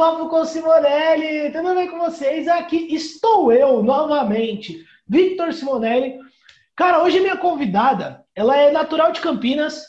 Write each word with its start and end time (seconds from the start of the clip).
Bate-Papo 0.00 0.30
com 0.30 0.46
Simonelli, 0.46 1.52
tudo 1.52 1.74
bem 1.74 1.86
com 1.86 1.98
vocês? 1.98 2.48
Aqui 2.48 2.88
estou 2.94 3.52
eu 3.52 3.82
novamente, 3.82 4.82
Victor 5.06 5.52
Simonelli. 5.52 6.18
Cara, 6.74 7.02
hoje 7.02 7.20
minha 7.20 7.36
convidada, 7.36 8.24
ela 8.34 8.56
é 8.56 8.70
natural 8.70 9.12
de 9.12 9.20
Campinas, 9.20 9.84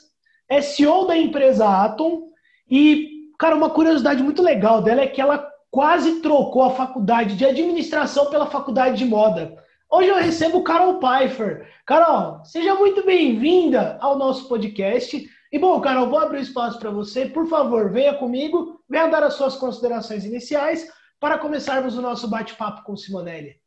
é 0.50 0.62
CEO 0.62 1.08
da 1.08 1.16
empresa 1.16 1.66
Atom 1.66 2.24
e, 2.70 3.30
cara, 3.40 3.56
uma 3.56 3.70
curiosidade 3.70 4.22
muito 4.22 4.44
legal 4.44 4.82
dela 4.82 5.00
é 5.00 5.08
que 5.08 5.22
ela 5.22 5.50
quase 5.72 6.20
trocou 6.20 6.64
a 6.64 6.72
faculdade 6.72 7.38
de 7.38 7.46
administração 7.46 8.26
pela 8.26 8.48
faculdade 8.48 8.98
de 8.98 9.06
moda. 9.06 9.56
Hoje 9.90 10.10
eu 10.10 10.18
recebo 10.18 10.62
Carol 10.62 11.00
Pfeiffer. 11.00 11.70
Carol, 11.86 12.44
seja 12.44 12.76
muito 12.76 13.06
bem-vinda 13.06 13.98
ao 14.02 14.18
nosso 14.18 14.50
podcast. 14.50 15.26
E 15.52 15.60
bom, 15.60 15.80
Carol, 15.82 16.10
vou 16.10 16.20
abrir 16.20 16.42
espaço 16.42 16.80
para 16.80 16.90
você. 16.90 17.26
Por 17.26 17.46
favor, 17.48 17.92
venha 17.92 18.16
comigo, 18.16 18.82
venha 18.90 19.08
dar 19.08 19.24
as 19.24 19.34
suas 19.34 19.56
considerações 19.56 20.24
iniciais 20.24 20.88
para 21.20 21.38
começarmos 21.38 21.98
o 21.98 22.02
nosso 22.02 22.28
bate-papo 22.28 22.84
com 22.84 22.96
Simonelli. 22.96 23.61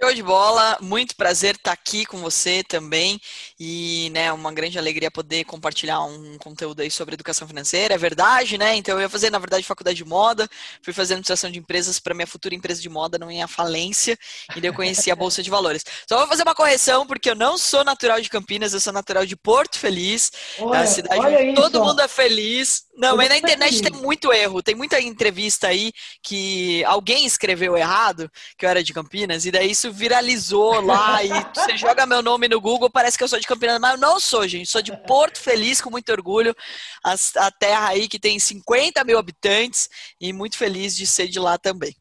Show 0.00 0.14
de 0.14 0.22
bola, 0.22 0.78
muito 0.80 1.16
prazer 1.16 1.56
estar 1.56 1.72
aqui 1.72 2.06
com 2.06 2.18
você 2.18 2.62
também 2.62 3.20
e, 3.58 4.10
né, 4.10 4.32
uma 4.32 4.52
grande 4.52 4.78
alegria 4.78 5.10
poder 5.10 5.42
compartilhar 5.44 6.00
um 6.04 6.38
conteúdo 6.38 6.82
aí 6.82 6.90
sobre 6.90 7.14
educação 7.14 7.48
financeira, 7.48 7.94
é 7.94 7.98
verdade, 7.98 8.56
né? 8.56 8.76
Então 8.76 8.94
eu 8.94 9.00
ia 9.00 9.08
fazer, 9.08 9.28
na 9.30 9.40
verdade, 9.40 9.64
faculdade 9.64 9.96
de 9.96 10.04
moda, 10.04 10.48
fui 10.82 10.92
fazer 10.92 11.14
administração 11.14 11.50
de 11.50 11.58
empresas 11.58 11.98
para 11.98 12.14
minha 12.14 12.28
futura 12.28 12.54
empresa 12.54 12.80
de 12.80 12.88
moda 12.88 13.18
não 13.18 13.28
ir 13.28 13.40
à 13.40 13.48
falência 13.48 14.16
e 14.54 14.60
daí 14.60 14.70
eu 14.70 14.74
conheci 14.74 15.10
a 15.10 15.16
bolsa 15.16 15.42
de 15.42 15.50
valores. 15.50 15.82
Só 16.08 16.18
vou 16.18 16.28
fazer 16.28 16.44
uma 16.44 16.54
correção 16.54 17.04
porque 17.04 17.30
eu 17.30 17.34
não 17.34 17.58
sou 17.58 17.82
natural 17.82 18.20
de 18.20 18.28
Campinas, 18.28 18.74
eu 18.74 18.80
sou 18.80 18.92
natural 18.92 19.26
de 19.26 19.34
Porto 19.34 19.78
Feliz, 19.78 20.30
olha, 20.60 20.80
a 20.80 20.86
cidade 20.86 21.20
onde 21.20 21.54
todo 21.54 21.82
mundo 21.82 22.00
é 22.00 22.08
feliz. 22.08 22.86
Não, 22.96 23.16
mas 23.16 23.28
na 23.28 23.38
internet 23.38 23.80
tem 23.80 23.92
muito 23.92 24.32
erro, 24.32 24.62
tem 24.62 24.74
muita 24.74 25.00
entrevista 25.00 25.68
aí 25.68 25.92
que 26.22 26.84
alguém 26.84 27.24
escreveu 27.24 27.76
errado 27.76 28.30
que 28.56 28.66
eu 28.66 28.70
era 28.70 28.82
de 28.82 28.92
Campinas 28.92 29.46
e 29.46 29.52
daí 29.52 29.72
isso 29.78 29.92
viralizou 29.92 30.80
lá 30.80 31.22
e 31.24 31.28
você 31.28 31.76
joga 31.76 32.04
meu 32.04 32.20
nome 32.20 32.48
no 32.48 32.60
Google, 32.60 32.90
parece 32.90 33.16
que 33.16 33.22
eu 33.22 33.28
sou 33.28 33.38
de 33.38 33.46
Campinas, 33.46 33.78
mas 33.78 33.92
eu 33.92 33.98
não 33.98 34.18
sou, 34.18 34.46
gente. 34.46 34.68
Sou 34.68 34.82
de 34.82 34.94
Porto 35.06 35.38
Feliz, 35.38 35.80
com 35.80 35.90
muito 35.90 36.10
orgulho. 36.10 36.54
A, 37.04 37.14
a 37.36 37.50
terra 37.50 37.88
aí 37.88 38.08
que 38.08 38.18
tem 38.18 38.38
50 38.38 39.02
mil 39.04 39.18
habitantes 39.18 39.88
e 40.20 40.32
muito 40.32 40.58
feliz 40.58 40.96
de 40.96 41.06
ser 41.06 41.28
de 41.28 41.38
lá 41.38 41.56
também. 41.56 41.94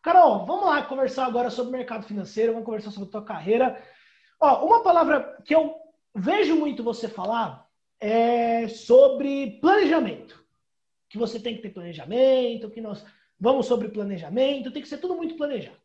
Carol, 0.00 0.46
vamos 0.46 0.66
lá 0.66 0.80
conversar 0.84 1.26
agora 1.26 1.50
sobre 1.50 1.70
o 1.70 1.76
mercado 1.76 2.06
financeiro, 2.06 2.52
vamos 2.52 2.64
conversar 2.64 2.92
sobre 2.92 3.08
a 3.08 3.10
tua 3.10 3.24
carreira. 3.24 3.82
Ó, 4.40 4.64
uma 4.64 4.84
palavra 4.84 5.36
que 5.44 5.52
eu 5.52 5.74
vejo 6.14 6.54
muito 6.54 6.84
você 6.84 7.08
falar 7.08 7.68
é 7.98 8.68
sobre 8.68 9.58
planejamento. 9.60 10.40
Que 11.10 11.18
você 11.18 11.40
tem 11.40 11.56
que 11.56 11.62
ter 11.62 11.70
planejamento, 11.70 12.70
que 12.70 12.80
nós 12.80 13.04
vamos 13.40 13.66
sobre 13.66 13.88
planejamento, 13.88 14.70
tem 14.70 14.80
que 14.80 14.88
ser 14.88 14.98
tudo 14.98 15.16
muito 15.16 15.36
planejado. 15.36 15.78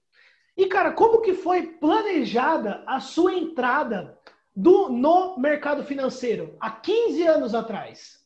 E, 0.55 0.67
cara, 0.67 0.91
como 0.91 1.21
que 1.21 1.33
foi 1.33 1.79
planejada 1.79 2.83
a 2.85 2.99
sua 2.99 3.33
entrada 3.33 4.15
do, 4.55 4.89
no 4.89 5.37
mercado 5.37 5.83
financeiro 5.83 6.55
há 6.59 6.71
15 6.71 7.23
anos 7.23 7.55
atrás? 7.55 8.18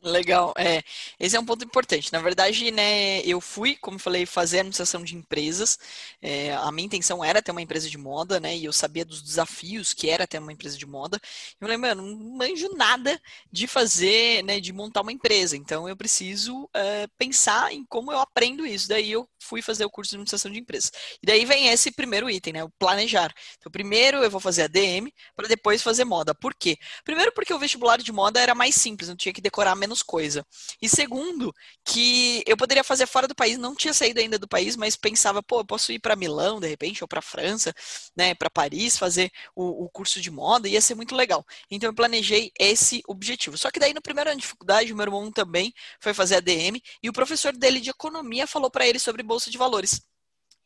Legal, 0.00 0.54
é. 0.56 0.82
Esse 1.18 1.36
é 1.36 1.40
um 1.40 1.44
ponto 1.44 1.64
importante. 1.64 2.12
Na 2.12 2.20
verdade, 2.20 2.70
né, 2.70 3.20
eu 3.22 3.40
fui, 3.40 3.74
como 3.76 3.98
falei, 3.98 4.24
fazer 4.26 4.60
administração 4.60 5.02
de 5.02 5.16
empresas. 5.16 5.76
É, 6.22 6.54
a 6.54 6.70
minha 6.70 6.86
intenção 6.86 7.24
era 7.24 7.42
ter 7.42 7.50
uma 7.50 7.60
empresa 7.60 7.90
de 7.90 7.98
moda, 7.98 8.38
né? 8.38 8.56
E 8.56 8.64
eu 8.64 8.72
sabia 8.72 9.04
dos 9.04 9.20
desafios 9.20 9.92
que 9.92 10.08
era 10.08 10.24
ter 10.24 10.38
uma 10.38 10.52
empresa 10.52 10.78
de 10.78 10.86
moda. 10.86 11.18
Eu 11.60 11.66
falei, 11.66 11.76
mano, 11.76 12.02
não 12.02 12.36
manjo 12.36 12.72
nada 12.76 13.20
de 13.50 13.66
fazer, 13.66 14.44
né, 14.44 14.60
de 14.60 14.72
montar 14.72 15.00
uma 15.00 15.10
empresa. 15.12 15.56
Então 15.56 15.88
eu 15.88 15.96
preciso 15.96 16.70
é, 16.72 17.08
pensar 17.18 17.72
em 17.72 17.84
como 17.84 18.12
eu 18.12 18.20
aprendo 18.20 18.64
isso. 18.64 18.88
Daí 18.88 19.10
eu 19.10 19.28
fui 19.40 19.62
fazer 19.62 19.84
o 19.84 19.90
curso 19.90 20.10
de 20.10 20.16
administração 20.16 20.50
de 20.52 20.60
empresas. 20.60 20.92
E 21.22 21.26
daí 21.26 21.44
vem 21.44 21.68
esse 21.68 21.90
primeiro 21.90 22.30
item, 22.30 22.52
né? 22.52 22.64
O 22.64 22.70
planejar. 22.70 23.34
Então, 23.58 23.70
primeiro 23.72 24.18
eu 24.18 24.30
vou 24.30 24.40
fazer 24.40 24.62
a 24.62 24.66
DM 24.68 25.12
para 25.34 25.48
depois 25.48 25.82
fazer 25.82 26.04
moda. 26.04 26.34
Por 26.34 26.54
quê? 26.54 26.76
Primeiro, 27.04 27.32
porque 27.32 27.52
o 27.52 27.58
vestibular 27.58 27.98
de 27.98 28.12
moda 28.12 28.40
era 28.40 28.54
mais 28.54 28.74
simples, 28.74 29.08
não 29.08 29.16
tinha 29.16 29.32
que 29.32 29.40
decorar 29.40 29.74
menos 29.88 30.02
coisa. 30.02 30.46
E 30.80 30.88
segundo, 30.88 31.52
que 31.84 32.44
eu 32.46 32.56
poderia 32.56 32.84
fazer 32.84 33.06
fora 33.06 33.26
do 33.26 33.34
país, 33.34 33.56
não 33.56 33.74
tinha 33.74 33.94
saído 33.94 34.20
ainda 34.20 34.38
do 34.38 34.46
país, 34.46 34.76
mas 34.76 34.94
pensava, 34.94 35.42
pô, 35.42 35.60
eu 35.60 35.64
posso 35.64 35.90
ir 35.90 35.98
para 35.98 36.14
Milão, 36.14 36.60
de 36.60 36.68
repente, 36.68 37.02
ou 37.02 37.08
para 37.08 37.22
França, 37.22 37.74
né, 38.14 38.34
para 38.34 38.50
Paris, 38.50 38.98
fazer 38.98 39.30
o, 39.56 39.84
o, 39.84 39.88
curso 39.90 40.20
de 40.20 40.30
moda, 40.30 40.68
ia 40.68 40.80
ser 40.80 40.94
muito 40.94 41.14
legal. 41.14 41.44
Então 41.70 41.88
eu 41.88 41.94
planejei 41.94 42.52
esse 42.58 43.02
objetivo. 43.08 43.56
Só 43.56 43.70
que 43.70 43.80
daí 43.80 43.94
no 43.94 44.02
primeiro 44.02 44.30
ano 44.30 44.38
de 44.38 44.42
dificuldade, 44.42 44.92
o 44.92 44.96
meu 44.96 45.04
irmão 45.04 45.32
também 45.32 45.72
foi 46.00 46.12
fazer 46.12 46.36
a 46.36 46.40
DM 46.40 46.80
e 47.02 47.08
o 47.08 47.12
professor 47.12 47.56
dele 47.56 47.80
de 47.80 47.90
economia 47.90 48.46
falou 48.46 48.70
para 48.70 48.86
ele 48.86 48.98
sobre 48.98 49.22
bolsa 49.22 49.50
de 49.50 49.56
valores. 49.56 50.00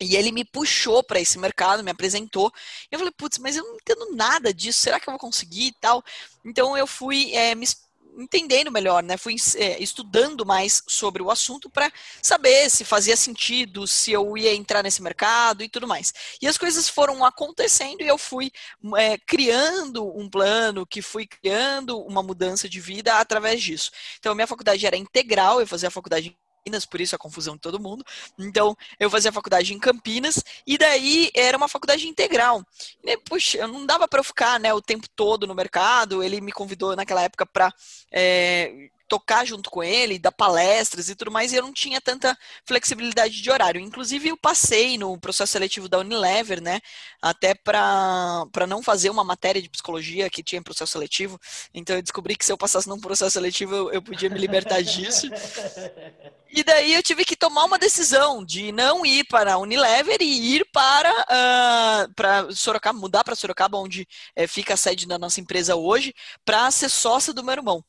E 0.01 0.17
ele 0.17 0.33
me 0.33 0.45
puxou 0.45 1.03
para 1.03 1.21
esse 1.21 1.39
mercado, 1.39 1.85
me 1.85 1.91
apresentou. 1.91 2.53
Eu 2.91 2.99
falei, 2.99 3.15
putz, 3.17 3.39
mas 3.39 3.57
eu 3.57 3.65
não 3.65 3.77
entendo 3.77 4.17
nada 4.17 4.53
disso, 4.53 4.81
será 4.81 4.99
que 4.99 5.09
eu 5.09 5.13
vou 5.13 5.21
conseguir 5.21 5.69
e 5.69 5.75
tal? 5.81 6.03
Então 6.45 6.77
eu 6.77 6.87
fui 6.87 7.33
é, 7.35 7.55
me 7.55 7.65
entendendo 8.19 8.71
melhor, 8.71 9.03
né? 9.03 9.17
Fui 9.17 9.35
é, 9.57 9.83
estudando 9.83 10.45
mais 10.45 10.83
sobre 10.87 11.23
o 11.23 11.31
assunto 11.31 11.71
para 11.71 11.91
saber 12.23 12.71
se 12.71 12.85
fazia 12.85 13.17
sentido, 13.17 13.87
se 13.87 14.13
eu 14.13 14.37
ia 14.37 14.55
entrar 14.55 14.83
nesse 14.83 15.03
mercado 15.03 15.63
e 15.63 15.69
tudo 15.69 15.87
mais. 15.89 16.13
E 16.41 16.47
as 16.47 16.59
coisas 16.59 16.89
foram 16.89 17.25
acontecendo 17.25 18.03
e 18.03 18.09
eu 18.09 18.19
fui 18.19 18.51
é, 18.97 19.19
criando 19.19 20.07
um 20.17 20.29
plano, 20.29 20.87
que 20.87 21.03
fui 21.03 21.27
criando 21.27 21.99
uma 22.01 22.23
mudança 22.23 22.69
de 22.69 22.81
vida 22.81 23.15
através 23.19 23.63
disso. 23.63 23.91
Então, 24.19 24.35
minha 24.35 24.47
faculdade 24.47 24.87
era 24.87 24.97
integral, 24.97 25.61
eu 25.61 25.67
fazia 25.67 25.89
a 25.89 25.93
faculdade 25.93 26.37
Campinas, 26.63 26.87
por 26.87 27.01
isso 27.01 27.15
a 27.15 27.19
confusão 27.19 27.55
de 27.55 27.61
todo 27.61 27.81
mundo. 27.81 28.05
Então, 28.39 28.77
eu 28.99 29.11
fazia 29.11 29.33
faculdade 29.33 29.75
em 29.75 29.79
Campinas, 29.79 30.43
e 30.67 30.79
daí 30.79 31.31
era 31.35 31.57
uma 31.57 31.69
faculdade 31.69 32.07
integral. 32.07 32.65
E, 33.03 33.17
puxa, 33.19 33.67
não 33.67 33.85
dava 33.85 34.07
para 34.07 34.21
eu 34.21 34.25
ficar 34.25 34.61
né, 34.61 34.73
o 34.73 34.81
tempo 34.81 35.09
todo 35.15 35.47
no 35.47 35.55
mercado. 35.55 36.23
Ele 36.23 36.41
me 36.41 36.53
convidou 36.53 36.95
naquela 36.95 37.23
época 37.23 37.45
para 37.45 37.73
é, 38.13 38.89
tocar 39.13 39.45
junto 39.45 39.69
com 39.69 39.85
ele, 39.85 40.19
dar 40.19 40.33
palestras 40.33 41.11
e 41.11 41.15
tudo 41.15 41.31
mais, 41.31 41.53
e 41.53 41.57
eu 41.57 41.63
não 41.63 41.71
tinha 41.71 42.01
tanta 42.01 42.35
flexibilidade 42.65 43.43
de 43.43 43.51
horário. 43.51 43.79
Inclusive, 43.79 44.31
eu 44.31 44.39
passei 44.39 44.97
no 44.97 45.19
processo 45.21 45.53
seletivo 45.53 45.87
da 45.87 45.99
Unilever, 45.99 46.63
né? 46.63 46.81
Até 47.21 47.55
para 47.55 48.47
não 48.67 48.83
fazer 48.83 49.11
uma 49.11 49.23
matéria 49.23 49.61
de 49.61 49.69
psicologia 49.69 50.31
que 50.31 50.43
tinha 50.43 50.63
processo 50.63 50.93
seletivo. 50.93 51.39
Então, 51.75 51.95
eu 51.95 52.01
descobri 52.01 52.35
que 52.35 52.43
se 52.43 52.51
eu 52.51 52.57
passasse 52.57 52.89
num 52.89 52.99
processo 52.99 53.33
seletivo, 53.33 53.75
eu, 53.75 53.93
eu 53.93 54.01
podia 54.01 54.31
me 54.31 54.39
libertar 54.39 54.83
disso. 54.83 55.29
E 56.55 56.65
daí 56.65 56.95
eu 56.95 57.03
tive 57.03 57.27
que 57.27 57.37
tomar 57.37 57.65
uma 57.65 57.79
decisão 57.79 58.43
de 58.43 58.73
não 58.73 59.05
ir 59.05 59.25
para 59.25 59.55
a 59.55 59.59
Unilever 59.59 60.19
e 60.23 60.57
ir 60.57 60.67
para, 60.73 61.11
uh, 61.11 62.15
para 62.15 62.51
Sorocaba, 62.51 62.99
mudar 62.99 63.25
para 63.25 63.35
Sorocaba, 63.35 63.77
onde 63.77 64.09
é, 64.35 64.47
fica 64.47 64.73
a 64.73 64.77
sede 64.77 65.07
da 65.07 65.19
nossa 65.19 65.39
empresa 65.39 65.77
hoje, 65.77 66.15
para 66.47 66.71
ser 66.71 66.89
sócia 66.89 67.35
do 67.35 67.43
meu 67.43 67.53
irmão. 67.53 67.85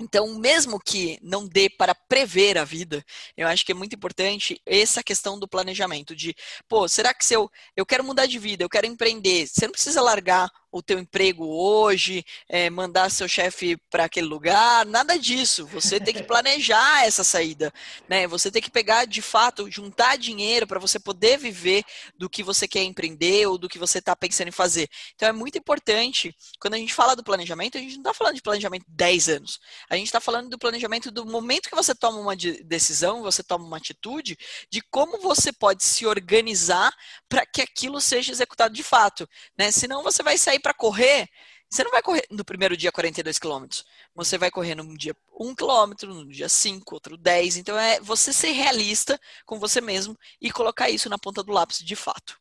Então, 0.00 0.38
mesmo 0.38 0.78
que 0.78 1.18
não 1.20 1.46
dê 1.46 1.68
para 1.68 1.94
prever 1.94 2.56
a 2.56 2.64
vida, 2.64 3.04
eu 3.36 3.48
acho 3.48 3.66
que 3.66 3.72
é 3.72 3.74
muito 3.74 3.96
importante 3.96 4.60
essa 4.64 5.02
questão 5.02 5.38
do 5.38 5.48
planejamento, 5.48 6.14
de, 6.14 6.36
pô, 6.68 6.86
será 6.86 7.12
que 7.12 7.24
se 7.24 7.34
eu, 7.34 7.50
eu 7.76 7.84
quero 7.84 8.04
mudar 8.04 8.26
de 8.26 8.38
vida, 8.38 8.62
eu 8.62 8.68
quero 8.68 8.86
empreender, 8.86 9.46
você 9.46 9.66
não 9.66 9.72
precisa 9.72 10.00
largar 10.00 10.48
o 10.70 10.82
teu 10.82 10.98
emprego 10.98 11.46
hoje, 11.46 12.24
é, 12.48 12.68
mandar 12.68 13.10
seu 13.10 13.26
chefe 13.26 13.76
para 13.90 14.04
aquele 14.04 14.26
lugar, 14.26 14.84
nada 14.86 15.18
disso. 15.18 15.66
Você 15.68 15.98
tem 15.98 16.14
que 16.14 16.22
planejar 16.22 17.06
essa 17.06 17.24
saída, 17.24 17.72
né? 18.08 18.26
Você 18.26 18.50
tem 18.50 18.60
que 18.60 18.70
pegar 18.70 19.06
de 19.06 19.22
fato, 19.22 19.70
juntar 19.70 20.16
dinheiro 20.16 20.66
para 20.66 20.78
você 20.78 20.98
poder 20.98 21.38
viver 21.38 21.84
do 22.16 22.28
que 22.28 22.42
você 22.42 22.68
quer 22.68 22.82
empreender 22.82 23.46
ou 23.46 23.56
do 23.56 23.68
que 23.68 23.78
você 23.78 23.98
está 23.98 24.14
pensando 24.14 24.48
em 24.48 24.52
fazer. 24.52 24.88
Então 25.14 25.28
é 25.28 25.32
muito 25.32 25.58
importante, 25.58 26.34
quando 26.60 26.74
a 26.74 26.78
gente 26.78 26.92
fala 26.92 27.16
do 27.16 27.24
planejamento, 27.24 27.78
a 27.78 27.80
gente 27.80 27.94
não 27.94 28.02
está 28.02 28.14
falando 28.14 28.34
de 28.34 28.42
planejamento 28.42 28.84
de 28.86 28.94
10 28.94 29.28
anos. 29.28 29.58
A 29.88 29.96
gente 29.96 30.06
está 30.06 30.20
falando 30.20 30.50
do 30.50 30.58
planejamento 30.58 31.10
do 31.10 31.24
momento 31.24 31.68
que 31.68 31.76
você 31.76 31.94
toma 31.94 32.18
uma 32.18 32.36
decisão, 32.36 33.22
você 33.22 33.42
toma 33.42 33.64
uma 33.64 33.76
atitude, 33.76 34.36
de 34.70 34.80
como 34.90 35.18
você 35.18 35.52
pode 35.52 35.82
se 35.84 36.06
organizar 36.06 36.92
para 37.28 37.46
que 37.46 37.62
aquilo 37.62 38.00
seja 38.00 38.32
executado 38.32 38.74
de 38.74 38.82
fato, 38.82 39.28
né? 39.56 39.70
Senão 39.70 40.02
você 40.02 40.22
vai 40.22 40.36
sair 40.36 40.58
para 40.68 40.74
correr, 40.74 41.26
você 41.70 41.82
não 41.82 41.90
vai 41.90 42.02
correr 42.02 42.24
no 42.30 42.44
primeiro 42.44 42.76
dia 42.76 42.92
42 42.92 43.38
quilômetros. 43.38 43.84
Você 44.14 44.36
vai 44.36 44.50
correr 44.50 44.74
num 44.74 44.94
dia 44.94 45.14
1 45.38 45.54
quilômetro, 45.54 46.12
no 46.12 46.28
dia 46.28 46.48
5, 46.48 46.94
outro 46.94 47.16
10. 47.16 47.56
Então 47.56 47.78
é 47.78 47.98
você 48.00 48.32
ser 48.32 48.52
realista 48.52 49.18
com 49.46 49.58
você 49.58 49.80
mesmo 49.80 50.16
e 50.40 50.50
colocar 50.50 50.90
isso 50.90 51.08
na 51.08 51.18
ponta 51.18 51.42
do 51.42 51.52
lápis 51.52 51.78
de 51.78 51.96
fato. 51.96 52.38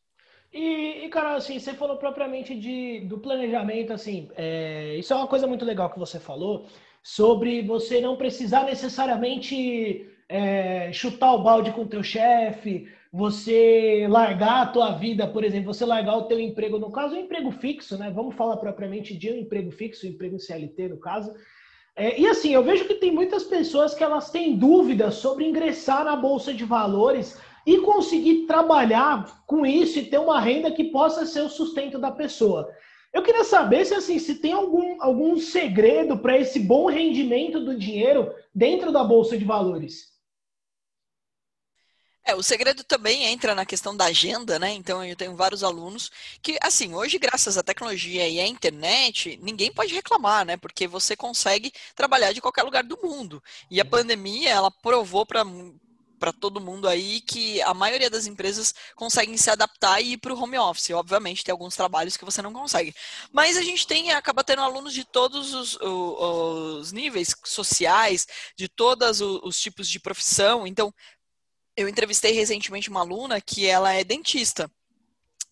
E, 0.52 1.06
e 1.06 1.10
cara, 1.10 1.36
assim, 1.36 1.60
você 1.60 1.74
falou 1.74 1.98
propriamente 1.98 2.54
de, 2.56 3.02
do 3.02 3.20
planejamento, 3.20 3.94
assim, 3.94 4.30
é, 4.36 4.96
isso 4.98 5.14
é 5.14 5.16
uma 5.16 5.28
coisa 5.28 5.46
muito 5.46 5.64
legal 5.64 5.90
que 5.90 6.00
você 6.00 6.20
falou, 6.20 6.68
sobre 7.04 7.62
você 7.62 8.02
não 8.02 8.18
precisar 8.18 8.64
necessariamente 8.64 10.10
é, 10.28 10.92
chutar 10.92 11.34
o 11.34 11.44
balde 11.44 11.72
com 11.72 11.82
o 11.82 11.88
teu 11.88 12.02
chefe, 12.02 12.90
você 13.12 14.06
largar 14.10 14.64
a 14.64 14.66
tua 14.66 14.92
vida, 14.92 15.28
por 15.28 15.44
exemplo, 15.44 15.74
você 15.74 15.86
largar 15.86 16.18
o 16.18 16.24
teu 16.24 16.40
emprego, 16.40 16.78
no 16.78 16.92
caso, 16.92 17.16
um 17.16 17.20
emprego 17.20 17.52
fixo, 17.52 17.98
né? 17.98 18.12
Vamos 18.14 18.36
falar 18.36 18.58
propriamente 18.58 19.18
de 19.18 19.32
um 19.32 19.38
emprego 19.38 19.72
fixo, 19.72 20.06
um 20.06 20.10
emprego 20.10 20.40
CLT, 20.40 20.90
no 20.90 20.98
caso. 20.98 21.34
É, 21.96 22.20
e 22.20 22.28
assim, 22.28 22.54
eu 22.54 22.64
vejo 22.64 22.86
que 22.86 22.96
tem 22.96 23.12
muitas 23.12 23.44
pessoas 23.44 23.96
que 23.96 24.04
elas 24.04 24.30
têm 24.30 24.56
dúvidas 24.56 25.16
sobre 25.16 25.48
ingressar 25.48 26.06
na 26.06 26.16
Bolsa 26.16 26.54
de 26.54 26.64
Valores 26.64 27.40
e 27.66 27.80
conseguir 27.80 28.46
trabalhar 28.46 29.44
com 29.48 29.66
isso 29.66 30.00
e 30.00 30.06
ter 30.06 30.20
uma 30.20 30.40
renda 30.40 30.72
que 30.72 30.86
possa 30.86 31.26
ser 31.26 31.42
o 31.42 31.50
sustento 31.50 31.98
da 31.98 32.12
pessoa. 32.12 32.70
Eu 33.14 33.24
queria 33.24 33.44
saber 33.44 33.84
se 33.84 33.96
assim, 33.96 34.20
se 34.20 34.36
tem 34.36 34.54
algum, 34.54 35.02
algum 35.02 35.38
segredo 35.38 36.18
para 36.20 36.38
esse 36.38 36.60
bom 36.60 36.86
rendimento 36.86 37.60
do 37.60 37.78
dinheiro 37.78 38.32
dentro 38.54 38.92
da 38.92 39.04
Bolsa 39.04 39.38
de 39.38 39.44
Valores. 39.44 40.17
É, 42.28 42.36
o 42.36 42.44
segredo 42.44 42.84
também 42.84 43.24
entra 43.24 43.56
na 43.56 43.66
questão 43.66 43.96
da 43.96 44.04
agenda, 44.04 44.60
né? 44.60 44.74
Então 44.74 45.02
eu 45.02 45.16
tenho 45.16 45.34
vários 45.34 45.64
alunos 45.64 46.12
que, 46.42 46.58
assim, 46.62 46.94
hoje, 46.94 47.18
graças 47.18 47.58
à 47.58 47.64
tecnologia 47.64 48.28
e 48.28 48.38
à 48.42 48.46
internet, 48.46 49.40
ninguém 49.42 49.72
pode 49.72 49.94
reclamar, 49.94 50.46
né? 50.46 50.58
Porque 50.58 50.90
você 50.90 51.16
consegue 51.16 51.72
trabalhar 51.96 52.34
de 52.34 52.42
qualquer 52.42 52.64
lugar 52.64 52.84
do 52.84 53.00
mundo. 53.02 53.42
E 53.72 53.80
a 53.80 53.86
uhum. 53.86 53.90
pandemia, 53.90 54.50
ela 54.50 54.70
provou 54.70 55.26
para 55.26 55.46
para 56.20 56.34
todo 56.34 56.60
mundo 56.60 56.88
aí 56.88 57.22
que 57.22 57.62
a 57.62 57.74
maioria 57.74 58.10
das 58.10 58.26
empresas 58.26 58.74
conseguem 58.96 59.38
se 59.38 59.50
adaptar 59.50 60.02
e 60.02 60.14
ir 60.14 60.18
para 60.18 60.34
o 60.34 60.42
home 60.42 60.58
office. 60.58 60.90
Obviamente, 60.90 61.44
tem 61.44 61.52
alguns 61.52 61.76
trabalhos 61.76 62.18
que 62.18 62.26
você 62.26 62.42
não 62.42 62.52
consegue. 62.52 62.94
Mas 63.32 63.56
a 63.56 63.62
gente 63.62 63.86
tem, 63.86 64.12
acaba 64.12 64.44
tendo 64.44 64.62
alunos 64.62 64.94
de 64.94 65.06
todos 65.06 65.54
os, 65.54 65.76
os, 65.76 66.82
os 66.82 66.92
níveis 66.92 67.36
sociais, 67.46 68.28
de 68.56 68.68
todos 68.68 69.22
os, 69.22 69.42
os 69.44 69.60
tipos 69.60 69.88
de 69.88 70.00
profissão. 70.00 70.66
Então, 70.66 70.94
eu 71.78 71.88
entrevistei 71.88 72.32
recentemente 72.32 72.90
uma 72.90 73.02
aluna 73.02 73.40
que 73.40 73.68
ela 73.68 73.94
é 73.94 74.04
dentista. 74.04 74.70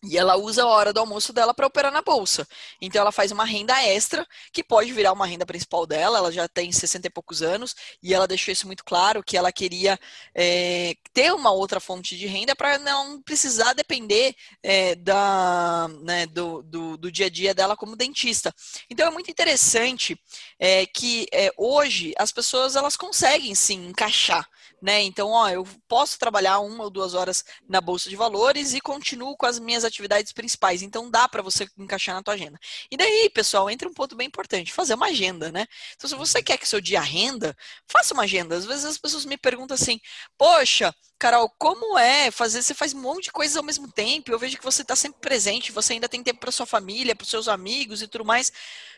E 0.08 0.18
ela 0.18 0.36
usa 0.36 0.64
a 0.64 0.68
hora 0.68 0.94
do 0.94 1.00
almoço 1.00 1.34
dela 1.34 1.54
para 1.54 1.66
operar 1.66 1.92
na 1.92 2.02
bolsa. 2.02 2.48
Então 2.80 3.02
ela 3.02 3.12
faz 3.12 3.32
uma 3.32 3.44
renda 3.44 3.82
extra, 3.84 4.26
que 4.52 4.64
pode 4.64 4.92
virar 4.92 5.12
uma 5.12 5.26
renda 5.26 5.46
principal 5.46 5.88
dela. 5.88 6.20
Ela 6.20 6.32
já 6.32 6.48
tem 6.48 6.72
60 6.72 7.08
e 7.08 7.10
poucos 7.10 7.42
anos 7.42 7.76
e 8.04 8.14
ela 8.14 8.28
deixou 8.28 8.52
isso 8.52 8.68
muito 8.68 8.84
claro 8.84 9.24
que 9.24 9.36
ela 9.36 9.52
queria 9.52 10.00
é, 10.36 10.96
ter 11.12 11.34
uma 11.34 11.52
outra 11.52 11.80
fonte 11.80 12.16
de 12.16 12.28
renda 12.28 12.56
para 12.56 12.78
não 12.78 13.20
precisar 13.22 13.74
depender 13.74 14.36
é, 14.62 14.94
da, 14.94 15.88
né, 16.02 16.28
do, 16.28 16.62
do, 16.62 16.98
do, 16.98 17.12
dia 17.12 17.26
a 17.26 17.30
dia 17.30 17.54
dela 17.54 17.76
como 17.76 17.96
dentista. 17.96 18.54
Então 18.90 19.08
é 19.08 19.12
muito 19.12 19.32
interessante 19.32 20.20
é, 20.60 20.86
que 20.86 21.26
é, 21.32 21.52
hoje 21.58 22.14
as 22.18 22.32
pessoas 22.32 22.76
elas 22.76 22.96
conseguem 22.96 23.56
sim 23.56 23.88
encaixar 23.88 24.48
né? 24.86 25.02
Então, 25.02 25.32
ó, 25.32 25.50
eu 25.50 25.68
posso 25.88 26.20
trabalhar 26.20 26.60
uma 26.60 26.84
ou 26.84 26.92
duas 26.92 27.16
horas 27.16 27.44
na 27.68 27.82
bolsa 27.82 28.08
de 28.08 28.16
valores 28.16 28.76
e 28.76 28.80
continuo 28.80 29.36
com 29.36 29.48
as 29.48 29.58
minhas 29.58 29.84
atividades 29.84 30.32
principais. 30.32 30.84
Então, 30.84 31.10
dá 31.10 31.28
para 31.28 31.42
você 31.42 31.68
encaixar 31.76 32.14
na 32.14 32.22
tua 32.22 32.36
agenda. 32.36 32.60
E 32.92 32.96
daí, 32.96 33.28
pessoal, 33.34 33.68
entra 33.68 33.90
um 33.90 33.94
ponto 33.94 34.16
bem 34.16 34.28
importante: 34.28 34.72
fazer 34.72 34.94
uma 34.94 35.08
agenda, 35.08 35.52
né? 35.52 35.66
Então, 35.96 36.08
se 36.08 36.16
você 36.16 36.44
quer 36.44 36.60
que 36.60 36.68
seu 36.68 36.80
dia 36.80 37.02
renda, 37.02 37.58
faça 37.88 38.14
uma 38.14 38.24
agenda. 38.24 38.56
Às 38.56 38.64
vezes 38.64 38.86
as 38.86 38.98
pessoas 39.00 39.26
me 39.26 39.38
perguntam 39.38 39.74
assim: 39.74 40.00
Poxa, 40.38 40.94
Carol, 41.18 41.50
como 41.58 41.98
é 41.98 42.30
fazer? 42.30 42.62
Você 42.62 42.76
faz 42.76 42.94
um 42.94 43.02
monte 43.02 43.24
de 43.26 43.32
coisas 43.32 43.58
ao 43.58 43.64
mesmo 43.64 43.92
tempo. 43.92 44.32
Eu 44.32 44.38
vejo 44.38 44.56
que 44.56 44.64
você 44.64 44.84
está 44.84 44.96
sempre 44.96 45.20
presente, 45.20 45.72
você 45.72 45.94
ainda 45.94 46.08
tem 46.08 46.22
tempo 46.22 46.40
para 46.40 46.52
sua 46.52 46.68
família, 46.68 47.16
para 47.16 47.24
os 47.24 47.30
seus 47.32 47.48
amigos 47.48 48.04
e 48.04 48.08
tudo 48.08 48.24
mais. 48.24 48.52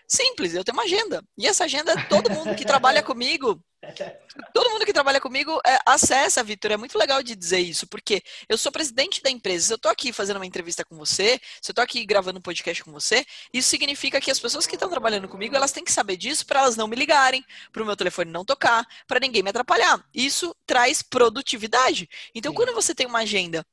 Simples, 0.08 0.54
eu 0.54 0.64
tenho 0.64 0.78
uma 0.78 0.84
agenda. 0.84 1.24
E 1.38 1.46
essa 1.46 1.66
agenda, 1.66 1.94
todo 2.08 2.30
mundo 2.32 2.56
que 2.56 2.66
trabalha 2.66 3.04
comigo 3.04 3.62
Todo 4.54 4.72
mundo 4.72 4.86
que 4.86 4.94
trabalha 4.94 5.22
comigo 5.22 5.60
é, 5.66 5.78
acessa, 5.86 6.44
Vitor. 6.44 6.72
É 6.72 6.78
muito 6.78 6.98
legal 6.98 7.22
de 7.22 7.36
dizer 7.36 7.60
isso, 7.60 7.88
porque 7.88 8.24
eu 8.50 8.58
sou 8.58 8.72
presidente 8.72 9.22
da 9.22 9.30
empresa. 9.30 9.68
Se 9.68 9.74
eu 9.74 9.76
estou 9.76 9.92
aqui 9.92 10.12
fazendo 10.12 10.38
uma 10.38 10.46
entrevista 10.46 10.84
com 10.84 10.96
você, 10.98 11.40
se 11.62 11.70
eu 11.70 11.74
estou 11.74 11.84
aqui 11.84 12.06
gravando 12.06 12.40
um 12.40 12.42
podcast 12.42 12.84
com 12.84 12.92
você, 12.92 13.24
isso 13.54 13.70
significa 13.70 14.20
que 14.20 14.32
as 14.32 14.40
pessoas 14.40 14.66
que 14.66 14.76
estão 14.76 14.90
trabalhando 14.90 15.28
comigo, 15.28 15.56
elas 15.56 15.72
têm 15.72 15.84
que 15.84 15.92
saber 15.92 16.18
disso 16.18 16.46
para 16.46 16.62
elas 16.62 16.76
não 16.76 16.88
me 16.88 16.96
ligarem, 16.96 17.44
para 17.72 17.84
o 17.84 17.86
meu 17.86 17.96
telefone 17.96 18.32
não 18.32 18.44
tocar, 18.44 18.86
para 19.08 19.20
ninguém 19.20 19.44
me 19.44 19.50
atrapalhar. 19.50 20.04
Isso 20.14 20.56
traz 20.66 21.02
produtividade. 21.04 22.10
Então, 22.34 22.52
Sim. 22.52 22.56
quando 22.56 22.74
você 22.74 22.96
tem 22.96 23.06
uma 23.06 23.20
agenda 23.20 23.66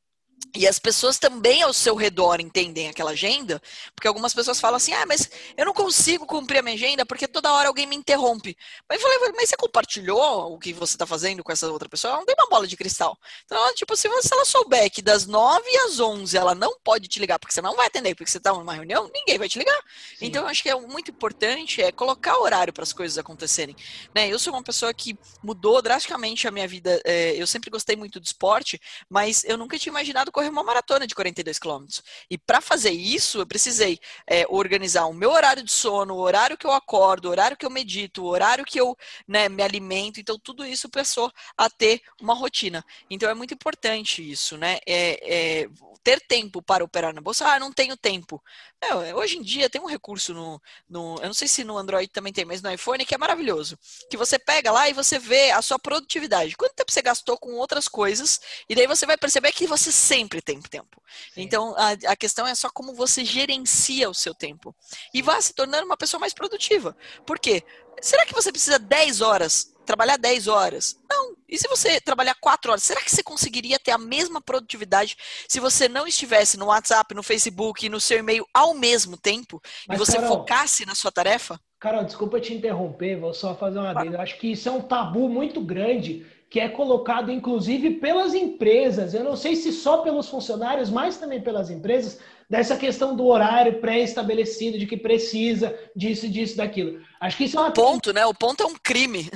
e 0.55 0.67
as 0.67 0.79
pessoas 0.79 1.19
também 1.19 1.63
ao 1.63 1.73
seu 1.73 1.95
redor 1.95 2.41
entendem 2.41 2.89
aquela 2.89 3.13
agenda, 3.13 3.61
porque 3.95 4.09
algumas 4.09 4.35
pessoas 4.35 4.61
falam 4.61 4.77
assim: 4.77 4.93
ah, 4.93 5.05
mas 5.07 5.31
eu 5.57 5.65
não 5.65 5.73
consigo 5.73 6.27
cumprir 6.27 6.59
a 6.59 6.63
minha 6.63 6.75
agenda 6.75 7.07
porque 7.07 7.27
toda 7.29 7.53
hora 7.53 7.69
alguém 7.69 7.87
me 7.87 7.97
interrompe. 7.97 8.57
Mas 8.89 9.01
eu 9.01 9.09
falei, 9.09 9.33
mas 9.37 9.49
você 9.49 9.57
compartilhou 9.57 10.55
o 10.55 10.59
que 10.59 10.73
você 10.73 10.95
está 10.95 11.07
fazendo 11.07 11.43
com 11.43 11.53
essa 11.53 11.71
outra 11.71 11.89
pessoa? 11.89 12.13
Ela 12.13 12.21
não 12.21 12.27
tem 12.27 12.35
uma 12.39 12.49
bola 12.49 12.67
de 12.67 12.77
cristal. 12.77 13.19
Então, 13.45 13.75
tipo, 13.75 13.97
se 13.97 14.09
ela 14.09 14.45
souber 14.45 14.91
que 14.91 15.03
das 15.03 15.27
9 15.27 15.65
às 15.87 16.01
11 16.01 16.37
ela 16.37 16.55
não 16.55 16.79
pode 16.83 17.09
te 17.09 17.19
ligar 17.19 17.39
porque 17.39 17.53
você 17.53 17.63
não 17.63 17.77
vai 17.77 17.87
atender, 17.87 18.15
porque 18.15 18.31
você 18.31 18.39
está 18.39 18.53
numa 18.53 18.75
reunião, 18.75 19.11
ninguém 19.13 19.39
vai 19.39 19.49
te 19.49 19.59
ligar. 19.59 19.79
Sim. 20.19 20.27
Então, 20.27 20.43
eu 20.43 20.49
acho 20.49 20.63
que 20.63 20.71
é 20.71 20.75
muito 20.81 21.11
importante 21.11 21.83
é 21.83 21.93
colocar 21.93 22.39
horário 22.39 22.73
para 22.73 22.83
as 22.83 22.93
coisas 22.93 23.19
acontecerem. 23.19 23.77
Né? 24.15 24.29
Eu 24.29 24.39
sou 24.39 24.53
uma 24.53 24.63
pessoa 24.63 24.93
que 24.93 25.17
mudou 25.43 25.81
drasticamente 25.83 26.47
a 26.47 26.51
minha 26.51 26.67
vida. 26.67 27.01
É, 27.05 27.35
eu 27.37 27.47
sempre 27.47 27.71
gostei 27.71 27.97
muito 27.97 28.21
do 28.21 28.25
esporte, 28.25 28.81
mas 29.09 29.45
eu 29.45 29.57
nunca 29.57 29.79
tinha 29.79 29.91
imaginado 29.91 30.33
correr 30.35 30.49
uma 30.49 30.65
maratona 30.65 31.07
de 31.07 31.15
42 31.15 31.61
quilômetros. 31.61 32.03
E 32.29 32.37
para 32.37 32.61
fazer 32.61 32.91
isso, 32.91 33.39
eu 33.39 33.47
precisei 33.47 34.01
é, 34.27 34.45
organizar 34.49 35.07
o 35.07 35.15
meu 35.15 35.31
horário 35.31 35.63
de 35.63 35.71
sono, 35.71 36.15
o 36.15 36.19
horário 36.19 36.59
que 36.59 36.67
eu 36.67 36.73
acordo, 36.73 37.27
o 37.27 37.31
horário 37.31 37.57
que 37.57 37.65
eu 37.65 37.71
medito, 37.71 38.25
o 38.25 38.27
horário 38.27 38.65
que 38.65 38.81
eu 38.81 38.97
né, 39.29 39.49
me 39.49 39.63
alimento. 39.63 40.19
Então, 40.19 40.37
tudo 40.37 40.67
isso 40.67 40.89
passou 40.89 41.33
a 41.57 41.71
ter 41.71 42.03
uma 42.21 42.35
rotina. 42.35 42.85
Então, 43.09 43.31
é 43.31 43.35
muito 43.35 43.55
importante 43.55 44.29
isso, 44.29 44.57
né? 44.59 44.79
É, 44.85 45.63
é, 45.63 45.69
ter 46.03 46.21
tempo 46.21 46.61
para 46.61 46.85
operar 46.85 47.15
na 47.15 47.21
bolsa. 47.21 47.47
Ah, 47.49 47.59
não 47.59 47.73
tenho 47.73 47.97
tempo. 47.97 48.43
É, 48.85 49.15
hoje 49.15 49.39
em 49.39 49.43
dia 49.43 49.71
tem 49.71 49.81
um 49.81 49.87
recurso 49.87 50.35
no, 50.35 50.61
no, 50.89 51.17
Eu 51.17 51.27
não 51.27 51.35
sei 51.35 51.49
se 51.49 51.65
no 51.65 51.77
Android 51.77 52.09
também 52.09 52.33
tem, 52.33 52.45
mas 52.45 52.61
no 52.61 52.71
iPhone 52.71 53.05
que 53.05 53.15
é 53.15 53.19
maravilhoso. 53.19 53.79
Que 54.11 54.17
você 54.17 54.39
pega 54.39 54.71
lá 54.71 54.89
e 54.89 54.93
você 54.93 55.19
vê 55.19 55.51
a 55.51 55.63
sua 55.63 55.79
produtividade. 55.79 56.57
Quanto 56.57 56.75
tempo 56.75 56.93
você 56.93 57.03
gastou 57.03 57.39
com 57.39 57.53
outras 57.55 57.89
coisas, 57.89 58.41
e 58.69 58.75
daí 58.75 58.87
você 58.87 59.07
vai 59.07 59.17
perceber 59.17 59.53
que 59.53 59.67
você 59.67 59.91
sempre 59.91 60.43
tem 60.43 60.61
tempo. 60.61 61.03
Sim. 61.35 61.43
Então 61.43 61.75
a, 61.77 62.13
a 62.13 62.17
questão 62.17 62.47
é 62.47 62.55
só 62.55 62.69
como 62.71 62.95
você 62.95 63.25
gerencia 63.25 64.09
o 64.09 64.15
seu 64.15 64.35
tempo. 64.35 64.75
E 65.13 65.23
vá 65.23 65.41
se 65.41 65.55
tornando 65.55 65.87
uma 65.87 65.97
pessoa 65.97 66.21
mais 66.21 66.35
produtiva. 66.35 66.97
Por 67.27 67.39
quê? 67.39 67.63
Será 68.01 68.27
que 68.27 68.35
você 68.35 68.51
precisa 68.51 68.79
10 68.79 69.21
horas 69.21 69.75
trabalhar 69.85 70.17
10 70.17 70.49
horas. 70.49 70.99
Não. 71.09 71.37
E 71.55 71.59
se 71.59 71.69
você 71.69 72.01
trabalhar 72.01 72.35
4 72.41 72.73
horas, 72.73 72.83
será 72.83 73.01
que 73.01 73.09
você 73.09 73.23
conseguiria 73.23 73.79
ter 73.79 73.93
a 73.93 73.99
mesma 73.99 74.41
produtividade 74.41 75.17
se 75.49 75.61
você 75.61 75.89
não 75.89 76.05
estivesse 76.05 76.59
no 76.59 76.67
WhatsApp, 76.67 77.15
no 77.15 77.23
Facebook 77.23 77.87
e 77.87 77.89
no 77.89 78.01
seu 78.01 78.19
e-mail 78.19 78.45
ao 78.53 78.75
mesmo 78.75 79.17
tempo 79.17 79.63
Mas, 79.87 79.95
e 79.95 79.99
você 80.05 80.17
Carol, 80.19 80.39
focasse 80.39 80.85
na 80.85 80.97
sua 80.97 81.13
tarefa? 81.13 81.61
Carol, 81.79 82.03
desculpa 82.03 82.41
te 82.41 82.53
interromper, 82.53 83.21
vou 83.21 83.33
só 83.33 83.55
fazer 83.55 83.79
uma. 83.79 83.93
Eu 84.05 84.21
acho 84.21 84.37
que 84.37 84.51
isso 84.51 84.69
é 84.69 84.73
um 84.73 84.81
tabu 84.81 85.29
muito 85.29 85.61
grande 85.61 86.27
que 86.51 86.59
é 86.59 86.69
colocado 86.69 87.31
inclusive 87.31 87.99
pelas 88.01 88.35
empresas. 88.35 89.15
Eu 89.15 89.23
não 89.23 89.37
sei 89.37 89.55
se 89.55 89.71
só 89.71 89.99
pelos 89.99 90.29
funcionários, 90.29 90.91
mas 90.91 91.19
também 91.19 91.41
pelas 91.41 91.71
empresas, 91.71 92.19
dessa 92.55 92.77
questão 92.77 93.17
do 93.17 93.27
horário 93.27 93.81
pré-estabelecido, 93.81 94.79
de 94.79 94.87
que 94.87 94.97
precisa 94.97 95.77
disso, 95.95 96.29
disso, 96.29 96.57
daquilo. 96.57 97.01
Acho 97.21 97.37
que 97.37 97.45
isso 97.45 97.59
é 97.59 97.61
uma... 97.61 97.71
O 97.71 97.73
ponto, 97.73 98.13
né? 98.13 98.25
O 98.25 98.33
ponto 98.33 98.63
é 98.63 98.67
um 98.67 98.77
crime. 98.81 99.29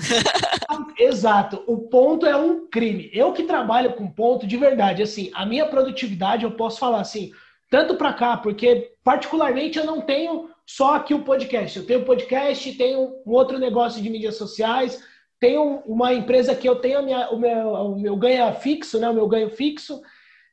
Exato. 0.96 1.64
O 1.66 1.78
ponto 1.88 2.24
é 2.24 2.36
um 2.36 2.68
crime. 2.68 3.10
Eu 3.12 3.32
que 3.32 3.42
trabalho 3.42 3.94
com 3.94 4.08
ponto, 4.08 4.46
de 4.46 4.56
verdade, 4.56 5.02
assim, 5.02 5.32
a 5.34 5.44
minha 5.44 5.66
produtividade, 5.66 6.44
eu 6.44 6.52
posso 6.52 6.78
falar 6.78 7.00
assim, 7.00 7.32
tanto 7.68 7.96
para 7.96 8.12
cá, 8.12 8.36
porque 8.36 8.92
particularmente 9.02 9.80
eu 9.80 9.84
não 9.84 10.00
tenho 10.00 10.48
só 10.64 10.94
aqui 10.94 11.12
o 11.12 11.24
podcast. 11.24 11.76
Eu 11.76 11.86
tenho 11.86 12.04
podcast, 12.04 12.72
tenho 12.74 13.00
um 13.26 13.32
outro 13.32 13.58
negócio 13.58 14.00
de 14.00 14.08
mídias 14.08 14.36
sociais, 14.36 15.02
tenho 15.40 15.82
uma 15.86 16.14
empresa 16.14 16.54
que 16.54 16.68
eu 16.68 16.76
tenho 16.76 17.02
minha, 17.02 17.30
o, 17.30 17.36
meu, 17.36 17.72
o 17.72 17.98
meu 17.98 18.14
ganho 18.14 18.52
fixo, 18.54 19.00
né? 19.00 19.10
O 19.10 19.14
meu 19.14 19.26
ganho 19.26 19.50
fixo. 19.50 20.00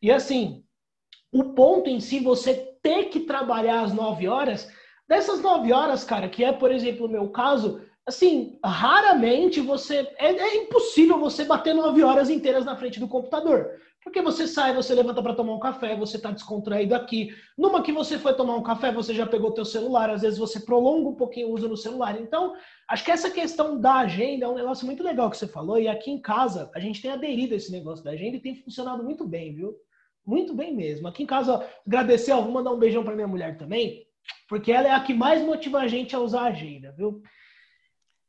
E 0.02 0.12
assim, 0.12 0.65
o 1.36 1.44
ponto 1.54 1.90
em 1.90 2.00
si, 2.00 2.22
você 2.22 2.54
ter 2.82 3.10
que 3.10 3.20
trabalhar 3.20 3.82
às 3.82 3.92
9 3.92 4.26
horas, 4.26 4.72
dessas 5.06 5.42
9 5.42 5.74
horas, 5.74 6.06
cara, 6.06 6.30
que 6.30 6.46
é, 6.46 6.54
por 6.54 6.72
exemplo, 6.72 7.08
o 7.08 7.10
meu 7.10 7.28
caso, 7.28 7.82
assim, 8.08 8.58
raramente 8.64 9.60
você. 9.60 10.10
É, 10.18 10.28
é 10.28 10.56
impossível 10.64 11.20
você 11.20 11.44
bater 11.44 11.76
9 11.76 12.02
horas 12.04 12.30
inteiras 12.30 12.64
na 12.64 12.78
frente 12.78 13.02
do 13.02 13.08
computador. 13.10 13.70
Porque 14.02 14.22
você 14.22 14.48
sai, 14.48 14.74
você 14.74 14.96
levanta 14.96 15.22
para 15.22 15.34
tomar 15.34 15.56
um 15.56 15.60
café, 15.60 15.98
você 15.98 16.16
está 16.16 16.32
descontraído 16.32 16.96
aqui. 16.96 17.36
Numa 17.58 17.84
que 17.84 17.92
você 17.92 18.18
foi 18.18 18.34
tomar 18.34 18.56
um 18.56 18.64
café, 18.64 18.90
você 18.94 19.14
já 19.14 19.26
pegou 19.26 19.52
teu 19.52 19.66
celular, 19.66 20.10
às 20.10 20.22
vezes 20.22 20.40
você 20.40 20.62
prolonga 20.62 21.10
um 21.10 21.16
pouquinho 21.16 21.50
o 21.50 21.54
uso 21.54 21.68
no 21.68 21.76
celular. 21.76 22.18
Então, 22.22 22.54
acho 22.88 23.04
que 23.04 23.12
essa 23.12 23.30
questão 23.30 23.78
da 23.78 23.96
agenda 23.96 24.46
é 24.46 24.48
um 24.48 24.56
negócio 24.56 24.86
muito 24.86 25.04
legal 25.04 25.30
que 25.30 25.36
você 25.36 25.48
falou. 25.48 25.78
E 25.78 25.90
aqui 25.90 26.12
em 26.12 26.22
casa, 26.22 26.72
a 26.74 26.80
gente 26.80 27.02
tem 27.02 27.12
aderido 27.12 27.56
a 27.56 27.58
esse 27.58 27.74
negócio 27.74 28.06
da 28.06 28.12
agenda 28.12 28.38
e 28.38 28.42
tem 28.42 28.56
funcionado 28.56 29.04
muito 29.04 29.28
bem, 29.28 29.54
viu? 29.54 29.76
Muito 30.26 30.54
bem 30.54 30.74
mesmo. 30.74 31.08
Aqui 31.08 31.24
em 31.24 31.28
casa, 31.28 31.66
agradecer, 31.86 32.32
ó, 32.32 32.42
vou 32.42 32.52
mandar 32.52 32.72
um 32.72 32.80
beijão 32.80 33.04
para 33.04 33.16
minha 33.16 33.28
mulher 33.28 33.58
também, 33.58 34.08
porque 34.48 34.72
ela 34.72 34.88
é 34.88 34.92
a 34.92 35.00
que 35.00 35.14
mais 35.14 35.42
motiva 35.42 35.80
a 35.80 35.88
gente 35.88 36.16
a 36.16 36.20
usar 36.20 36.42
a 36.42 36.46
agenda, 36.46 36.92
viu? 36.98 37.22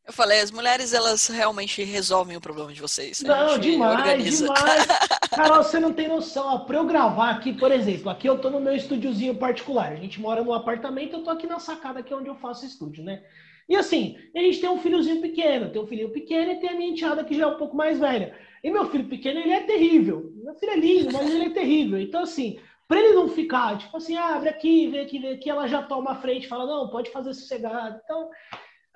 Eu 0.07 0.13
falei, 0.13 0.41
as 0.41 0.53
mulheres, 0.53 0.93
elas 0.93 1.27
realmente 1.27 1.83
resolvem 1.83 2.37
o 2.37 2.41
problema 2.41 2.73
de 2.73 2.81
vocês. 2.81 3.23
Não, 3.23 3.59
demais, 3.59 3.99
organiza. 3.99 4.45
demais. 4.45 4.87
Carol, 5.35 5.65
você 5.65 5.81
não 5.81 5.93
tem 5.93 6.07
noção. 6.07 6.47
Ó, 6.47 6.59
pra 6.61 6.77
eu 6.77 6.87
gravar 6.87 7.31
aqui, 7.31 7.53
por 7.53 7.73
exemplo, 7.73 8.09
aqui 8.09 8.29
eu 8.29 8.39
tô 8.39 8.49
no 8.49 8.61
meu 8.61 8.77
estúdiozinho 8.77 9.35
particular. 9.35 9.91
A 9.91 9.97
gente 9.97 10.21
mora 10.21 10.45
num 10.45 10.55
apartamento, 10.55 11.17
eu 11.17 11.25
tô 11.25 11.31
aqui 11.31 11.49
na 11.49 11.59
sacada, 11.59 12.05
que 12.05 12.13
é 12.13 12.17
onde 12.17 12.29
eu 12.29 12.37
faço 12.37 12.65
estúdio, 12.65 13.03
né? 13.03 13.25
E 13.69 13.75
assim, 13.75 14.17
a 14.35 14.39
gente 14.39 14.61
tem 14.61 14.71
um 14.71 14.79
filhozinho 14.79 15.21
pequeno, 15.21 15.71
tem 15.71 15.83
um 15.83 15.87
filhinho 15.87 16.11
pequeno 16.11 16.53
e 16.53 16.57
tem 16.57 16.71
a 16.71 16.75
minha 16.75 16.91
enteada 16.91 17.25
que 17.25 17.35
já 17.35 17.45
é 17.45 17.47
um 17.47 17.57
pouco 17.57 17.77
mais 17.77 17.99
velha. 17.99 18.35
E 18.63 18.71
meu 18.71 18.87
filho 18.87 19.09
pequeno, 19.09 19.41
ele 19.41 19.53
é 19.53 19.61
terrível. 19.61 20.33
Meu 20.37 20.55
filho 20.55 20.73
é 20.73 20.77
lindo, 20.77 21.13
mas 21.13 21.29
ele 21.29 21.47
é 21.47 21.51
terrível. 21.51 22.01
Então, 22.01 22.23
assim, 22.23 22.59
para 22.87 23.01
ele 23.01 23.15
não 23.15 23.29
ficar, 23.29 23.77
tipo 23.79 23.97
assim, 23.97 24.17
ah, 24.17 24.37
abre 24.37 24.49
aqui, 24.49 24.87
vem 24.87 25.01
aqui, 25.01 25.19
vem 25.19 25.33
aqui, 25.33 25.51
ela 25.51 25.67
já 25.67 25.83
toma 25.83 26.13
a 26.13 26.17
frente 26.17 26.47
fala, 26.47 26.67
não, 26.67 26.89
pode 26.89 27.11
fazer 27.11 27.35
sossegado. 27.35 28.01
Então, 28.05 28.31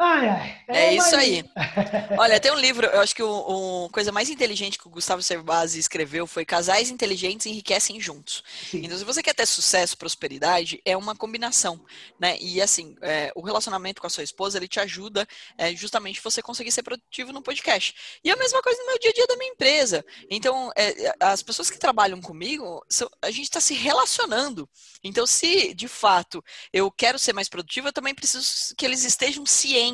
Ai, 0.03 0.29
ai. 0.31 0.63
É, 0.67 0.79
é 0.87 0.95
isso 0.95 1.15
aí. 1.15 1.45
Olha, 2.19 2.41
tem 2.41 2.51
um 2.51 2.59
livro, 2.59 2.87
eu 2.87 3.01
acho 3.03 3.15
que 3.15 3.21
a 3.21 3.93
coisa 3.93 4.11
mais 4.11 4.31
inteligente 4.31 4.79
que 4.79 4.87
o 4.87 4.91
Gustavo 4.91 5.23
Cerbasi 5.23 5.79
escreveu 5.79 6.27
foi 6.27 6.43
Casais 6.43 6.89
Inteligentes 6.89 7.45
Enriquecem 7.45 8.01
Juntos. 8.01 8.43
Sim. 8.71 8.81
Então, 8.83 8.97
se 8.97 9.05
você 9.05 9.23
quer 9.23 9.35
ter 9.35 9.45
sucesso, 9.45 9.99
prosperidade, 9.99 10.81
é 10.87 10.97
uma 10.97 11.15
combinação, 11.15 11.79
né? 12.19 12.39
E 12.41 12.63
assim, 12.63 12.97
é, 13.03 13.31
o 13.37 13.43
relacionamento 13.43 14.01
com 14.01 14.07
a 14.07 14.11
sua 14.11 14.25
esposa, 14.25 14.57
ele 14.57 14.69
te 14.69 14.81
ajuda 14.81 15.29
é, 15.59 15.77
justamente 15.77 16.23
você 16.23 16.41
conseguir 16.41 16.73
ser 16.73 16.83
produtivo 16.83 17.31
no 17.31 17.43
podcast. 17.43 17.95
E 18.25 18.31
a 18.31 18.37
mesma 18.37 18.63
coisa 18.63 18.81
no 18.81 18.87
meu 18.87 18.99
dia 18.99 19.11
a 19.11 19.15
dia 19.15 19.27
da 19.27 19.37
minha 19.37 19.53
empresa. 19.53 20.03
Então, 20.31 20.73
é, 20.79 21.15
as 21.21 21.43
pessoas 21.43 21.69
que 21.69 21.79
trabalham 21.79 22.23
comigo, 22.23 22.83
a 23.21 23.31
gente 23.31 23.45
está 23.45 23.61
se 23.61 23.75
relacionando. 23.75 24.67
Então, 25.05 25.27
se 25.27 25.75
de 25.75 25.89
fato 25.89 26.43
eu 26.73 26.91
quero 26.91 27.19
ser 27.19 27.35
mais 27.35 27.51
produtivo, 27.51 27.89
eu 27.89 27.93
também 27.93 28.15
preciso 28.15 28.75
que 28.75 28.87
eles 28.87 29.05
estejam 29.05 29.45
cientes 29.45 29.90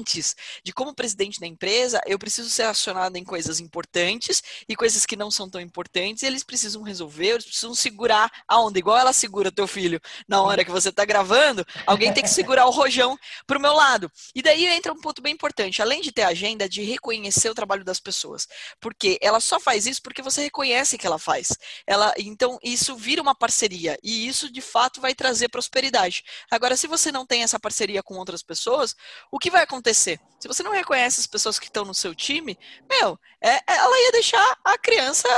de 0.63 0.73
como 0.73 0.95
presidente 0.95 1.41
da 1.41 1.47
empresa, 1.47 2.01
eu 2.07 2.19
preciso 2.19 2.49
ser 2.51 2.65
acionado 2.65 3.17
em 3.17 3.25
coisas 3.25 3.61
importantes 3.61 4.43
e 4.69 4.77
coisas 4.77 5.05
que 5.05 5.17
não 5.17 5.31
são 5.31 5.49
tão 5.49 5.61
importantes, 5.61 6.23
eles 6.23 6.45
precisam 6.45 6.83
resolver, 6.83 7.29
eles 7.29 7.45
precisam 7.45 7.75
segurar 7.75 8.31
a 8.47 8.61
onda, 8.61 8.79
igual 8.79 8.99
ela 8.99 9.13
segura 9.13 9.51
teu 9.51 9.67
filho 9.67 10.01
na 10.29 10.43
hora 10.43 10.65
que 10.65 10.71
você 10.71 10.91
está 10.91 11.05
gravando, 11.05 11.67
alguém 11.87 12.13
tem 12.13 12.23
que 12.23 12.31
segurar 12.31 12.67
o 12.67 12.71
rojão 12.71 13.19
para 13.47 13.59
o 13.59 13.61
meu 13.61 13.73
lado. 13.73 14.11
E 14.35 14.43
daí 14.43 14.67
entra 14.67 14.93
um 14.93 15.01
ponto 15.01 15.23
bem 15.23 15.33
importante, 15.33 15.83
além 15.83 16.01
de 16.01 16.13
ter 16.13 16.23
agenda, 16.23 16.69
de 16.69 16.83
reconhecer 16.83 17.49
o 17.49 17.55
trabalho 17.55 17.85
das 17.85 18.01
pessoas, 18.01 18.47
porque 18.81 19.19
ela 19.21 19.41
só 19.41 19.59
faz 19.59 19.87
isso 19.87 20.03
porque 20.03 20.23
você 20.23 20.43
reconhece 20.43 20.99
que 20.99 21.07
ela 21.07 21.19
faz. 21.19 21.49
Ela, 21.87 22.13
então 22.19 22.59
isso 22.63 22.97
vira 22.97 23.23
uma 23.23 23.35
parceria 23.35 23.99
e 24.03 24.27
isso 24.27 24.51
de 24.51 24.61
fato 24.61 25.01
vai 25.01 25.15
trazer 25.15 25.49
prosperidade. 25.49 26.23
Agora, 26.51 26.77
se 26.77 26.87
você 26.87 27.11
não 27.11 27.27
tem 27.27 27.43
essa 27.43 27.59
parceria 27.59 28.03
com 28.03 28.15
outras 28.17 28.43
pessoas, 28.43 28.95
o 29.31 29.39
que 29.39 29.51
vai 29.51 29.63
acontecer 29.63 29.86
acontecer? 29.87 30.19
Se 30.39 30.49
você 30.49 30.63
não 30.63 30.73
reconhece 30.73 31.21
as 31.21 31.27
pessoas 31.27 31.59
que 31.59 31.67
estão 31.67 31.85
no 31.85 31.95
seu 31.95 32.15
time, 32.15 32.59
meu, 32.91 33.19
é, 33.43 33.61
ela 33.67 34.01
ia 34.03 34.13
deixar 34.13 34.59
a 34.65 34.77
criança 34.77 35.29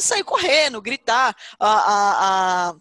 sair 0.00 0.24
correndo, 0.24 0.80
gritar. 0.80 1.36
A, 1.58 1.68
a, 1.68 2.70
a, 2.70 2.76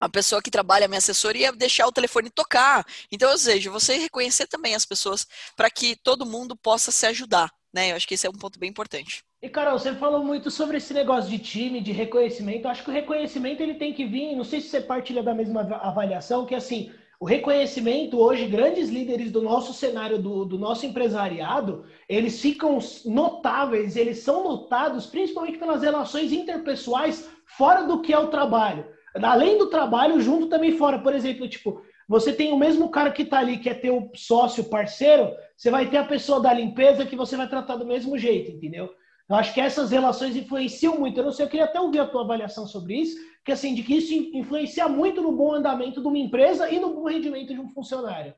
a 0.00 0.08
pessoa 0.08 0.42
que 0.42 0.50
trabalha, 0.50 0.84
a 0.84 0.88
minha 0.88 0.98
assessora, 0.98 1.38
ia 1.38 1.52
deixar 1.52 1.86
o 1.86 1.92
telefone 1.92 2.28
tocar. 2.28 2.84
Então, 3.10 3.30
ou 3.30 3.38
seja, 3.38 3.70
você 3.70 3.96
reconhecer 3.96 4.46
também 4.46 4.74
as 4.74 4.84
pessoas 4.84 5.26
para 5.56 5.70
que 5.70 5.96
todo 5.96 6.26
mundo 6.26 6.54
possa 6.56 6.90
se 6.90 7.06
ajudar. 7.06 7.50
Né? 7.72 7.92
Eu 7.92 7.96
acho 7.96 8.06
que 8.06 8.14
esse 8.14 8.26
é 8.26 8.30
um 8.30 8.34
ponto 8.34 8.58
bem 8.58 8.70
importante. 8.70 9.24
E 9.42 9.48
Carol, 9.48 9.78
você 9.78 9.94
falou 9.94 10.24
muito 10.24 10.50
sobre 10.50 10.78
esse 10.78 10.94
negócio 10.94 11.30
de 11.30 11.38
time, 11.38 11.80
de 11.80 11.92
reconhecimento. 11.92 12.64
Eu 12.64 12.70
acho 12.70 12.82
que 12.82 12.90
o 12.90 12.94
reconhecimento 12.94 13.62
ele 13.62 13.74
tem 13.74 13.92
que 13.92 14.06
vir, 14.06 14.36
não 14.36 14.44
sei 14.44 14.60
se 14.60 14.68
você 14.68 14.80
partilha 14.80 15.22
da 15.22 15.34
mesma 15.34 15.62
avaliação, 15.82 16.46
que 16.46 16.54
assim, 16.54 16.92
o 17.20 17.24
reconhecimento 17.24 18.18
hoje, 18.18 18.46
grandes 18.46 18.90
líderes 18.90 19.30
do 19.30 19.40
nosso 19.40 19.72
cenário, 19.72 20.18
do, 20.18 20.44
do 20.44 20.58
nosso 20.58 20.84
empresariado, 20.84 21.84
eles 22.08 22.40
ficam 22.40 22.78
notáveis, 23.04 23.96
eles 23.96 24.18
são 24.18 24.44
notados 24.44 25.06
principalmente 25.06 25.58
pelas 25.58 25.82
relações 25.82 26.32
interpessoais 26.32 27.30
fora 27.46 27.82
do 27.82 28.00
que 28.00 28.12
é 28.12 28.18
o 28.18 28.28
trabalho. 28.28 28.86
Além 29.22 29.56
do 29.56 29.68
trabalho, 29.68 30.20
junto 30.20 30.48
também 30.48 30.76
fora. 30.76 30.98
Por 30.98 31.14
exemplo, 31.14 31.48
tipo, 31.48 31.80
você 32.08 32.32
tem 32.32 32.52
o 32.52 32.58
mesmo 32.58 32.90
cara 32.90 33.12
que 33.12 33.22
está 33.22 33.38
ali, 33.38 33.58
que 33.58 33.68
é 33.68 33.74
teu 33.74 34.10
sócio, 34.14 34.64
parceiro, 34.64 35.30
você 35.56 35.70
vai 35.70 35.88
ter 35.88 35.98
a 35.98 36.04
pessoa 36.04 36.40
da 36.40 36.52
limpeza 36.52 37.06
que 37.06 37.16
você 37.16 37.36
vai 37.36 37.48
tratar 37.48 37.76
do 37.76 37.86
mesmo 37.86 38.18
jeito, 38.18 38.50
entendeu? 38.50 38.90
Eu 39.28 39.36
acho 39.36 39.54
que 39.54 39.60
essas 39.60 39.90
relações 39.90 40.36
influenciam 40.36 40.98
muito. 40.98 41.18
Eu 41.18 41.24
não 41.24 41.32
sei, 41.32 41.46
eu 41.46 41.50
queria 41.50 41.64
até 41.64 41.80
ouvir 41.80 42.00
a 42.00 42.06
tua 42.06 42.22
avaliação 42.22 42.66
sobre 42.66 42.94
isso, 43.00 43.16
que 43.44 43.52
assim, 43.52 43.74
de 43.74 43.82
que 43.82 43.96
isso 43.96 44.12
influencia 44.12 44.88
muito 44.88 45.22
no 45.22 45.32
bom 45.32 45.54
andamento 45.54 46.00
de 46.00 46.06
uma 46.06 46.18
empresa 46.18 46.70
e 46.70 46.78
no 46.78 46.94
bom 46.94 47.08
rendimento 47.08 47.54
de 47.54 47.60
um 47.60 47.68
funcionário. 47.70 48.34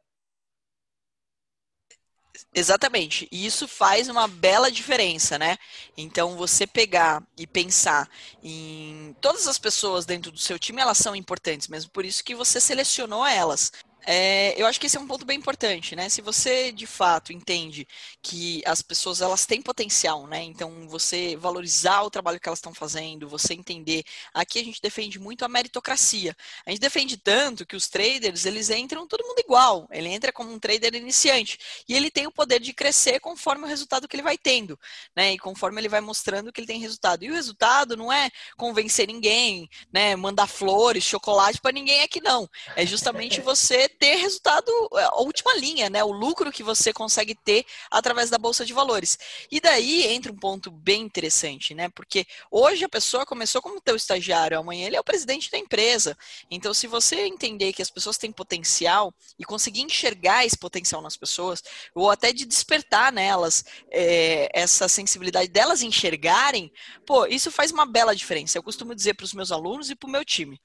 Exatamente. 2.54 3.28
E 3.30 3.46
isso 3.46 3.66
faz 3.66 4.08
uma 4.08 4.28
bela 4.28 4.70
diferença, 4.70 5.38
né? 5.38 5.56
Então, 5.96 6.36
você 6.36 6.66
pegar 6.66 7.22
e 7.36 7.46
pensar 7.46 8.08
em 8.42 9.14
todas 9.20 9.46
as 9.46 9.58
pessoas 9.58 10.04
dentro 10.04 10.30
do 10.30 10.38
seu 10.38 10.58
time, 10.58 10.80
elas 10.80 10.98
são 10.98 11.16
importantes, 11.16 11.68
mesmo 11.68 11.90
por 11.90 12.04
isso 12.04 12.24
que 12.24 12.34
você 12.34 12.60
selecionou 12.60 13.26
elas. 13.26 13.72
É, 14.08 14.54
eu 14.60 14.66
acho 14.68 14.78
que 14.78 14.86
esse 14.86 14.96
é 14.96 15.00
um 15.00 15.06
ponto 15.06 15.26
bem 15.26 15.36
importante, 15.36 15.96
né? 15.96 16.08
Se 16.08 16.22
você 16.22 16.70
de 16.70 16.86
fato 16.86 17.32
entende 17.32 17.88
que 18.22 18.62
as 18.64 18.80
pessoas 18.80 19.20
elas 19.20 19.44
têm 19.46 19.60
potencial, 19.60 20.28
né? 20.28 20.44
Então 20.44 20.88
você 20.88 21.36
valorizar 21.36 22.02
o 22.02 22.10
trabalho 22.10 22.38
que 22.38 22.48
elas 22.48 22.60
estão 22.60 22.72
fazendo, 22.72 23.28
você 23.28 23.52
entender. 23.54 24.04
Aqui 24.32 24.60
a 24.60 24.64
gente 24.64 24.80
defende 24.80 25.18
muito 25.18 25.44
a 25.44 25.48
meritocracia. 25.48 26.36
A 26.64 26.70
gente 26.70 26.80
defende 26.80 27.16
tanto 27.16 27.66
que 27.66 27.74
os 27.74 27.88
traders 27.88 28.46
eles 28.46 28.70
entram 28.70 29.08
todo 29.08 29.26
mundo 29.26 29.40
igual. 29.40 29.88
Ele 29.90 30.08
entra 30.08 30.32
como 30.32 30.52
um 30.52 30.58
trader 30.60 30.94
iniciante 30.94 31.58
e 31.88 31.94
ele 31.94 32.08
tem 32.08 32.28
o 32.28 32.32
poder 32.32 32.60
de 32.60 32.72
crescer 32.72 33.18
conforme 33.18 33.64
o 33.64 33.66
resultado 33.66 34.06
que 34.06 34.14
ele 34.14 34.22
vai 34.22 34.38
tendo, 34.38 34.78
né? 35.16 35.32
E 35.32 35.38
conforme 35.38 35.80
ele 35.80 35.88
vai 35.88 36.00
mostrando 36.00 36.52
que 36.52 36.60
ele 36.60 36.68
tem 36.68 36.78
resultado. 36.78 37.24
E 37.24 37.30
o 37.30 37.34
resultado 37.34 37.96
não 37.96 38.12
é 38.12 38.30
convencer 38.56 39.08
ninguém, 39.08 39.68
né? 39.92 40.14
Mandar 40.14 40.46
flores, 40.46 41.02
chocolate 41.02 41.60
para 41.60 41.72
ninguém 41.72 42.02
aqui 42.02 42.20
não. 42.20 42.48
É 42.76 42.86
justamente 42.86 43.40
você 43.42 43.88
ter 43.98 44.16
resultado, 44.16 44.70
é, 44.94 45.04
a 45.04 45.20
última 45.20 45.54
linha, 45.56 45.90
né? 45.90 46.04
O 46.04 46.12
lucro 46.12 46.52
que 46.52 46.62
você 46.62 46.92
consegue 46.92 47.34
ter 47.34 47.64
através 47.90 48.30
da 48.30 48.38
Bolsa 48.38 48.64
de 48.64 48.72
Valores. 48.72 49.18
E 49.50 49.60
daí 49.60 50.06
entra 50.06 50.32
um 50.32 50.36
ponto 50.36 50.70
bem 50.70 51.02
interessante, 51.02 51.74
né? 51.74 51.88
Porque 51.88 52.26
hoje 52.50 52.84
a 52.84 52.88
pessoa 52.88 53.26
começou 53.26 53.62
como 53.62 53.80
teu 53.80 53.96
estagiário, 53.96 54.58
amanhã 54.58 54.86
ele 54.86 54.96
é 54.96 55.00
o 55.00 55.04
presidente 55.04 55.50
da 55.50 55.58
empresa. 55.58 56.16
Então, 56.50 56.72
se 56.74 56.86
você 56.86 57.22
entender 57.22 57.72
que 57.72 57.82
as 57.82 57.90
pessoas 57.90 58.18
têm 58.18 58.32
potencial 58.32 59.12
e 59.38 59.44
conseguir 59.44 59.82
enxergar 59.82 60.44
esse 60.44 60.58
potencial 60.58 61.00
nas 61.02 61.16
pessoas, 61.16 61.62
ou 61.94 62.10
até 62.10 62.32
de 62.32 62.44
despertar 62.44 63.12
nelas 63.12 63.64
é, 63.90 64.48
essa 64.52 64.88
sensibilidade 64.88 65.48
delas 65.48 65.82
enxergarem, 65.82 66.72
pô, 67.06 67.26
isso 67.26 67.50
faz 67.50 67.70
uma 67.70 67.86
bela 67.86 68.14
diferença. 68.14 68.58
Eu 68.58 68.62
costumo 68.62 68.94
dizer 68.94 69.14
para 69.14 69.24
os 69.24 69.34
meus 69.34 69.50
alunos 69.52 69.90
e 69.90 69.96
para 69.96 70.08
o 70.08 70.10
meu 70.10 70.24
time 70.24 70.60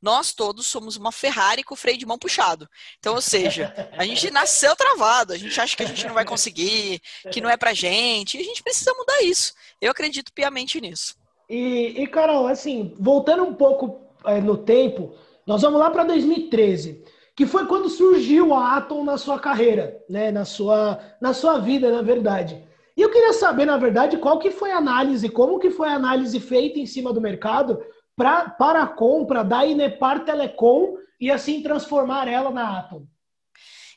nós 0.00 0.32
todos 0.32 0.66
somos 0.66 0.96
uma 0.96 1.12
Ferrari 1.12 1.62
com 1.62 1.74
o 1.74 1.76
freio 1.76 1.98
de 1.98 2.06
mão 2.06 2.18
puxado. 2.18 2.68
Então, 2.98 3.14
ou 3.14 3.20
seja, 3.20 3.74
a 3.96 4.04
gente 4.04 4.30
nasceu 4.30 4.74
travado, 4.74 5.32
a 5.32 5.36
gente 5.36 5.60
acha 5.60 5.76
que 5.76 5.82
a 5.82 5.86
gente 5.86 6.06
não 6.06 6.14
vai 6.14 6.24
conseguir, 6.24 7.00
que 7.30 7.40
não 7.40 7.50
é 7.50 7.56
pra 7.56 7.74
gente, 7.74 8.36
e 8.36 8.40
a 8.40 8.44
gente 8.44 8.62
precisa 8.62 8.94
mudar 8.94 9.22
isso. 9.22 9.52
Eu 9.80 9.90
acredito 9.90 10.32
piamente 10.32 10.80
nisso. 10.80 11.14
E, 11.48 12.02
e 12.02 12.06
Carol, 12.06 12.46
assim, 12.46 12.94
voltando 12.98 13.42
um 13.42 13.54
pouco 13.54 14.00
é, 14.24 14.40
no 14.40 14.56
tempo, 14.56 15.14
nós 15.46 15.62
vamos 15.62 15.80
lá 15.80 15.90
para 15.90 16.04
2013, 16.04 17.04
que 17.34 17.46
foi 17.46 17.66
quando 17.66 17.88
surgiu 17.88 18.54
a 18.54 18.76
Atom 18.76 19.04
na 19.04 19.18
sua 19.18 19.38
carreira, 19.38 19.98
né, 20.08 20.30
na 20.30 20.44
sua, 20.44 21.00
na 21.20 21.34
sua 21.34 21.58
vida, 21.58 21.90
na 21.90 22.02
verdade. 22.02 22.62
E 22.96 23.02
eu 23.02 23.10
queria 23.10 23.32
saber, 23.32 23.64
na 23.64 23.76
verdade, 23.76 24.18
qual 24.18 24.38
que 24.38 24.50
foi 24.50 24.70
a 24.72 24.76
análise, 24.76 25.28
como 25.28 25.58
que 25.58 25.70
foi 25.70 25.88
a 25.88 25.94
análise 25.94 26.38
feita 26.38 26.78
em 26.78 26.86
cima 26.86 27.12
do 27.12 27.20
mercado 27.20 27.82
pra, 28.20 28.50
para 28.50 28.82
a 28.82 28.86
compra 28.86 29.42
da 29.42 29.64
Inepar 29.64 30.26
Telecom 30.26 30.98
e 31.18 31.30
assim 31.30 31.62
transformar 31.62 32.28
ela 32.28 32.50
na 32.50 32.78
Atom? 32.78 33.06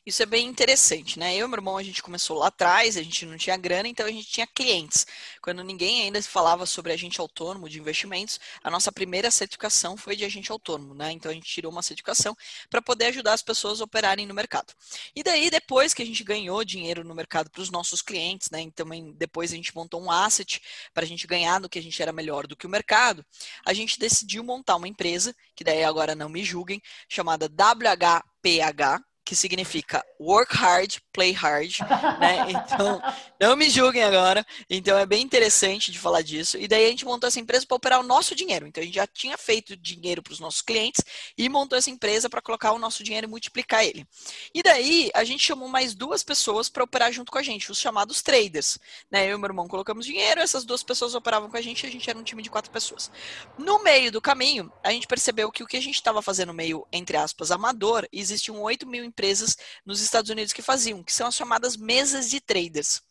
Isso 0.05 0.21
é 0.21 0.25
bem 0.25 0.47
interessante, 0.47 1.17
né? 1.17 1.33
Eu 1.33 1.47
e 1.47 1.49
meu 1.49 1.55
irmão, 1.57 1.77
a 1.77 1.83
gente 1.83 2.03
começou 2.03 2.37
lá 2.37 2.47
atrás, 2.47 2.97
a 2.97 3.01
gente 3.01 3.25
não 3.25 3.37
tinha 3.37 3.55
grana, 3.55 3.87
então 3.87 4.05
a 4.05 4.11
gente 4.11 4.27
tinha 4.27 4.45
clientes. 4.45 5.07
Quando 5.41 5.63
ninguém 5.63 6.01
ainda 6.01 6.21
falava 6.21 6.65
sobre 6.65 6.91
agente 6.91 7.21
autônomo 7.21 7.69
de 7.69 7.79
investimentos, 7.79 8.37
a 8.61 8.69
nossa 8.69 8.91
primeira 8.91 9.31
certificação 9.31 9.95
foi 9.95 10.17
de 10.17 10.25
agente 10.25 10.51
autônomo, 10.51 10.93
né? 10.93 11.13
Então 11.13 11.31
a 11.31 11.33
gente 11.33 11.45
tirou 11.45 11.71
uma 11.71 11.81
certificação 11.81 12.35
para 12.69 12.81
poder 12.81 13.05
ajudar 13.05 13.31
as 13.31 13.41
pessoas 13.41 13.79
a 13.79 13.85
operarem 13.85 14.25
no 14.25 14.33
mercado. 14.33 14.73
E 15.15 15.23
daí, 15.23 15.49
depois 15.49 15.93
que 15.93 16.03
a 16.03 16.05
gente 16.05 16.21
ganhou 16.21 16.65
dinheiro 16.65 17.05
no 17.05 17.15
mercado 17.15 17.49
para 17.49 17.61
os 17.61 17.71
nossos 17.71 18.01
clientes, 18.01 18.49
né? 18.49 18.59
Então 18.59 18.85
depois 19.15 19.53
a 19.53 19.55
gente 19.55 19.73
montou 19.73 20.01
um 20.01 20.11
asset 20.11 20.61
para 20.93 21.03
a 21.03 21.07
gente 21.07 21.25
ganhar 21.25 21.61
no 21.61 21.69
que 21.69 21.79
a 21.79 21.81
gente 21.81 22.01
era 22.01 22.11
melhor 22.11 22.45
do 22.45 22.57
que 22.57 22.67
o 22.67 22.69
mercado, 22.69 23.25
a 23.65 23.73
gente 23.73 23.97
decidiu 23.97 24.43
montar 24.43 24.75
uma 24.75 24.87
empresa, 24.87 25.33
que 25.55 25.63
daí 25.63 25.81
agora 25.81 26.13
não 26.13 26.27
me 26.27 26.43
julguem, 26.43 26.81
chamada 27.07 27.47
WHPH, 27.47 29.01
que 29.25 29.35
significa 29.35 30.03
work 30.19 30.55
hard, 30.55 30.97
play 31.11 31.31
hard, 31.31 31.79
né? 32.19 32.43
Então, 32.73 33.01
não 33.39 33.55
me 33.55 33.69
julguem 33.69 34.03
agora. 34.03 34.45
Então, 34.69 34.97
é 34.97 35.05
bem 35.05 35.21
interessante 35.21 35.91
de 35.91 35.99
falar 35.99 36.21
disso. 36.21 36.57
E 36.57 36.67
daí 36.67 36.85
a 36.85 36.89
gente 36.89 37.05
montou 37.05 37.27
essa 37.27 37.39
empresa 37.39 37.65
para 37.65 37.75
operar 37.75 37.99
o 37.99 38.03
nosso 38.03 38.35
dinheiro. 38.35 38.67
Então, 38.67 38.81
a 38.81 38.85
gente 38.85 38.95
já 38.95 39.07
tinha 39.07 39.37
feito 39.37 39.75
dinheiro 39.75 40.21
para 40.21 40.33
os 40.33 40.39
nossos 40.39 40.61
clientes 40.61 41.03
e 41.37 41.47
montou 41.49 41.77
essa 41.77 41.89
empresa 41.89 42.29
para 42.29 42.41
colocar 42.41 42.71
o 42.73 42.79
nosso 42.79 43.03
dinheiro 43.03 43.27
e 43.27 43.29
multiplicar 43.29 43.85
ele. 43.85 44.05
E 44.53 44.61
daí, 44.61 45.09
a 45.13 45.23
gente 45.23 45.43
chamou 45.43 45.67
mais 45.67 45.93
duas 45.93 46.23
pessoas 46.23 46.69
para 46.69 46.83
operar 46.83 47.11
junto 47.11 47.31
com 47.31 47.37
a 47.37 47.43
gente, 47.43 47.71
os 47.71 47.79
chamados 47.79 48.21
traders. 48.21 48.77
Né? 49.09 49.27
Eu 49.27 49.37
e 49.37 49.39
meu 49.39 49.49
irmão 49.49 49.67
colocamos 49.67 50.05
dinheiro, 50.05 50.41
essas 50.41 50.65
duas 50.65 50.83
pessoas 50.83 51.15
operavam 51.15 51.49
com 51.49 51.57
a 51.57 51.61
gente 51.61 51.83
e 51.83 51.87
a 51.87 51.91
gente 51.91 52.09
era 52.09 52.17
um 52.17 52.23
time 52.23 52.41
de 52.41 52.49
quatro 52.49 52.71
pessoas. 52.71 53.11
No 53.57 53.83
meio 53.83 54.11
do 54.11 54.21
caminho, 54.21 54.71
a 54.83 54.91
gente 54.91 55.07
percebeu 55.07 55.51
que 55.51 55.63
o 55.63 55.67
que 55.67 55.77
a 55.77 55.81
gente 55.81 55.95
estava 55.95 56.21
fazendo 56.21 56.53
meio, 56.53 56.85
entre 56.91 57.17
aspas, 57.17 57.51
amador, 57.51 58.07
existiam 58.11 58.61
8 58.61 58.87
mil 58.87 59.03
empresas 59.13 59.55
nos 59.85 60.01
Estados 60.01 60.31
Unidos 60.31 60.51
que 60.51 60.61
faziam, 60.61 61.03
que 61.03 61.13
são 61.13 61.27
as 61.27 61.35
chamadas 61.35 61.77
mesas 61.77 62.29
de 62.29 62.41
traders. 62.41 63.01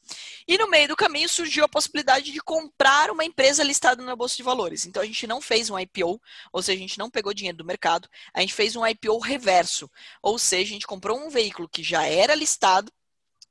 E 0.46 0.58
no 0.58 0.68
meio 0.68 0.88
do 0.88 0.96
caminho 0.96 1.28
surgiu 1.28 1.64
a 1.64 1.68
possibilidade 1.68 2.32
de 2.32 2.40
comprar 2.40 3.10
uma 3.10 3.24
empresa 3.24 3.62
listada 3.62 4.02
na 4.02 4.16
Bolsa 4.16 4.36
de 4.36 4.42
Valores. 4.42 4.84
Então 4.84 5.00
a 5.02 5.06
gente 5.06 5.26
não 5.26 5.40
fez 5.40 5.70
um 5.70 5.78
IPO, 5.78 6.20
ou 6.52 6.62
seja, 6.62 6.76
a 6.76 6.82
gente 6.82 6.98
não 6.98 7.08
pegou 7.08 7.32
dinheiro 7.32 7.56
do 7.56 7.64
mercado, 7.64 8.08
a 8.34 8.40
gente 8.40 8.52
fez 8.52 8.74
um 8.74 8.84
IPO 8.84 9.18
reverso. 9.20 9.88
Ou 10.20 10.38
seja, 10.38 10.70
a 10.70 10.74
gente 10.74 10.86
comprou 10.86 11.18
um 11.18 11.30
veículo 11.30 11.68
que 11.68 11.82
já 11.82 12.04
era 12.04 12.34
listado, 12.34 12.92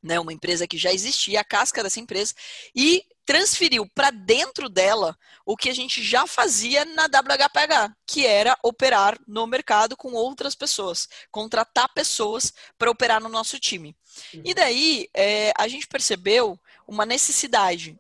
né, 0.02 0.20
uma 0.20 0.34
empresa 0.34 0.68
que 0.68 0.78
já 0.78 0.92
existia, 0.92 1.42
a 1.42 1.44
casca 1.44 1.84
dessa 1.84 2.00
empresa, 2.00 2.34
e 2.76 3.06
transferiu 3.26 3.88
para 3.94 4.10
dentro 4.10 4.68
dela 4.68 5.18
o 5.46 5.56
que 5.56 5.70
a 5.70 5.74
gente 5.74 6.04
já 6.04 6.26
fazia 6.26 6.84
na 6.86 7.06
WHPH, 7.06 7.96
que 8.06 8.26
era 8.26 8.58
operar 8.64 9.18
no 9.28 9.46
mercado 9.48 9.96
com 9.96 10.14
outras 10.14 10.56
pessoas, 10.56 11.08
contratar 11.30 11.94
pessoas 11.94 12.52
para 12.78 12.92
operar 12.92 13.22
no 13.22 13.30
nosso 13.30 13.60
time. 13.60 13.96
Uhum. 14.34 14.42
E 14.44 14.54
daí 14.54 15.08
é, 15.14 15.54
a 15.58 15.68
gente 15.68 15.88
percebeu 15.88 16.60
uma 16.88 17.06
necessidade. 17.06 17.98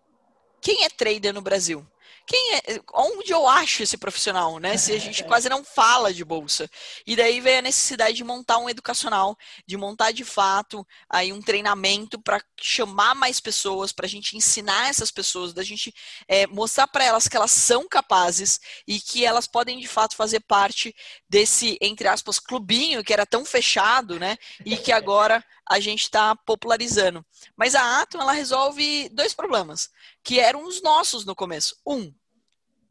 Quem 0.59 0.83
é 0.83 0.89
trader 0.89 1.33
no 1.33 1.41
Brasil? 1.41 1.85
Quem 2.31 2.55
é, 2.55 2.61
onde 2.93 3.33
eu 3.33 3.45
acho 3.45 3.83
esse 3.83 3.97
profissional, 3.97 4.57
né? 4.57 4.77
Se 4.77 4.93
a 4.93 4.97
gente 4.97 5.21
quase 5.25 5.49
não 5.49 5.65
fala 5.65 6.13
de 6.13 6.23
bolsa. 6.23 6.69
E 7.05 7.13
daí 7.13 7.41
veio 7.41 7.59
a 7.59 7.61
necessidade 7.61 8.15
de 8.15 8.23
montar 8.23 8.57
um 8.57 8.69
educacional, 8.69 9.37
de 9.67 9.75
montar 9.75 10.11
de 10.11 10.23
fato 10.23 10.87
aí 11.09 11.33
um 11.33 11.41
treinamento 11.41 12.17
para 12.21 12.41
chamar 12.57 13.15
mais 13.15 13.41
pessoas, 13.41 13.91
para 13.91 14.05
a 14.05 14.09
gente 14.09 14.37
ensinar 14.37 14.89
essas 14.89 15.11
pessoas, 15.11 15.51
da 15.51 15.61
gente 15.61 15.93
é, 16.25 16.47
mostrar 16.47 16.87
para 16.87 17.03
elas 17.03 17.27
que 17.27 17.35
elas 17.35 17.51
são 17.51 17.85
capazes 17.85 18.61
e 18.87 19.01
que 19.01 19.25
elas 19.25 19.45
podem 19.45 19.77
de 19.77 19.87
fato 19.89 20.15
fazer 20.15 20.39
parte 20.39 20.95
desse, 21.27 21.77
entre 21.81 22.07
aspas, 22.07 22.39
clubinho 22.39 23.03
que 23.03 23.11
era 23.11 23.25
tão 23.25 23.43
fechado, 23.43 24.17
né? 24.17 24.37
E 24.65 24.77
que 24.77 24.93
agora 24.93 25.43
a 25.67 25.81
gente 25.81 26.03
está 26.03 26.33
popularizando. 26.33 27.25
Mas 27.57 27.75
a 27.75 28.01
Atom, 28.01 28.21
ela 28.21 28.31
resolve 28.31 29.09
dois 29.09 29.33
problemas, 29.33 29.89
que 30.23 30.39
eram 30.39 30.65
os 30.65 30.81
nossos 30.81 31.25
no 31.25 31.35
começo. 31.35 31.75
Um, 31.85 32.13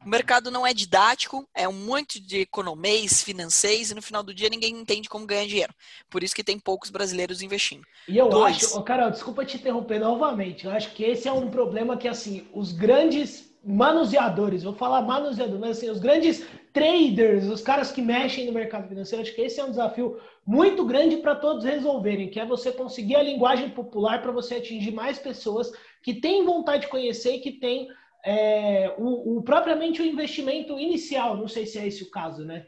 o 0.05 0.09
mercado 0.09 0.49
não 0.49 0.65
é 0.65 0.73
didático, 0.73 1.47
é 1.55 1.67
um 1.67 1.73
monte 1.73 2.19
de 2.19 2.39
economês, 2.41 3.23
financeiros, 3.23 3.91
e 3.91 3.95
no 3.95 4.01
final 4.01 4.23
do 4.23 4.33
dia 4.33 4.49
ninguém 4.49 4.75
entende 4.75 5.07
como 5.07 5.25
ganhar 5.25 5.45
dinheiro. 5.45 5.73
Por 6.09 6.23
isso 6.23 6.35
que 6.35 6.43
tem 6.43 6.59
poucos 6.59 6.89
brasileiros 6.89 7.41
investindo. 7.41 7.85
E 8.07 8.17
eu 8.17 8.29
Dois. 8.29 8.57
acho, 8.57 8.77
oh, 8.77 8.83
Carol, 8.83 9.11
desculpa 9.11 9.45
te 9.45 9.57
interromper 9.57 9.99
novamente, 9.99 10.65
eu 10.65 10.71
acho 10.71 10.91
que 10.91 11.03
esse 11.03 11.27
é 11.27 11.31
um 11.31 11.49
problema 11.49 11.97
que, 11.97 12.07
assim, 12.07 12.47
os 12.53 12.71
grandes 12.71 13.51
manuseadores, 13.63 14.63
vou 14.63 14.73
falar 14.73 15.03
manuseador, 15.03 15.59
mas 15.59 15.77
assim, 15.77 15.89
os 15.89 15.99
grandes 15.99 16.43
traders, 16.73 17.45
os 17.45 17.61
caras 17.61 17.91
que 17.91 18.01
mexem 18.01 18.47
no 18.47 18.53
mercado 18.53 18.87
financeiro, 18.87 19.21
acho 19.21 19.35
que 19.35 19.41
esse 19.41 19.59
é 19.59 19.63
um 19.63 19.69
desafio 19.69 20.19
muito 20.45 20.83
grande 20.83 21.17
para 21.17 21.35
todos 21.35 21.63
resolverem, 21.63 22.29
que 22.29 22.39
é 22.39 22.45
você 22.45 22.71
conseguir 22.71 23.15
a 23.15 23.21
linguagem 23.21 23.69
popular 23.69 24.21
para 24.21 24.31
você 24.31 24.55
atingir 24.55 24.91
mais 24.91 25.19
pessoas 25.19 25.71
que 26.01 26.15
têm 26.15 26.43
vontade 26.43 26.83
de 26.83 26.89
conhecer 26.89 27.35
e 27.35 27.39
que 27.39 27.51
têm 27.51 27.87
é, 28.25 28.93
o, 28.97 29.37
o, 29.37 29.43
propriamente 29.43 30.01
o 30.01 30.05
investimento 30.05 30.79
inicial. 30.79 31.37
Não 31.37 31.47
sei 31.47 31.65
se 31.65 31.77
é 31.77 31.87
esse 31.87 32.03
o 32.03 32.09
caso, 32.09 32.45
né? 32.45 32.65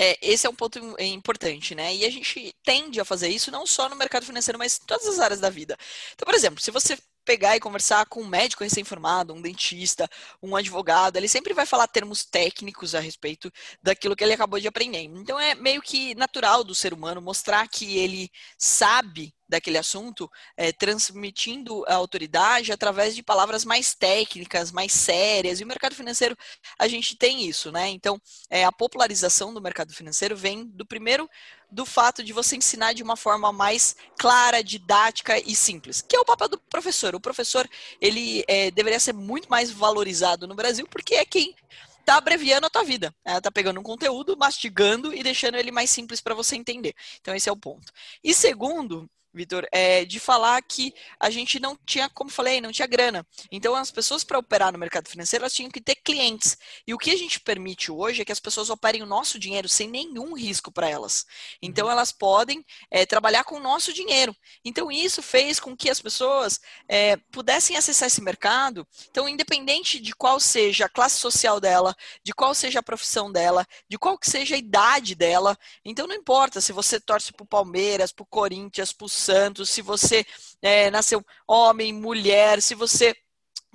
É, 0.00 0.16
esse 0.22 0.46
é 0.46 0.50
um 0.50 0.54
ponto 0.54 0.78
importante, 1.00 1.74
né? 1.74 1.92
E 1.92 2.04
a 2.04 2.10
gente 2.10 2.54
tende 2.62 3.00
a 3.00 3.04
fazer 3.04 3.28
isso 3.28 3.50
não 3.50 3.66
só 3.66 3.88
no 3.88 3.96
mercado 3.96 4.24
financeiro, 4.24 4.56
mas 4.56 4.78
em 4.80 4.86
todas 4.86 5.08
as 5.08 5.18
áreas 5.18 5.40
da 5.40 5.50
vida. 5.50 5.76
Então, 6.14 6.24
por 6.24 6.34
exemplo, 6.34 6.62
se 6.62 6.70
você 6.70 6.96
pegar 7.28 7.54
e 7.54 7.60
conversar 7.60 8.06
com 8.06 8.22
um 8.22 8.26
médico 8.26 8.64
recém-formado, 8.64 9.34
um 9.34 9.42
dentista, 9.42 10.08
um 10.42 10.56
advogado, 10.56 11.18
ele 11.18 11.28
sempre 11.28 11.52
vai 11.52 11.66
falar 11.66 11.86
termos 11.86 12.24
técnicos 12.24 12.94
a 12.94 13.00
respeito 13.00 13.52
daquilo 13.82 14.16
que 14.16 14.24
ele 14.24 14.32
acabou 14.32 14.58
de 14.58 14.66
aprender. 14.66 15.02
Então 15.02 15.38
é 15.38 15.54
meio 15.54 15.82
que 15.82 16.14
natural 16.14 16.64
do 16.64 16.74
ser 16.74 16.94
humano 16.94 17.20
mostrar 17.20 17.68
que 17.68 17.98
ele 17.98 18.30
sabe 18.56 19.34
daquele 19.48 19.78
assunto, 19.78 20.30
é, 20.56 20.72
transmitindo 20.72 21.84
a 21.86 21.94
autoridade 21.94 22.70
através 22.70 23.14
de 23.14 23.22
palavras 23.22 23.64
mais 23.64 23.94
técnicas, 23.94 24.70
mais 24.70 24.92
sérias. 24.92 25.58
E 25.58 25.64
o 25.64 25.66
mercado 25.66 25.94
financeiro, 25.94 26.36
a 26.78 26.86
gente 26.86 27.16
tem 27.16 27.46
isso, 27.46 27.72
né? 27.72 27.88
Então, 27.88 28.20
é, 28.50 28.64
a 28.64 28.72
popularização 28.72 29.54
do 29.54 29.62
mercado 29.62 29.94
financeiro 29.94 30.36
vem 30.36 30.66
do 30.66 30.84
primeiro 30.84 31.28
do 31.70 31.84
fato 31.84 32.22
de 32.22 32.32
você 32.32 32.56
ensinar 32.56 32.94
de 32.94 33.02
uma 33.02 33.16
forma 33.16 33.52
mais 33.52 33.94
clara, 34.18 34.62
didática 34.62 35.38
e 35.38 35.54
simples, 35.54 36.00
que 36.00 36.16
é 36.16 36.20
o 36.20 36.24
papel 36.24 36.48
do 36.48 36.58
professor. 36.58 37.14
O 37.14 37.20
professor, 37.20 37.68
ele 38.00 38.44
é, 38.48 38.70
deveria 38.70 38.98
ser 38.98 39.12
muito 39.12 39.48
mais 39.48 39.70
valorizado 39.70 40.46
no 40.46 40.54
Brasil, 40.54 40.86
porque 40.88 41.14
é 41.14 41.24
quem 41.24 41.54
está 42.00 42.16
abreviando 42.16 42.66
a 42.66 42.70
tua 42.70 42.84
vida. 42.84 43.14
Ela 43.22 43.38
está 43.38 43.50
pegando 43.50 43.78
um 43.78 43.82
conteúdo, 43.82 44.36
mastigando 44.36 45.14
e 45.14 45.22
deixando 45.22 45.56
ele 45.56 45.70
mais 45.70 45.90
simples 45.90 46.22
para 46.22 46.34
você 46.34 46.56
entender. 46.56 46.94
Então, 47.20 47.34
esse 47.34 47.48
é 47.50 47.52
o 47.52 47.56
ponto. 47.56 47.92
E 48.24 48.32
segundo, 48.32 49.08
Vitor, 49.38 49.66
é 49.70 50.04
de 50.04 50.18
falar 50.18 50.60
que 50.62 50.92
a 51.20 51.30
gente 51.30 51.60
não 51.60 51.78
tinha, 51.86 52.08
como 52.08 52.28
falei, 52.28 52.60
não 52.60 52.72
tinha 52.72 52.88
grana. 52.88 53.24
Então, 53.52 53.76
as 53.76 53.90
pessoas 53.90 54.24
para 54.24 54.38
operar 54.38 54.72
no 54.72 54.78
mercado 54.78 55.08
financeiro, 55.08 55.44
elas 55.44 55.52
tinham 55.52 55.70
que 55.70 55.80
ter 55.80 55.94
clientes. 55.94 56.58
E 56.86 56.92
o 56.92 56.98
que 56.98 57.12
a 57.12 57.16
gente 57.16 57.38
permite 57.38 57.92
hoje 57.92 58.22
é 58.22 58.24
que 58.24 58.32
as 58.32 58.40
pessoas 58.40 58.68
operem 58.68 59.02
o 59.02 59.06
nosso 59.06 59.38
dinheiro 59.38 59.68
sem 59.68 59.88
nenhum 59.88 60.34
risco 60.34 60.72
para 60.72 60.88
elas. 60.88 61.24
Então, 61.62 61.86
uhum. 61.86 61.92
elas 61.92 62.10
podem 62.10 62.64
é, 62.90 63.06
trabalhar 63.06 63.44
com 63.44 63.56
o 63.56 63.60
nosso 63.60 63.92
dinheiro. 63.92 64.34
Então, 64.64 64.90
isso 64.90 65.22
fez 65.22 65.60
com 65.60 65.76
que 65.76 65.88
as 65.88 66.00
pessoas 66.00 66.60
é, 66.88 67.16
pudessem 67.30 67.76
acessar 67.76 68.08
esse 68.08 68.20
mercado. 68.20 68.86
Então, 69.08 69.28
independente 69.28 70.00
de 70.00 70.12
qual 70.14 70.40
seja 70.40 70.86
a 70.86 70.88
classe 70.88 71.18
social 71.18 71.60
dela, 71.60 71.94
de 72.24 72.32
qual 72.32 72.54
seja 72.54 72.80
a 72.80 72.82
profissão 72.82 73.30
dela, 73.30 73.64
de 73.88 73.96
qual 73.96 74.18
que 74.18 74.28
seja 74.28 74.56
a 74.56 74.58
idade 74.58 75.14
dela. 75.14 75.56
Então, 75.84 76.08
não 76.08 76.14
importa 76.14 76.60
se 76.60 76.72
você 76.72 76.98
torce 76.98 77.32
para 77.32 77.44
o 77.44 77.46
Palmeiras, 77.46 78.10
para 78.10 78.24
o 78.24 78.26
Corinthians, 78.26 78.92
para 78.92 79.04
o 79.04 79.08
Santos, 79.28 79.68
se 79.68 79.82
você 79.82 80.24
é, 80.62 80.90
nasceu 80.90 81.22
homem, 81.46 81.92
mulher, 81.92 82.62
se 82.62 82.74
você 82.74 83.14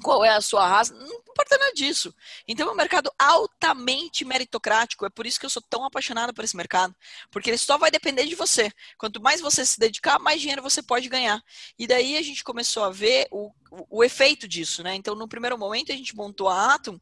qual 0.02 0.26
é 0.26 0.30
a 0.30 0.42
sua 0.42 0.68
raça, 0.68 0.94
não 0.96 1.06
importa 1.06 1.56
nada 1.58 1.72
disso. 1.74 2.14
Então 2.48 2.68
é 2.68 2.72
um 2.72 2.76
mercado 2.76 3.12
altamente 3.20 4.26
meritocrático, 4.26 5.06
é 5.06 5.10
por 5.10 5.28
isso 5.28 5.40
que 5.40 5.46
eu 5.46 5.50
sou 5.52 5.62
tão 5.70 5.86
apaixonada 5.86 6.34
por 6.34 6.44
esse 6.44 6.58
mercado, 6.58 6.96
porque 7.30 7.52
ele 7.52 7.60
só 7.60 7.78
vai 7.78 7.92
depender 7.92 8.26
de 8.26 8.34
você. 8.34 8.72
Quanto 8.98 9.22
mais 9.22 9.40
você 9.40 9.64
se 9.64 9.80
dedicar, 9.80 10.18
mais 10.18 10.42
dinheiro 10.42 10.64
você 10.64 10.82
pode 10.82 11.08
ganhar. 11.08 11.40
E 11.78 11.86
daí 11.86 12.18
a 12.18 12.24
gente 12.24 12.44
começou 12.44 12.84
a 12.84 12.90
ver 12.90 13.28
o, 13.30 13.52
o, 13.70 14.00
o 14.00 14.04
efeito 14.04 14.48
disso, 14.48 14.82
né? 14.82 14.96
Então 14.96 15.14
no 15.14 15.28
primeiro 15.28 15.58
momento 15.58 15.92
a 15.92 15.96
gente 15.96 16.16
montou 16.16 16.50
a 16.50 16.74
Atom 16.74 16.98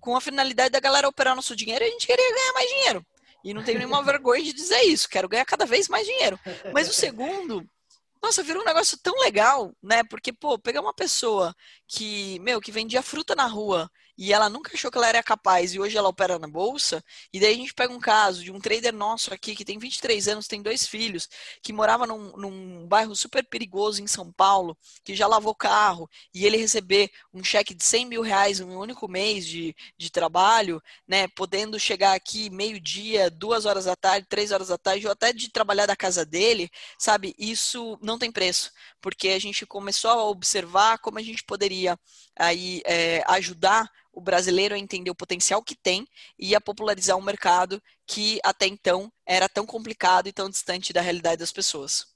com 0.00 0.16
a 0.16 0.20
finalidade 0.20 0.70
da 0.70 0.80
galera 0.80 1.08
operar 1.08 1.34
nosso 1.34 1.56
dinheiro 1.56 1.84
e 1.84 1.88
a 1.88 1.90
gente 1.90 2.06
queria 2.06 2.32
ganhar 2.32 2.52
mais 2.52 2.68
dinheiro. 2.68 3.06
E 3.42 3.52
não 3.52 3.64
tenho 3.64 3.78
nenhuma 3.78 4.02
vergonha 4.04 4.42
de 4.44 4.52
dizer 4.52 4.82
isso, 4.82 5.08
quero 5.08 5.28
ganhar 5.28 5.44
cada 5.44 5.66
vez 5.66 5.88
mais 5.88 6.06
dinheiro. 6.06 6.38
Mas 6.72 6.88
o 6.88 6.92
segundo 6.92 7.68
nossa, 8.22 8.42
virou 8.42 8.62
um 8.62 8.64
negócio 8.66 8.98
tão 9.02 9.14
legal, 9.20 9.74
né? 9.82 10.02
Porque, 10.04 10.32
pô, 10.32 10.58
pegar 10.58 10.80
uma 10.80 10.94
pessoa 10.94 11.54
que, 11.86 12.38
meu, 12.40 12.60
que 12.60 12.72
vendia 12.72 13.02
fruta 13.02 13.34
na 13.34 13.46
rua 13.46 13.90
e 14.16 14.32
ela 14.32 14.48
nunca 14.48 14.72
achou 14.74 14.90
que 14.90 14.96
ela 14.98 15.08
era 15.08 15.22
capaz 15.22 15.74
e 15.74 15.80
hoje 15.80 15.96
ela 15.96 16.08
opera 16.08 16.38
na 16.38 16.48
bolsa, 16.48 17.04
e 17.32 17.38
daí 17.38 17.54
a 17.54 17.56
gente 17.56 17.74
pega 17.74 17.92
um 17.92 18.00
caso 18.00 18.42
de 18.42 18.50
um 18.50 18.60
trader 18.60 18.94
nosso 18.94 19.32
aqui 19.32 19.54
que 19.54 19.64
tem 19.64 19.78
23 19.78 20.28
anos, 20.28 20.46
tem 20.46 20.62
dois 20.62 20.86
filhos, 20.86 21.28
que 21.62 21.72
morava 21.72 22.06
num, 22.06 22.36
num 22.36 22.86
bairro 22.86 23.14
super 23.14 23.44
perigoso 23.44 24.02
em 24.02 24.06
São 24.06 24.32
Paulo, 24.32 24.76
que 25.04 25.14
já 25.14 25.26
lavou 25.26 25.54
carro, 25.54 26.08
e 26.32 26.46
ele 26.46 26.56
receber 26.56 27.10
um 27.32 27.44
cheque 27.44 27.74
de 27.74 27.84
100 27.84 28.06
mil 28.06 28.22
reais 28.22 28.60
em 28.60 28.64
um 28.64 28.78
único 28.78 29.08
mês 29.08 29.46
de, 29.46 29.74
de 29.98 30.10
trabalho, 30.10 30.82
né, 31.06 31.28
podendo 31.28 31.78
chegar 31.78 32.14
aqui 32.14 32.50
meio-dia, 32.50 33.30
duas 33.30 33.66
horas 33.66 33.84
da 33.84 33.96
tarde, 33.96 34.26
três 34.28 34.52
horas 34.52 34.68
da 34.68 34.78
tarde, 34.78 35.06
ou 35.06 35.12
até 35.12 35.32
de 35.32 35.50
trabalhar 35.50 35.86
da 35.86 35.96
casa 35.96 36.24
dele, 36.24 36.70
sabe? 36.98 37.34
Isso 37.38 37.98
não 38.00 38.18
tem 38.18 38.30
preço, 38.32 38.70
porque 39.00 39.28
a 39.28 39.38
gente 39.38 39.66
começou 39.66 40.10
a 40.10 40.24
observar 40.24 40.98
como 40.98 41.18
a 41.18 41.22
gente 41.22 41.44
poderia 41.44 41.98
aí 42.38 42.82
é, 42.84 43.22
ajudar 43.28 43.90
o 44.16 44.20
brasileiro 44.20 44.74
a 44.74 44.78
entender 44.78 45.10
o 45.10 45.14
potencial 45.14 45.62
que 45.62 45.76
tem 45.76 46.06
e 46.38 46.54
a 46.54 46.60
popularizar 46.60 47.18
um 47.18 47.22
mercado 47.22 47.80
que 48.06 48.40
até 48.42 48.66
então 48.66 49.12
era 49.26 49.46
tão 49.46 49.66
complicado 49.66 50.26
e 50.26 50.32
tão 50.32 50.48
distante 50.48 50.92
da 50.92 51.02
realidade 51.02 51.36
das 51.36 51.52
pessoas. 51.52 52.06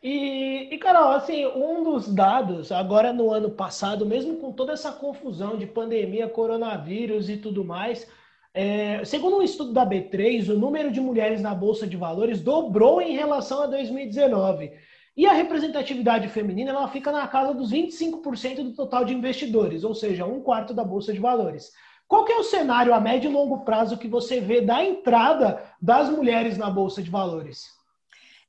E, 0.00 0.68
e, 0.72 0.78
Carol, 0.78 1.10
assim, 1.10 1.44
um 1.44 1.82
dos 1.82 2.06
dados, 2.14 2.70
agora 2.70 3.12
no 3.12 3.32
ano 3.32 3.50
passado, 3.50 4.06
mesmo 4.06 4.36
com 4.36 4.52
toda 4.52 4.72
essa 4.72 4.92
confusão 4.92 5.58
de 5.58 5.66
pandemia, 5.66 6.28
coronavírus 6.28 7.28
e 7.28 7.36
tudo 7.36 7.64
mais, 7.64 8.06
é, 8.54 9.04
segundo 9.04 9.38
um 9.38 9.42
estudo 9.42 9.72
da 9.72 9.84
B3, 9.84 10.50
o 10.50 10.58
número 10.58 10.92
de 10.92 11.00
mulheres 11.00 11.42
na 11.42 11.52
Bolsa 11.52 11.84
de 11.84 11.96
Valores 11.96 12.40
dobrou 12.40 13.00
em 13.00 13.16
relação 13.16 13.62
a 13.62 13.66
2019. 13.66 14.70
E 15.18 15.26
a 15.26 15.32
representatividade 15.32 16.28
feminina 16.28 16.70
ela 16.70 16.86
fica 16.86 17.10
na 17.10 17.26
casa 17.26 17.52
dos 17.52 17.72
25% 17.72 18.62
do 18.62 18.72
total 18.72 19.04
de 19.04 19.12
investidores, 19.12 19.82
ou 19.82 19.92
seja, 19.92 20.24
um 20.24 20.40
quarto 20.40 20.72
da 20.72 20.84
Bolsa 20.84 21.12
de 21.12 21.18
Valores. 21.18 21.72
Qual 22.06 22.24
que 22.24 22.30
é 22.30 22.36
o 22.36 22.44
cenário 22.44 22.94
a 22.94 23.00
médio 23.00 23.28
e 23.28 23.34
longo 23.34 23.64
prazo 23.64 23.98
que 23.98 24.06
você 24.06 24.40
vê 24.40 24.60
da 24.60 24.80
entrada 24.84 25.60
das 25.82 26.08
mulheres 26.08 26.56
na 26.56 26.70
Bolsa 26.70 27.02
de 27.02 27.10
Valores? 27.10 27.77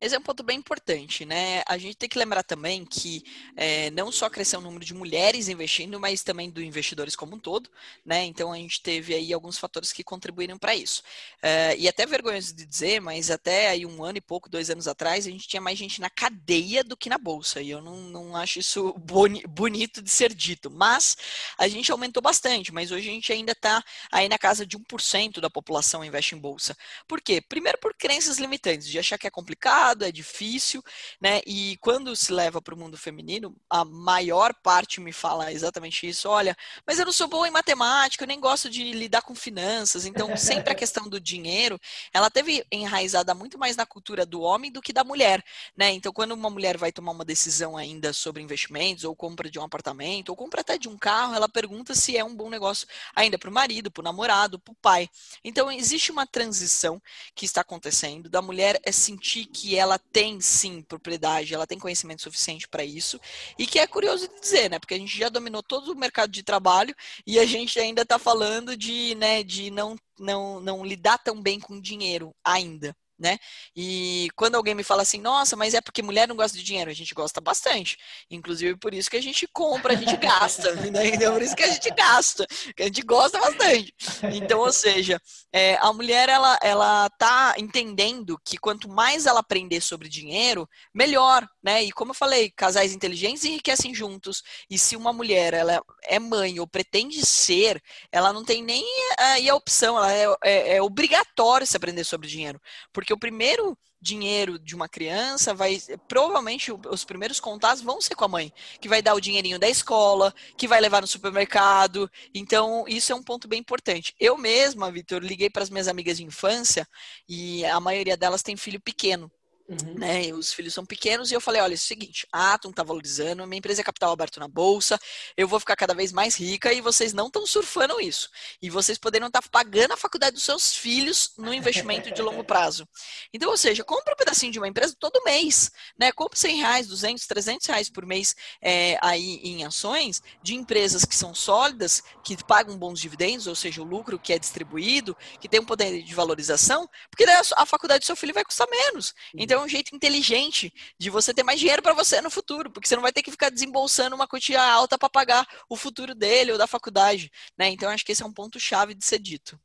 Esse 0.02 0.16
é 0.16 0.18
um 0.20 0.22
ponto 0.22 0.44
bem 0.44 0.58
importante, 0.58 1.26
né? 1.26 1.62
A 1.68 1.78
gente 1.78 1.98
tem 1.98 2.08
que 2.08 2.18
lembrar 2.18 2.42
também 2.42 2.86
que 2.86 3.22
é, 3.58 3.92
não 3.92 4.10
só 4.14 4.30
cresceu 4.30 4.60
o 4.60 4.62
número 4.62 4.86
de 4.86 4.94
mulheres 4.94 5.50
investindo, 5.50 6.00
mas 6.00 6.24
também 6.24 6.50
dos 6.50 6.64
investidores 6.64 7.18
como 7.18 7.36
um 7.36 7.40
todo, 7.40 7.70
né? 8.06 8.24
Então 8.24 8.54
a 8.54 8.56
gente 8.56 8.82
teve 8.82 9.14
aí 9.14 9.34
alguns 9.34 9.58
fatores 9.58 9.92
que 9.92 10.02
contribuíram 10.02 10.58
para 10.58 10.74
isso. 10.74 11.04
É, 11.42 11.76
e 11.78 11.86
até 11.86 12.06
vergonhoso 12.06 12.56
de 12.56 12.66
dizer, 12.66 13.02
mas 13.02 13.30
até 13.30 13.68
aí 13.68 13.86
um 13.86 14.02
ano 14.02 14.20
e 14.20 14.22
pouco, 14.22 14.48
dois 14.48 14.70
anos 14.70 14.88
atrás, 14.88 15.28
a 15.28 15.30
gente 15.30 15.50
tinha 15.50 15.62
mais 15.62 15.78
gente 15.78 16.00
na 16.00 16.10
cadeia 16.10 16.82
do 16.82 16.96
que 16.96 17.10
na 17.10 17.18
bolsa. 17.18 17.62
E 17.62 17.70
eu 17.70 17.82
não, 17.82 17.98
não 17.98 18.38
acho 18.38 18.60
isso 18.60 18.94
boni, 19.00 19.44
bonito 19.50 20.02
de 20.02 20.10
ser 20.10 20.34
dito. 20.34 20.72
Mas 20.72 21.18
a 21.58 21.68
gente 21.68 21.92
aumentou 21.92 22.24
bastante, 22.24 22.72
mas 22.74 22.90
hoje 22.90 23.10
a 23.10 23.12
gente 23.12 23.34
ainda 23.34 23.52
está 23.52 23.84
aí 24.10 24.30
na 24.30 24.38
casa 24.38 24.66
de 24.66 24.78
1% 24.78 25.42
da 25.42 25.50
população 25.50 26.06
investe 26.06 26.36
em 26.36 26.38
bolsa. 26.38 26.74
Por 27.06 27.20
quê? 27.20 27.42
Primeiro 27.42 27.78
por 27.80 27.94
crenças 27.94 28.38
limitantes, 28.38 28.88
de 28.88 28.98
achar 28.98 29.18
que 29.18 29.28
é 29.28 29.30
complicado 29.30 29.88
complicado, 29.89 30.04
é 30.04 30.12
difícil, 30.12 30.84
né? 31.19 31.41
E 31.45 31.78
quando 31.78 32.15
se 32.15 32.32
leva 32.32 32.62
para 32.62 32.73
o 32.73 32.78
mundo 32.78 32.97
feminino, 32.97 33.56
a 33.69 33.84
maior 33.84 34.54
parte 34.54 34.99
me 34.99 35.12
fala 35.12 35.52
exatamente 35.52 36.08
isso. 36.08 36.30
Olha, 36.30 36.56
mas 36.86 36.99
eu 36.99 37.06
não 37.06 37.12
sou 37.12 37.28
boa 37.28 37.47
em 37.47 37.52
matemática, 37.52 38.23
eu 38.23 38.28
nem 38.28 38.39
gosto 38.39 38.69
de 38.69 38.91
lidar 38.91 39.21
com 39.21 39.34
finanças. 39.34 40.06
Então, 40.06 40.36
sempre 40.38 40.71
a 40.71 40.75
questão 40.75 41.08
do 41.08 41.19
dinheiro, 41.19 41.80
ela 42.13 42.30
teve 42.30 42.65
enraizada 42.71 43.34
muito 43.34 43.58
mais 43.58 43.75
na 43.75 43.86
cultura 43.86 44.25
do 44.25 44.41
homem 44.41 44.71
do 44.71 44.82
que 44.82 44.93
da 44.93 45.04
mulher, 45.04 45.43
né? 45.75 45.91
Então, 45.91 46.12
quando 46.12 46.32
uma 46.32 46.49
mulher 46.49 46.78
vai 46.78 46.91
tomar 46.91 47.12
uma 47.12 47.25
decisão 47.25 47.78
ainda 47.78 48.13
sobre 48.13 48.41
investimentos, 48.41 49.04
ou 49.04 49.15
compra 49.15 49.49
de 49.49 49.60
um 49.60 49.63
apartamento, 49.63 50.30
ou 50.30 50.36
compra 50.36 50.62
até 50.62 50.78
de 50.78 50.88
um 50.88 50.97
carro, 50.97 51.34
ela 51.34 51.49
pergunta 51.49 51.95
se 51.95 52.17
é 52.17 52.23
um 52.23 52.36
bom 52.36 52.49
negócio 52.49 52.88
ainda 53.15 53.38
para 53.38 53.49
o 53.49 53.54
marido, 53.54 53.91
para 53.91 54.02
o 54.02 54.04
namorado, 54.04 54.60
para 54.60 54.71
o 54.71 54.75
pai. 54.75 55.10
Então, 55.43 55.71
existe 55.71 56.12
uma 56.12 56.28
transição 56.28 57.02
que 57.36 57.45
está 57.45 57.62
acontecendo 57.62 58.30
da 58.30 58.41
mulher 58.41 58.80
é 58.84 58.91
sentir 58.91 59.45
que 59.45 59.78
ela 59.80 59.98
tem 59.98 60.39
sim 60.42 60.82
propriedade, 60.82 61.54
ela 61.54 61.68
tem 61.68 61.80
conhecimento 61.80 62.22
suficiente 62.22 62.68
para 62.68 62.84
isso, 62.84 63.20
e 63.58 63.65
que 63.65 63.80
é 63.80 63.88
curioso 63.88 64.28
de 64.28 64.39
dizer, 64.39 64.70
né? 64.70 64.80
Porque 64.80 64.94
a 64.94 64.98
gente 64.98 65.18
já 65.18 65.30
dominou 65.30 65.63
todo 65.63 65.92
o 65.92 65.96
mercado 65.98 66.32
de 66.32 66.44
trabalho 66.44 66.96
e 67.26 67.39
a 67.39 67.46
gente 67.46 67.80
ainda 67.80 68.04
está 68.04 68.20
falando 68.20 68.76
de, 68.76 69.15
né, 69.15 69.44
de 69.44 69.72
não, 69.72 69.96
não, 70.20 70.60
não 70.60 70.86
lidar 70.86 71.18
tão 71.18 71.42
bem 71.42 71.60
com 71.60 71.80
dinheiro 71.80 72.34
ainda 72.44 72.96
né? 73.20 73.38
E 73.76 74.30
quando 74.36 74.56
alguém 74.56 74.74
me 74.74 74.84
fala 74.84 75.02
assim, 75.02 75.20
nossa, 75.20 75.56
mas 75.56 75.74
é 75.74 75.82
porque 75.82 76.02
mulher 76.02 76.28
não 76.28 76.36
gosta 76.36 76.58
de 76.58 76.64
dinheiro, 76.64 76.90
a 76.90 76.94
gente 76.94 77.14
gosta 77.14 77.42
bastante. 77.42 77.98
Inclusive 78.32 78.78
por 78.78 78.94
isso 78.94 79.10
que 79.10 79.18
a 79.18 79.22
gente 79.22 79.48
compra, 79.52 79.94
a 79.94 79.96
gente 79.96 80.16
gasta, 80.16 80.74
né? 80.90 81.18
Por 81.32 81.42
isso 81.42 81.56
que 81.56 81.64
a 81.64 81.68
gente 81.68 81.90
gasta, 81.92 82.48
que 82.76 82.84
a 82.84 82.86
gente 82.86 83.02
gosta 83.02 83.40
bastante. 83.40 83.94
Então, 84.34 84.60
ou 84.60 84.72
seja, 84.72 85.22
é, 85.52 85.78
a 85.82 85.92
mulher 85.92 86.30
ela 86.30 86.58
ela 86.62 87.10
tá 87.10 87.56
entendendo 87.58 88.40
que 88.46 88.58
quanto 88.58 88.88
mais 88.88 89.26
ela 89.26 89.42
aprender 89.42 89.82
sobre 89.82 90.08
dinheiro, 90.08 90.68
melhor, 90.94 91.48
né? 91.62 91.84
E 91.84 91.92
como 91.92 92.12
eu 92.12 92.16
falei, 92.16 92.50
casais 92.50 92.94
inteligentes 92.94 93.44
enriquecem 93.44 93.94
juntos. 93.94 94.42
E 94.70 94.78
se 94.80 94.96
uma 94.96 95.12
mulher 95.12 95.54
ela 95.54 95.82
é 96.04 96.20
mãe 96.20 96.60
ou 96.60 96.68
pretende 96.68 97.26
ser, 97.26 97.82
ela 98.12 98.32
não 98.32 98.46
tem 98.46 98.64
nem 98.64 98.86
aí 99.18 99.50
a 99.50 99.56
opção, 99.56 99.98
ela 99.98 100.14
é, 100.14 100.38
é, 100.44 100.76
é 100.78 100.82
obrigatório 100.82 101.68
se 101.68 101.76
aprender 101.76 102.04
sobre 102.04 102.28
dinheiro, 102.28 102.62
porque 102.94 103.09
porque 103.10 103.13
o 103.13 103.17
primeiro 103.17 103.76
dinheiro 104.00 104.60
de 104.60 104.76
uma 104.76 104.88
criança 104.88 105.52
vai 105.54 105.82
provavelmente 106.08 106.72
os 106.72 107.04
primeiros 107.04 107.39
contatos 107.39 107.82
vão 107.82 108.00
ser 108.00 108.13
com 108.13 108.24
a 108.24 108.28
mãe, 108.28 108.54
que 108.80 108.88
vai 108.88 109.02
dar 109.02 109.15
o 109.15 109.19
dinheirinho 109.19 109.58
da 109.58 109.67
escola, 109.67 110.34
que 110.56 110.67
vai 110.67 110.80
levar 110.80 111.02
no 111.02 111.08
supermercado. 111.08 112.10
Então, 112.36 112.86
isso 112.88 113.12
é 113.12 113.15
um 113.15 113.24
ponto 113.24 113.48
bem 113.48 113.60
importante. 113.60 114.13
Eu 114.19 114.38
mesma, 114.38 114.91
Vitor, 114.91 115.24
liguei 115.24 115.50
para 115.50 115.63
as 115.63 115.72
minhas 115.72 115.88
amigas 115.88 116.17
de 116.17 116.24
infância 116.24 116.88
e 117.28 117.65
a 117.65 117.80
maioria 117.80 118.15
delas 118.15 118.43
tem 118.43 118.56
filho 118.56 118.80
pequeno. 118.80 119.32
Uhum. 119.70 120.00
Né, 120.00 120.34
os 120.34 120.52
filhos 120.52 120.74
são 120.74 120.84
pequenos 120.84 121.30
e 121.30 121.36
eu 121.36 121.40
falei, 121.40 121.62
olha, 121.62 121.74
é 121.74 121.76
o 121.76 121.78
seguinte, 121.78 122.28
a 122.34 122.54
Atom 122.54 122.72
está 122.72 122.82
valorizando, 122.82 123.46
minha 123.46 123.60
empresa 123.60 123.82
é 123.82 123.84
capital 123.84 124.12
aberto 124.12 124.40
na 124.40 124.48
bolsa, 124.48 125.00
eu 125.38 125.48
vou 125.48 125.60
ficar 125.60 125.76
cada 125.76 125.94
vez 125.94 126.12
mais 126.12 126.36
rica 126.36 126.74
e 126.74 126.82
vocês 126.82 127.14
não 127.14 127.28
estão 127.28 127.46
surfando 127.46 128.02
isso. 128.02 128.32
E 128.60 128.68
vocês 128.68 128.98
poderiam 128.98 129.28
estar 129.28 129.44
tá 129.44 129.48
pagando 129.52 129.94
a 129.94 129.98
faculdade 129.98 130.34
dos 130.34 130.44
seus 130.44 130.76
filhos 130.76 131.34
no 131.38 131.54
investimento 131.54 132.12
de 132.12 132.20
longo 132.20 132.44
prazo. 132.44 132.88
Então, 133.32 133.52
ou 133.52 133.58
seja, 133.58 133.84
compra 133.84 134.14
um 134.14 134.18
pedacinho 134.18 134.52
de 134.52 134.58
uma 134.58 134.68
empresa 134.68 134.96
todo 135.00 135.24
mês, 135.24 135.72
né? 135.98 136.12
Compre 136.12 136.40
100 136.40 136.58
reais, 136.58 136.88
200, 136.88 137.28
300 137.28 137.68
reais 137.68 137.90
por 137.90 138.08
mês 138.08 138.36
é, 138.62 138.98
aí 139.02 139.40
em 139.44 139.66
ações 139.66 140.22
de 140.42 140.56
empresas 140.56 141.06
que 141.06 141.16
são 141.16 141.36
sólidas, 141.36 142.02
que 142.24 142.44
pagam 142.44 142.76
bons 142.76 143.00
dividendos, 143.00 143.46
ou 143.46 143.56
seja, 143.56 143.82
o 143.82 143.86
lucro 143.86 144.18
que 144.18 144.34
é 144.34 144.40
distribuído, 144.40 145.16
que 145.40 145.48
tem 145.48 145.60
um 145.60 145.66
poder 145.66 146.02
de 146.02 146.16
valorização, 146.16 146.90
porque 147.12 147.26
daí 147.26 147.36
a, 147.56 147.66
faculdade 147.66 148.00
do 148.00 148.06
seu 148.06 148.16
filho 148.16 148.34
vai 148.34 148.44
custar 148.44 148.68
menos. 148.70 149.14
Então, 149.36 149.59
um 149.60 149.67
jeito 149.67 149.95
inteligente 149.95 150.74
de 150.98 151.10
você 151.10 151.34
ter 151.34 151.43
mais 151.43 151.60
dinheiro 151.60 151.82
para 151.82 151.93
você 151.93 152.22
no 152.22 152.30
futuro, 152.30 152.72
porque 152.72 152.88
você 152.88 152.95
não 152.95 153.04
vai 153.04 153.12
ter 153.12 153.22
que 153.22 153.32
ficar 153.32 153.50
desembolsando 153.50 154.15
uma 154.15 154.28
quantia 154.28 154.62
alta 154.62 154.98
para 154.98 155.10
pagar 155.10 155.48
o 155.69 155.76
futuro 155.76 156.15
dele 156.15 156.52
ou 156.52 156.58
da 156.58 156.67
faculdade, 156.67 157.32
né? 157.58 157.69
Então 157.69 157.89
acho 157.89 158.06
que 158.06 158.12
esse 158.12 158.24
é 158.24 158.26
um 158.26 158.34
ponto 158.34 158.60
chave 158.60 158.93
de 158.93 159.06
ser 159.06 159.19
dito. 159.19 159.60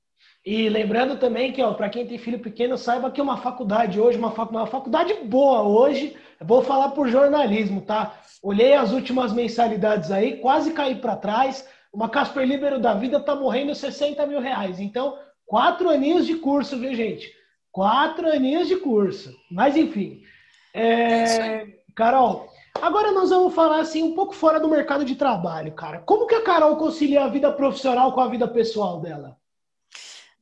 E 0.44 0.68
lembrando 0.68 1.18
também 1.18 1.52
que, 1.52 1.62
ó, 1.62 1.72
para 1.72 1.88
quem 1.88 2.06
tem 2.06 2.18
filho 2.18 2.38
pequeno, 2.38 2.76
saiba 2.76 3.10
que 3.10 3.20
uma 3.20 3.38
faculdade 3.38 3.98
hoje, 3.98 4.18
uma, 4.18 4.28
uma 4.30 4.66
faculdade 4.66 5.14
boa 5.24 5.62
hoje, 5.62 6.14
vou 6.38 6.62
falar 6.62 6.90
por 6.90 7.08
jornalismo, 7.08 7.80
tá? 7.80 8.20
Olhei 8.42 8.74
as 8.74 8.92
últimas 8.92 9.32
mensalidades 9.32 10.10
aí, 10.10 10.36
quase 10.36 10.74
caí 10.74 10.96
para 10.96 11.16
trás. 11.16 11.66
Uma 11.90 12.10
Casper 12.10 12.46
Libero 12.46 12.78
da 12.78 12.92
vida 12.92 13.20
tá 13.20 13.34
morrendo 13.34 13.74
60 13.74 14.26
mil 14.26 14.38
reais. 14.38 14.80
Então, 14.80 15.18
quatro 15.46 15.88
aninhos 15.88 16.26
de 16.26 16.34
curso, 16.34 16.78
viu, 16.78 16.94
gente? 16.94 17.32
Quatro 17.74 18.30
aninhos 18.30 18.68
de 18.68 18.76
curso. 18.76 19.36
Mas 19.50 19.76
enfim. 19.76 20.22
É... 20.72 21.66
Carol, 21.92 22.48
agora 22.80 23.10
nós 23.10 23.30
vamos 23.30 23.52
falar 23.52 23.80
assim 23.80 24.00
um 24.00 24.14
pouco 24.14 24.32
fora 24.32 24.60
do 24.60 24.68
mercado 24.68 25.04
de 25.04 25.16
trabalho, 25.16 25.72
cara. 25.72 25.98
Como 25.98 26.28
que 26.28 26.36
a 26.36 26.42
Carol 26.44 26.76
concilia 26.76 27.24
a 27.24 27.28
vida 27.28 27.50
profissional 27.52 28.12
com 28.12 28.20
a 28.20 28.28
vida 28.28 28.46
pessoal 28.46 29.00
dela? 29.00 29.36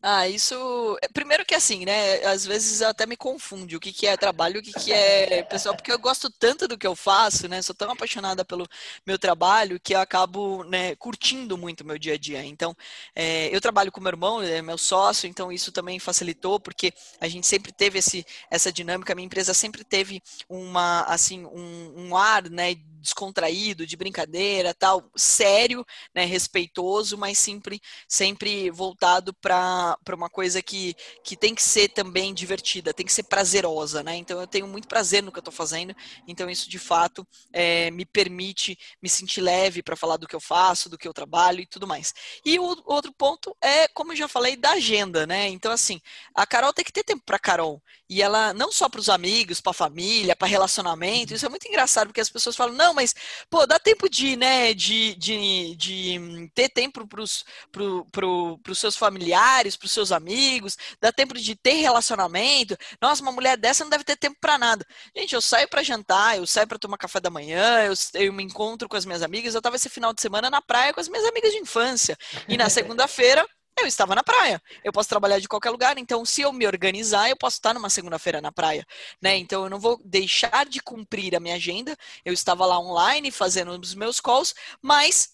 Ah, 0.04 0.26
isso. 0.28 0.98
É, 1.00 1.06
primeiro 1.08 1.44
que 1.46 1.54
assim, 1.54 1.84
né? 1.84 2.24
Às 2.24 2.44
vezes 2.44 2.82
até 2.82 3.06
me 3.06 3.16
confunde 3.16 3.76
o 3.76 3.80
que, 3.80 3.92
que 3.92 4.04
é 4.06 4.16
trabalho 4.16 4.58
o 4.58 4.62
que, 4.62 4.72
que 4.72 4.92
é 4.92 5.44
pessoal, 5.44 5.76
porque 5.76 5.92
eu 5.92 5.98
gosto 5.98 6.28
tanto 6.28 6.66
do 6.66 6.76
que 6.76 6.84
eu 6.86 6.96
faço, 6.96 7.46
né? 7.46 7.62
Sou 7.62 7.72
tão 7.74 7.88
apaixonada 7.90 8.44
pelo 8.44 8.66
meu 9.06 9.16
trabalho 9.16 9.78
que 9.78 9.94
eu 9.94 10.00
acabo 10.00 10.64
né, 10.64 10.96
curtindo 10.96 11.56
muito 11.56 11.82
o 11.82 11.86
meu 11.86 11.98
dia 11.98 12.14
a 12.14 12.18
dia. 12.18 12.44
Então, 12.44 12.74
é, 13.14 13.54
eu 13.54 13.60
trabalho 13.60 13.92
com 13.92 14.00
meu 14.00 14.10
irmão, 14.10 14.42
ele 14.42 14.52
é 14.54 14.62
meu 14.62 14.76
sócio, 14.76 15.28
então 15.28 15.52
isso 15.52 15.70
também 15.70 16.00
facilitou, 16.00 16.58
porque 16.58 16.92
a 17.20 17.28
gente 17.28 17.46
sempre 17.46 17.70
teve 17.72 18.00
esse, 18.00 18.26
essa 18.50 18.72
dinâmica, 18.72 19.12
a 19.12 19.16
minha 19.16 19.26
empresa 19.26 19.54
sempre 19.54 19.84
teve 19.84 20.20
uma, 20.48 21.02
assim, 21.02 21.44
um, 21.46 22.08
um 22.08 22.16
ar, 22.16 22.50
né? 22.50 22.74
Descontraído, 23.02 23.86
de 23.86 23.96
brincadeira, 23.96 24.72
tal, 24.72 25.10
sério, 25.16 25.84
né, 26.14 26.24
respeitoso, 26.24 27.18
mas 27.18 27.38
sempre, 27.38 27.80
sempre 28.08 28.70
voltado 28.70 29.34
para 29.34 29.98
uma, 30.14 30.30
coisa 30.30 30.62
que, 30.62 30.94
que 31.22 31.36
tem 31.36 31.54
que 31.54 31.62
ser 31.62 31.88
também 31.88 32.32
divertida, 32.32 32.94
tem 32.94 33.04
que 33.04 33.12
ser 33.12 33.24
prazerosa, 33.24 34.02
né? 34.02 34.16
Então 34.16 34.40
eu 34.40 34.46
tenho 34.46 34.66
muito 34.66 34.88
prazer 34.88 35.22
no 35.22 35.32
que 35.32 35.38
eu 35.38 35.42
estou 35.42 35.52
fazendo, 35.52 35.94
então 36.26 36.48
isso 36.48 36.70
de 36.70 36.78
fato 36.78 37.26
é, 37.52 37.90
me 37.90 38.06
permite 38.06 38.78
me 39.02 39.08
sentir 39.08 39.40
leve 39.40 39.82
para 39.82 39.96
falar 39.96 40.16
do 40.16 40.26
que 40.26 40.36
eu 40.36 40.40
faço, 40.40 40.88
do 40.88 40.96
que 40.96 41.06
eu 41.06 41.12
trabalho 41.12 41.60
e 41.60 41.66
tudo 41.66 41.86
mais. 41.86 42.14
E 42.44 42.58
o 42.58 42.64
outro 42.86 43.12
ponto 43.12 43.56
é, 43.60 43.88
como 43.88 44.12
eu 44.12 44.16
já 44.16 44.28
falei, 44.28 44.56
da 44.56 44.72
agenda, 44.72 45.26
né? 45.26 45.48
Então, 45.48 45.72
assim, 45.72 46.00
a 46.34 46.46
Carol 46.46 46.72
tem 46.72 46.84
que 46.84 46.92
ter 46.92 47.04
tempo 47.04 47.22
para 47.24 47.38
Carol. 47.38 47.82
E 48.08 48.20
ela, 48.20 48.52
não 48.52 48.70
só 48.70 48.88
para 48.88 49.00
os 49.00 49.08
amigos, 49.08 49.60
para 49.60 49.70
a 49.70 49.74
família, 49.74 50.36
para 50.36 50.46
relacionamento, 50.46 51.32
isso 51.34 51.46
é 51.46 51.48
muito 51.48 51.66
engraçado, 51.66 52.08
porque 52.08 52.20
as 52.20 52.28
pessoas 52.28 52.54
falam, 52.54 52.74
não, 52.74 52.91
mas, 52.94 53.14
pô, 53.50 53.66
dá 53.66 53.78
tempo 53.78 54.08
de, 54.08 54.36
né, 54.36 54.74
de, 54.74 55.14
de, 55.14 55.76
de 55.76 56.50
ter 56.54 56.68
tempo 56.68 57.06
para 57.06 57.22
os 57.22 57.44
pro, 57.70 58.06
pro, 58.10 58.74
seus 58.74 58.96
familiares, 58.96 59.76
para 59.76 59.86
os 59.86 59.92
seus 59.92 60.12
amigos, 60.12 60.76
dá 61.00 61.12
tempo 61.12 61.34
de 61.34 61.54
ter 61.54 61.74
relacionamento. 61.74 62.76
Nossa, 63.00 63.22
uma 63.22 63.32
mulher 63.32 63.56
dessa 63.56 63.84
não 63.84 63.90
deve 63.90 64.04
ter 64.04 64.16
tempo 64.16 64.36
para 64.40 64.58
nada. 64.58 64.86
Gente, 65.16 65.34
eu 65.34 65.40
saio 65.40 65.68
para 65.68 65.82
jantar, 65.82 66.36
eu 66.36 66.46
saio 66.46 66.66
para 66.66 66.78
tomar 66.78 66.98
café 66.98 67.20
da 67.20 67.30
manhã, 67.30 67.84
eu, 67.84 67.94
eu 68.14 68.32
me 68.32 68.42
encontro 68.42 68.88
com 68.88 68.96
as 68.96 69.04
minhas 69.04 69.22
amigas, 69.22 69.54
eu 69.54 69.58
estava 69.58 69.76
esse 69.76 69.88
final 69.88 70.12
de 70.12 70.20
semana 70.20 70.50
na 70.50 70.62
praia 70.62 70.92
com 70.92 71.00
as 71.00 71.08
minhas 71.08 71.26
amigas 71.26 71.52
de 71.52 71.58
infância. 71.58 72.16
E 72.48 72.56
na 72.56 72.68
segunda-feira 72.70 73.46
eu 73.82 73.86
estava 73.88 74.14
na 74.14 74.22
praia. 74.22 74.62
Eu 74.82 74.92
posso 74.92 75.08
trabalhar 75.08 75.38
de 75.38 75.48
qualquer 75.48 75.70
lugar, 75.70 75.98
então 75.98 76.24
se 76.24 76.40
eu 76.42 76.52
me 76.52 76.66
organizar, 76.66 77.28
eu 77.28 77.36
posso 77.36 77.56
estar 77.56 77.74
numa 77.74 77.90
segunda-feira 77.90 78.40
na 78.40 78.50
praia, 78.52 78.86
né? 79.20 79.36
Então 79.36 79.64
eu 79.64 79.70
não 79.70 79.78
vou 79.78 80.00
deixar 80.04 80.64
de 80.66 80.80
cumprir 80.80 81.34
a 81.36 81.40
minha 81.40 81.56
agenda. 81.56 81.96
Eu 82.24 82.32
estava 82.32 82.64
lá 82.64 82.78
online 82.78 83.30
fazendo 83.30 83.78
os 83.78 83.94
meus 83.94 84.20
calls, 84.20 84.54
mas 84.80 85.30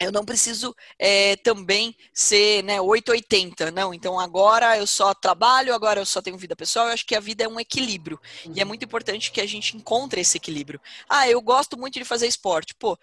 eu 0.00 0.12
não 0.12 0.24
preciso 0.24 0.74
é, 0.98 1.36
também 1.36 1.96
ser 2.12 2.62
né, 2.62 2.80
880, 2.80 3.70
não. 3.70 3.92
Então 3.92 4.18
agora 4.18 4.78
eu 4.78 4.86
só 4.86 5.12
trabalho, 5.12 5.74
agora 5.74 6.00
eu 6.00 6.06
só 6.06 6.22
tenho 6.22 6.38
vida 6.38 6.54
pessoal. 6.54 6.86
Eu 6.86 6.92
acho 6.92 7.06
que 7.06 7.16
a 7.16 7.20
vida 7.20 7.44
é 7.44 7.48
um 7.48 7.58
equilíbrio. 7.58 8.20
Uhum. 8.44 8.52
E 8.54 8.60
é 8.60 8.64
muito 8.64 8.84
importante 8.84 9.32
que 9.32 9.40
a 9.40 9.46
gente 9.46 9.76
encontre 9.76 10.20
esse 10.20 10.36
equilíbrio. 10.36 10.80
Ah, 11.08 11.28
eu 11.28 11.40
gosto 11.40 11.76
muito 11.76 11.98
de 11.98 12.04
fazer 12.04 12.26
esporte. 12.26 12.74
Pô, 12.74 12.98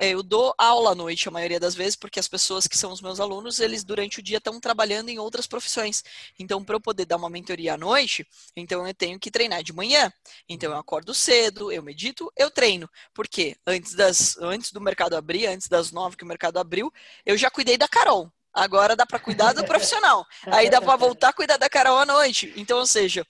eu 0.00 0.22
dou 0.22 0.52
aula 0.58 0.92
à 0.92 0.94
noite 0.94 1.28
a 1.28 1.30
maioria 1.30 1.60
das 1.60 1.74
vezes, 1.74 1.96
porque 1.96 2.18
as 2.18 2.28
pessoas 2.28 2.66
que 2.66 2.76
são 2.76 2.92
os 2.92 3.00
meus 3.00 3.20
alunos, 3.20 3.60
eles 3.60 3.84
durante 3.84 4.18
o 4.18 4.22
dia 4.22 4.38
estão 4.38 4.58
trabalhando 4.58 5.10
em 5.10 5.18
outras 5.18 5.46
profissões. 5.46 6.02
Então, 6.38 6.64
para 6.64 6.76
eu 6.76 6.80
poder 6.80 7.04
dar 7.04 7.16
uma 7.16 7.30
mentoria 7.30 7.74
à 7.74 7.76
noite, 7.76 8.26
então 8.56 8.86
eu 8.86 8.94
tenho 8.94 9.18
que 9.18 9.30
treinar 9.30 9.62
de 9.62 9.72
manhã. 9.72 10.12
Então 10.48 10.72
eu 10.72 10.78
acordo 10.78 11.14
cedo, 11.14 11.70
eu 11.70 11.82
medito, 11.82 12.32
eu 12.36 12.50
treino. 12.50 12.88
Por 13.14 13.28
quê? 13.28 13.56
Antes, 13.66 13.94
das, 13.94 14.36
antes 14.38 14.72
do 14.72 14.80
mercado 14.80 15.14
abrir, 15.14 15.46
antes 15.46 15.68
das 15.68 15.92
nove 15.92 16.16
que 16.16 16.24
o 16.24 16.26
mercado 16.32 16.58
abriu, 16.58 16.92
eu 17.24 17.36
já 17.36 17.50
cuidei 17.50 17.76
da 17.76 17.86
Carol. 17.86 18.30
Agora 18.52 18.94
dá 18.94 19.06
para 19.06 19.18
cuidar 19.18 19.52
do 19.54 19.64
profissional. 19.64 20.26
Aí 20.46 20.68
dá 20.68 20.80
para 20.80 20.96
voltar 20.96 21.28
a 21.30 21.32
cuidar 21.32 21.56
da 21.56 21.70
Carol 21.70 21.98
à 21.98 22.04
noite. 22.04 22.52
Então, 22.56 22.78
ou 22.78 22.86
seja, 22.86 23.26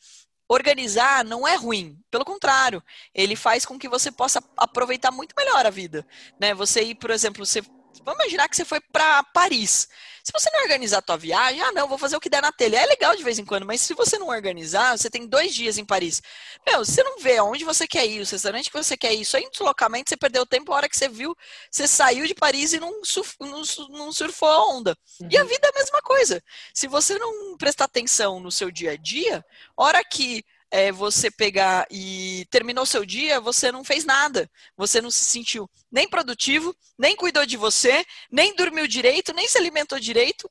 organizar 0.49 1.25
não 1.25 1.47
é 1.47 1.55
ruim, 1.55 1.99
pelo 2.11 2.25
contrário, 2.25 2.83
ele 3.15 3.37
faz 3.37 3.65
com 3.65 3.79
que 3.79 3.89
você 3.89 4.11
possa 4.11 4.43
aproveitar 4.57 5.11
muito 5.11 5.35
melhor 5.37 5.65
a 5.65 5.71
vida, 5.71 6.07
né? 6.41 6.55
Você 6.55 6.83
ir, 6.83 6.95
por 6.97 7.11
exemplo, 7.11 7.47
você 7.47 7.63
Vamos 8.05 8.23
imaginar 8.23 8.49
que 8.49 8.57
você 8.57 8.65
foi 8.65 8.81
para 8.81 9.23
Paris. 9.25 9.89
Se 10.25 10.33
você 10.33 10.49
não 10.53 10.63
organizar 10.63 10.99
a 10.99 11.03
tua 11.03 11.17
viagem, 11.17 11.61
ah, 11.61 11.73
não, 11.73 11.89
vou 11.89 11.99
fazer 11.99 12.17
o 12.17 12.21
que 12.21 12.31
der 12.31 12.41
na 12.41 12.53
telha. 12.53 12.79
É 12.79 12.87
legal 12.87 13.17
de 13.17 13.25
vez 13.25 13.41
em 13.41 13.45
quando, 13.45 13.67
mas 13.67 13.81
se 13.81 13.93
você 13.93 14.19
não 14.19 14.29
organizar, 14.29 14.97
você 14.97 15.11
tem 15.11 15.27
dois 15.27 15.53
dias 15.53 15.79
em 15.79 15.85
Paris. 15.85 16.23
Meu, 16.65 16.85
você 16.85 17.03
não 17.03 17.19
vê 17.19 17.39
aonde 17.39 17.65
você 17.65 17.89
quer 17.89 18.07
ir, 18.07 18.21
o 18.21 18.25
restaurante 18.25 18.71
que 18.71 18.77
você 18.77 18.97
quer 18.97 19.13
ir, 19.13 19.25
só 19.25 19.37
em 19.37 19.51
deslocamento 19.51 20.09
você 20.09 20.17
perdeu 20.17 20.47
tempo 20.47 20.73
a 20.73 20.77
hora 20.77 20.89
que 20.89 20.97
você 20.97 21.09
viu, 21.09 21.37
você 21.69 21.89
saiu 21.89 22.25
de 22.25 22.35
Paris 22.35 22.73
e 22.73 22.79
não, 22.79 23.05
surf, 23.05 23.35
não, 23.41 23.63
não 23.89 24.13
surfou 24.13 24.49
a 24.49 24.67
onda. 24.69 24.97
Uhum. 25.21 25.29
E 25.29 25.37
a 25.37 25.43
uhum. 25.43 25.49
vida 25.49 25.67
é 25.67 25.71
a 25.71 25.79
mesma 25.81 26.01
coisa. 26.03 26.43
Se 26.73 26.87
você 26.87 27.19
não 27.19 27.57
prestar 27.57 27.87
atenção 27.87 28.39
no 28.39 28.53
seu 28.53 28.71
dia 28.71 28.93
a 28.93 28.97
dia, 28.97 29.45
hora 29.77 30.05
que 30.05 30.45
é, 30.73 30.91
você 30.91 31.31
pegar 31.31 31.87
e 31.91 32.47
terminou 32.51 32.87
seu 32.87 33.05
dia, 33.05 33.39
você 33.39 33.71
não 33.71 33.85
fez 33.85 34.07
nada. 34.07 34.51
Você 34.75 35.03
não 35.03 35.11
se 35.11 35.21
sentiu 35.21 35.69
nem 35.91 36.09
produtivo, 36.09 36.75
nem 36.99 37.15
cuidou 37.15 37.45
de 37.45 37.59
você, 37.59 38.03
nem 38.31 38.57
dormiu 38.57 38.89
direito, 38.89 39.35
nem 39.35 39.47
se 39.47 39.59
alimentou 39.59 40.01
direito. 40.01 40.51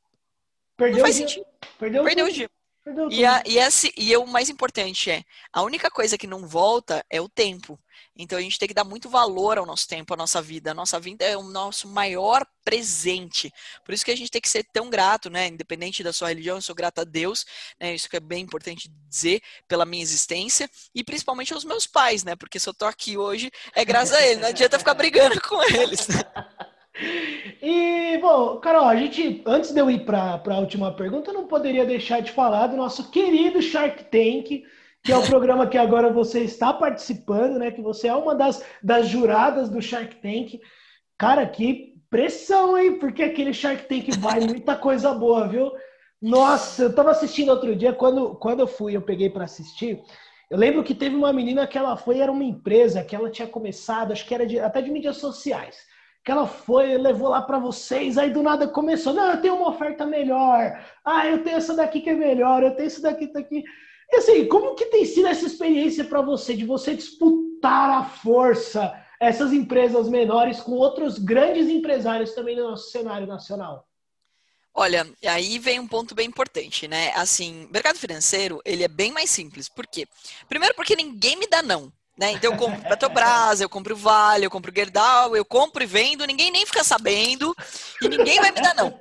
Perdeu 0.77 0.99
não 0.99 1.05
faz 1.05 1.15
o 1.15 1.17
dia. 1.17 1.27
sentido. 1.27 1.45
Perdeu, 1.79 2.03
Perdeu 2.03 2.25
o 2.27 2.31
dia. 2.31 2.49
E, 3.10 3.25
a, 3.25 3.43
e, 3.45 3.57
esse, 3.57 3.91
e 3.97 4.15
o 4.15 4.25
mais 4.25 4.49
importante 4.49 5.10
é, 5.10 5.23
a 5.51 5.63
única 5.63 5.89
coisa 5.89 6.17
que 6.17 6.27
não 6.27 6.47
volta 6.47 7.03
é 7.10 7.19
o 7.19 7.29
tempo. 7.29 7.79
Então 8.15 8.38
a 8.38 8.41
gente 8.41 8.60
tem 8.60 8.67
que 8.67 8.74
dar 8.74 8.84
muito 8.84 9.10
valor 9.10 9.58
ao 9.58 9.65
nosso 9.65 9.88
tempo, 9.88 10.13
à 10.13 10.17
nossa 10.17 10.41
vida. 10.41 10.71
A 10.71 10.74
nossa 10.74 11.00
vida 11.00 11.26
é 11.26 11.38
o 11.38 11.43
nosso 11.43 11.88
maior 11.88 12.45
presente. 12.63 13.52
Por 13.84 13.93
isso 13.93 14.06
que 14.06 14.12
a 14.12 14.17
gente 14.17 14.30
tem 14.30 14.41
que 14.41 14.50
ser 14.50 14.65
tão 14.71 14.89
grato, 14.89 15.30
né? 15.30 15.47
Independente 15.47 16.04
da 16.04 16.13
sua 16.13 16.30
religião, 16.30 16.58
eu 16.58 16.62
sou 16.62 16.76
grato 16.76 17.00
a 17.00 17.04
Deus, 17.04 17.45
né? 17.80 17.95
Isso 17.95 18.10
que 18.10 18.17
é 18.17 18.19
bem 18.19 18.43
importante 18.43 18.91
dizer 19.10 19.41
pela 19.67 19.86
minha 19.86 20.04
existência 20.04 20.69
e 20.93 21.04
principalmente 21.04 21.54
aos 21.54 21.63
meus 21.63 21.88
pais, 21.88 22.24
né? 22.24 22.36
Porque 22.36 22.60
se 22.60 22.67
eu 22.67 22.74
tô 22.74 22.86
aqui 22.86 23.17
hoje 23.17 23.52
é 23.74 23.86
graças 23.86 24.15
a 24.15 24.26
eles. 24.26 24.41
Não 24.41 24.50
adianta 24.50 24.80
ficar 24.80 24.93
brigando 24.93 25.39
com 25.41 25.62
eles. 25.63 26.08
E, 27.63 28.17
bom, 28.17 28.58
Carol, 28.58 28.86
a 28.86 28.95
gente, 28.95 29.43
antes 29.45 29.71
de 29.71 29.80
eu 29.80 29.89
ir 29.89 30.04
para 30.04 30.41
a 30.43 30.60
última 30.60 30.91
pergunta, 30.91 31.30
eu 31.30 31.34
não 31.34 31.45
poderia 31.45 31.86
deixar 31.86 32.19
de 32.19 32.32
falar 32.32 32.67
do 32.67 32.76
nosso 32.76 33.12
querido 33.12 33.62
Shark 33.62 34.06
Tank, 34.06 34.63
que 35.03 35.11
é 35.11 35.17
o 35.17 35.25
programa 35.25 35.67
que 35.67 35.77
agora 35.77 36.11
você 36.11 36.41
está 36.41 36.71
participando, 36.71 37.57
né? 37.57 37.71
Que 37.71 37.81
você 37.81 38.07
é 38.07 38.13
uma 38.13 38.35
das, 38.35 38.63
das 38.83 39.07
juradas 39.07 39.69
do 39.69 39.81
Shark 39.81 40.15
Tank. 40.17 40.59
Cara, 41.17 41.45
que 41.45 41.95
pressão, 42.09 42.77
hein? 42.77 42.99
Porque 42.99 43.23
aquele 43.23 43.53
Shark 43.53 43.87
Tank 43.87 44.15
vai 44.19 44.39
muita 44.41 44.75
coisa 44.75 45.13
boa, 45.13 45.47
viu? 45.47 45.71
Nossa, 46.21 46.83
eu 46.83 46.93
tava 46.93 47.11
assistindo 47.11 47.49
outro 47.49 47.75
dia, 47.75 47.93
quando, 47.93 48.35
quando 48.35 48.59
eu 48.59 48.67
fui, 48.67 48.95
eu 48.95 49.01
peguei 49.01 49.29
para 49.29 49.45
assistir. 49.45 49.99
Eu 50.51 50.57
lembro 50.57 50.83
que 50.83 50.93
teve 50.93 51.15
uma 51.15 51.33
menina 51.33 51.65
que 51.65 51.77
ela 51.77 51.97
foi, 51.97 52.19
era 52.19 52.31
uma 52.31 52.43
empresa 52.43 53.03
que 53.03 53.15
ela 53.15 53.31
tinha 53.31 53.47
começado, 53.47 54.11
acho 54.11 54.25
que 54.25 54.35
era 54.35 54.45
de, 54.45 54.59
até 54.59 54.81
de 54.81 54.91
mídias 54.91 55.17
sociais. 55.17 55.77
Que 56.23 56.31
ela 56.31 56.45
foi, 56.45 56.95
levou 56.97 57.29
lá 57.29 57.41
para 57.41 57.57
vocês, 57.57 58.17
aí 58.19 58.29
do 58.29 58.43
nada 58.43 58.67
começou, 58.67 59.13
não, 59.13 59.31
eu 59.31 59.41
tenho 59.41 59.55
uma 59.55 59.69
oferta 59.69 60.05
melhor. 60.05 60.79
Ah, 61.03 61.25
eu 61.25 61.43
tenho 61.43 61.57
essa 61.57 61.75
daqui 61.75 62.01
que 62.01 62.09
é 62.11 62.13
melhor, 62.13 62.61
eu 62.61 62.75
tenho 62.75 62.87
isso 62.87 63.01
daqui, 63.01 63.31
daqui. 63.33 63.63
E 64.12 64.17
assim, 64.17 64.47
como 64.47 64.76
que 64.76 64.86
tem 64.86 65.06
sido 65.06 65.28
essa 65.28 65.45
experiência 65.45 66.04
para 66.04 66.21
você, 66.21 66.54
de 66.56 66.65
você 66.65 66.93
disputar 66.95 67.89
a 67.89 68.04
força 68.04 68.93
essas 69.19 69.54
empresas 69.54 70.10
menores 70.10 70.60
com 70.60 70.71
outros 70.71 71.19
grandes 71.19 71.69
empresários 71.69 72.34
também 72.34 72.56
no 72.56 72.71
nosso 72.71 72.89
cenário 72.89 73.28
nacional? 73.28 73.88
Olha, 74.74 75.08
aí 75.28 75.60
vem 75.60 75.80
um 75.80 75.88
ponto 75.88 76.15
bem 76.15 76.28
importante, 76.28 76.88
né? 76.88 77.12
Assim, 77.13 77.67
mercado 77.71 78.00
financeiro, 78.00 78.62
ele 78.65 78.84
é 78.84 78.88
bem 78.88 79.12
mais 79.12 79.30
simples. 79.30 79.69
Por 79.69 79.86
quê? 79.86 80.08
Primeiro 80.47 80.74
porque 80.76 80.95
ninguém 80.95 81.38
me 81.38 81.47
dá 81.47 81.62
não. 81.62 81.91
Né? 82.17 82.34
Então 82.34 82.52
eu 82.52 82.58
compro 82.58 82.82
Petrobras, 82.88 83.62
eu 83.62 83.69
compro 83.69 83.95
Vale, 83.95 84.45
eu 84.45 84.52
compro 84.52 84.71
Gerdau, 84.76 85.36
eu 85.36 85.45
compro 85.45 85.84
e 85.84 85.88
vendo, 85.88 86.26
ninguém 86.26 86.52
nem 86.52 86.65
fica 86.65 86.84
sabendo 86.84 87.56
e 88.02 88.08
ninguém 88.08 88.39
vai 88.39 88.52
me 88.52 88.62
dar 88.62 88.76
não. 88.76 89.00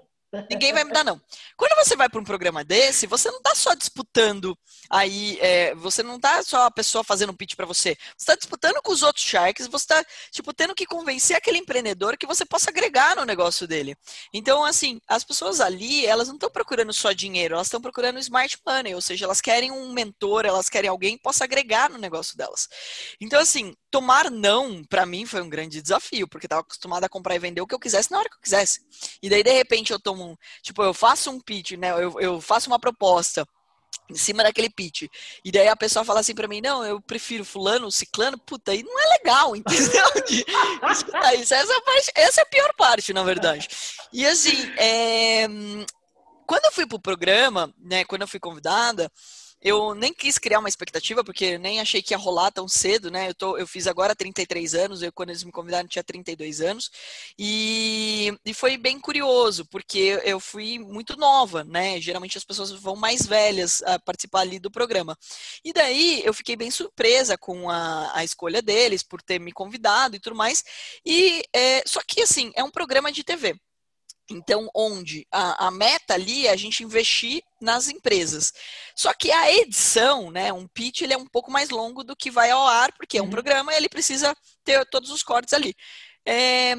Ninguém 0.48 0.72
vai 0.72 0.84
me 0.84 0.92
dar 0.92 1.02
não. 1.02 1.20
Quando 1.56 1.74
você 1.84 1.96
vai 1.96 2.08
para 2.08 2.20
um 2.20 2.24
programa 2.24 2.62
desse, 2.62 3.06
você 3.06 3.28
não 3.30 3.38
está 3.38 3.52
só 3.54 3.74
disputando 3.74 4.56
aí, 4.88 5.36
é, 5.40 5.74
você 5.74 6.04
não 6.04 6.16
está 6.16 6.40
só 6.44 6.66
a 6.66 6.70
pessoa 6.70 7.02
fazendo 7.02 7.30
um 7.30 7.36
pitch 7.36 7.56
para 7.56 7.66
você. 7.66 7.96
Você 8.16 8.22
está 8.22 8.36
disputando 8.36 8.80
com 8.80 8.92
os 8.92 9.02
outros 9.02 9.24
sharks, 9.24 9.66
você 9.66 9.84
está 9.84 10.04
tipo 10.30 10.52
tendo 10.54 10.74
que 10.74 10.86
convencer 10.86 11.36
aquele 11.36 11.58
empreendedor 11.58 12.16
que 12.16 12.26
você 12.26 12.44
possa 12.44 12.70
agregar 12.70 13.16
no 13.16 13.24
negócio 13.24 13.66
dele. 13.66 13.96
Então, 14.32 14.64
assim, 14.64 15.00
as 15.08 15.24
pessoas 15.24 15.60
ali, 15.60 16.06
elas 16.06 16.28
não 16.28 16.34
estão 16.34 16.50
procurando 16.50 16.92
só 16.92 17.10
dinheiro, 17.10 17.54
elas 17.54 17.66
estão 17.66 17.80
procurando 17.80 18.20
smart 18.20 18.56
money, 18.64 18.94
ou 18.94 19.00
seja, 19.00 19.24
elas 19.24 19.40
querem 19.40 19.72
um 19.72 19.92
mentor, 19.92 20.46
elas 20.46 20.68
querem 20.68 20.88
alguém 20.88 21.16
que 21.16 21.22
possa 21.22 21.42
agregar 21.42 21.90
no 21.90 21.98
negócio 21.98 22.36
delas. 22.36 22.68
Então, 23.20 23.40
assim, 23.40 23.74
tomar 23.90 24.30
não 24.30 24.84
para 24.84 25.04
mim 25.04 25.26
foi 25.26 25.42
um 25.42 25.48
grande 25.48 25.82
desafio, 25.82 26.28
porque 26.28 26.46
estava 26.46 26.62
acostumada 26.62 27.06
a 27.06 27.08
comprar 27.08 27.34
e 27.34 27.38
vender 27.38 27.60
o 27.60 27.66
que 27.66 27.74
eu 27.74 27.80
quisesse 27.80 28.10
na 28.10 28.18
hora 28.18 28.28
que 28.28 28.36
eu 28.36 28.40
quisesse. 28.40 28.80
E 29.22 29.28
daí 29.28 29.42
de 29.42 29.52
repente 29.52 29.92
eu 29.92 29.98
tomo, 29.98 30.38
tipo, 30.62 30.82
eu 30.82 30.94
faço 30.94 31.30
um 31.30 31.40
pitch, 31.40 31.72
né? 31.72 31.90
Eu, 31.90 32.18
eu 32.20 32.40
faço 32.40 32.68
uma 32.68 32.78
proposta 32.78 33.46
em 34.08 34.14
cima 34.14 34.42
daquele 34.42 34.70
pitch. 34.70 35.04
E 35.44 35.52
daí 35.52 35.68
a 35.68 35.76
pessoa 35.76 36.04
fala 36.04 36.20
assim 36.20 36.34
para 36.34 36.48
mim: 36.48 36.60
"Não, 36.60 36.84
eu 36.84 37.00
prefiro 37.00 37.44
fulano, 37.44 37.90
ciclano". 37.90 38.38
Puta, 38.38 38.72
aí 38.72 38.82
não 38.82 38.98
é 38.98 39.18
legal, 39.18 39.54
entendeu? 39.56 40.04
isso, 40.28 41.54
essa 41.54 41.80
parte, 41.80 42.12
essa 42.14 42.40
é 42.40 42.44
a 42.44 42.46
pior 42.46 42.72
parte, 42.74 43.12
na 43.12 43.22
verdade. 43.22 43.68
E 44.12 44.26
assim, 44.26 44.70
é... 44.76 45.46
quando 46.46 46.64
eu 46.64 46.72
fui 46.72 46.86
pro 46.86 47.00
programa, 47.00 47.72
né, 47.78 48.04
quando 48.04 48.22
eu 48.22 48.28
fui 48.28 48.40
convidada, 48.40 49.10
eu 49.62 49.94
nem 49.94 50.12
quis 50.12 50.38
criar 50.38 50.58
uma 50.58 50.68
expectativa, 50.68 51.22
porque 51.22 51.58
nem 51.58 51.80
achei 51.80 52.02
que 52.02 52.14
ia 52.14 52.18
rolar 52.18 52.50
tão 52.50 52.66
cedo, 52.68 53.10
né? 53.10 53.28
Eu, 53.28 53.34
tô, 53.34 53.58
eu 53.58 53.66
fiz 53.66 53.86
agora 53.86 54.14
33 54.14 54.74
anos, 54.74 55.02
eu 55.02 55.12
quando 55.12 55.30
eles 55.30 55.44
me 55.44 55.52
convidaram 55.52 55.88
tinha 55.88 56.02
32 56.02 56.60
anos, 56.60 56.90
e, 57.38 58.32
e 58.44 58.54
foi 58.54 58.76
bem 58.76 58.98
curioso, 58.98 59.64
porque 59.66 60.20
eu 60.24 60.40
fui 60.40 60.78
muito 60.78 61.16
nova, 61.16 61.64
né? 61.64 62.00
Geralmente 62.00 62.38
as 62.38 62.44
pessoas 62.44 62.70
vão 62.72 62.96
mais 62.96 63.26
velhas 63.26 63.82
a 63.82 63.98
participar 63.98 64.40
ali 64.40 64.58
do 64.58 64.70
programa. 64.70 65.16
E 65.64 65.72
daí 65.72 66.22
eu 66.24 66.32
fiquei 66.32 66.56
bem 66.56 66.70
surpresa 66.70 67.36
com 67.36 67.68
a, 67.70 68.16
a 68.16 68.24
escolha 68.24 68.62
deles, 68.62 69.02
por 69.02 69.22
ter 69.22 69.38
me 69.38 69.52
convidado 69.52 70.16
e 70.16 70.20
tudo 70.20 70.36
mais. 70.36 70.64
E 71.04 71.42
é, 71.54 71.82
só 71.86 72.00
que 72.06 72.22
assim, 72.22 72.52
é 72.54 72.64
um 72.64 72.70
programa 72.70 73.12
de 73.12 73.24
TV. 73.24 73.54
Então, 74.30 74.70
onde 74.74 75.26
a, 75.30 75.66
a, 75.66 75.70
meta 75.70 76.14
ali 76.14 76.46
é 76.46 76.50
a 76.50 76.56
gente 76.56 76.84
investir 76.84 77.42
nas 77.60 77.88
empresas. 77.88 78.52
Só 78.94 79.12
que 79.12 79.30
a 79.32 79.52
edição, 79.52 80.30
né, 80.30 80.52
um 80.52 80.68
pitch, 80.68 81.02
ele 81.02 81.12
é 81.12 81.18
um 81.18 81.26
pouco 81.26 81.50
mais 81.50 81.68
longo 81.70 82.04
do 82.04 82.14
que 82.14 82.30
vai 82.30 82.50
ao 82.50 82.66
ar, 82.66 82.92
porque 82.92 83.18
é 83.18 83.20
um 83.20 83.24
uhum. 83.24 83.30
programa 83.30 83.72
e 83.72 83.76
ele 83.76 83.88
precisa 83.88 84.34
ter 84.64 84.86
todos 84.86 85.10
os 85.10 85.22
cortes 85.22 85.52
ali. 85.52 85.74
É, 86.24 86.74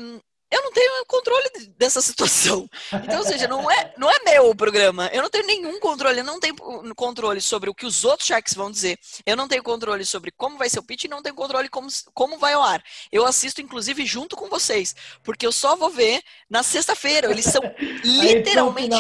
eu 0.52 0.62
não 0.64 0.72
tenho 0.74 1.06
controle 1.08 1.50
dessa 1.78 2.02
situação. 2.02 2.70
Então, 2.92 3.20
ou 3.20 3.26
seja, 3.26 3.48
não 3.48 3.72
é, 3.72 3.94
não 3.98 4.12
é 4.12 4.20
meu 4.26 4.50
o 4.50 4.56
programa. 4.56 5.10
Eu 5.14 5.22
não 5.22 5.30
tenho 5.30 5.48
nenhum 5.48 5.80
controle. 5.80 6.20
Eu 6.20 6.26
não 6.26 6.40
tenho 6.42 6.56
controle 6.94 7.40
sobre 7.40 7.70
o 7.70 7.74
que 7.74 7.86
os 7.86 8.04
outros 8.04 8.28
sharks 8.28 8.54
vão 8.54 8.70
dizer. 8.70 9.00
Eu 9.26 9.38
não 9.38 9.48
tenho 9.48 9.64
controle 9.64 10.06
sobre 10.06 10.30
como 10.32 10.58
vai 10.58 10.70
ser 10.70 10.80
o 10.80 10.84
pitch 10.84 11.06
e 11.06 11.08
não 11.08 11.22
tenho 11.24 11.36
controle 11.36 11.70
como, 11.70 11.88
como 12.14 12.38
vai 12.38 12.54
ao 12.54 12.64
ar. 12.64 12.84
Eu 13.10 13.26
assisto, 13.26 13.62
inclusive, 13.62 14.06
junto 14.06 14.36
com 14.36 14.50
vocês. 14.50 14.94
Porque 15.24 15.48
eu 15.48 15.54
só 15.54 15.78
vou 15.78 15.90
ver 15.90 16.22
na 16.50 16.64
sexta-feira. 16.64 17.32
Eles 17.32 17.46
são 17.46 17.62
literalmente 18.04 18.96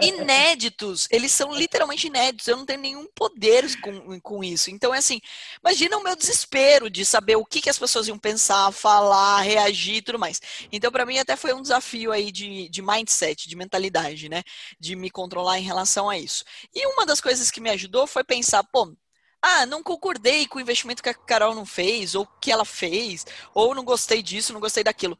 inéditos. 0.00 1.06
Eles 1.10 1.32
são 1.32 1.54
literalmente 1.54 2.06
inéditos. 2.06 2.46
Eu 2.46 2.56
não 2.56 2.66
tenho 2.66 2.80
nenhum 2.80 3.06
poder 3.14 3.64
com, 3.80 4.20
com 4.20 4.44
isso. 4.44 4.70
Então, 4.70 4.94
é 4.94 4.98
assim, 4.98 5.20
imagina 5.62 5.96
o 5.96 6.02
meu 6.02 6.16
desespero 6.16 6.90
de 6.90 7.04
saber 7.04 7.36
o 7.36 7.44
que, 7.44 7.60
que 7.60 7.70
as 7.70 7.78
pessoas 7.78 8.08
iam 8.08 8.18
pensar, 8.18 8.72
falar, 8.72 9.40
reagir 9.40 9.96
e 9.96 10.02
tudo 10.02 10.18
mais. 10.18 10.40
Então, 10.72 10.90
para 10.90 11.06
mim, 11.06 11.18
até 11.18 11.36
foi 11.36 11.52
um 11.52 11.62
desafio 11.62 12.12
aí 12.12 12.32
de, 12.32 12.68
de 12.68 12.82
mindset, 12.82 13.48
de 13.48 13.56
mentalidade, 13.56 14.28
né? 14.28 14.42
De 14.78 14.96
me 14.96 15.10
controlar 15.10 15.58
em 15.58 15.64
relação 15.64 16.08
a 16.08 16.18
isso. 16.18 16.44
E 16.74 16.86
uma 16.86 17.06
das 17.06 17.20
coisas 17.20 17.50
que 17.50 17.60
me 17.60 17.70
ajudou 17.70 18.06
foi 18.06 18.24
pensar, 18.24 18.64
pô, 18.64 18.94
ah, 19.40 19.64
não 19.66 19.82
concordei 19.82 20.46
com 20.46 20.58
o 20.58 20.60
investimento 20.60 21.02
que 21.02 21.08
a 21.08 21.14
Carol 21.14 21.54
não 21.54 21.64
fez, 21.64 22.14
ou 22.14 22.26
que 22.40 22.50
ela 22.50 22.64
fez, 22.64 23.24
ou 23.54 23.74
não 23.74 23.84
gostei 23.84 24.22
disso, 24.22 24.52
não 24.52 24.60
gostei 24.60 24.82
daquilo 24.82 25.16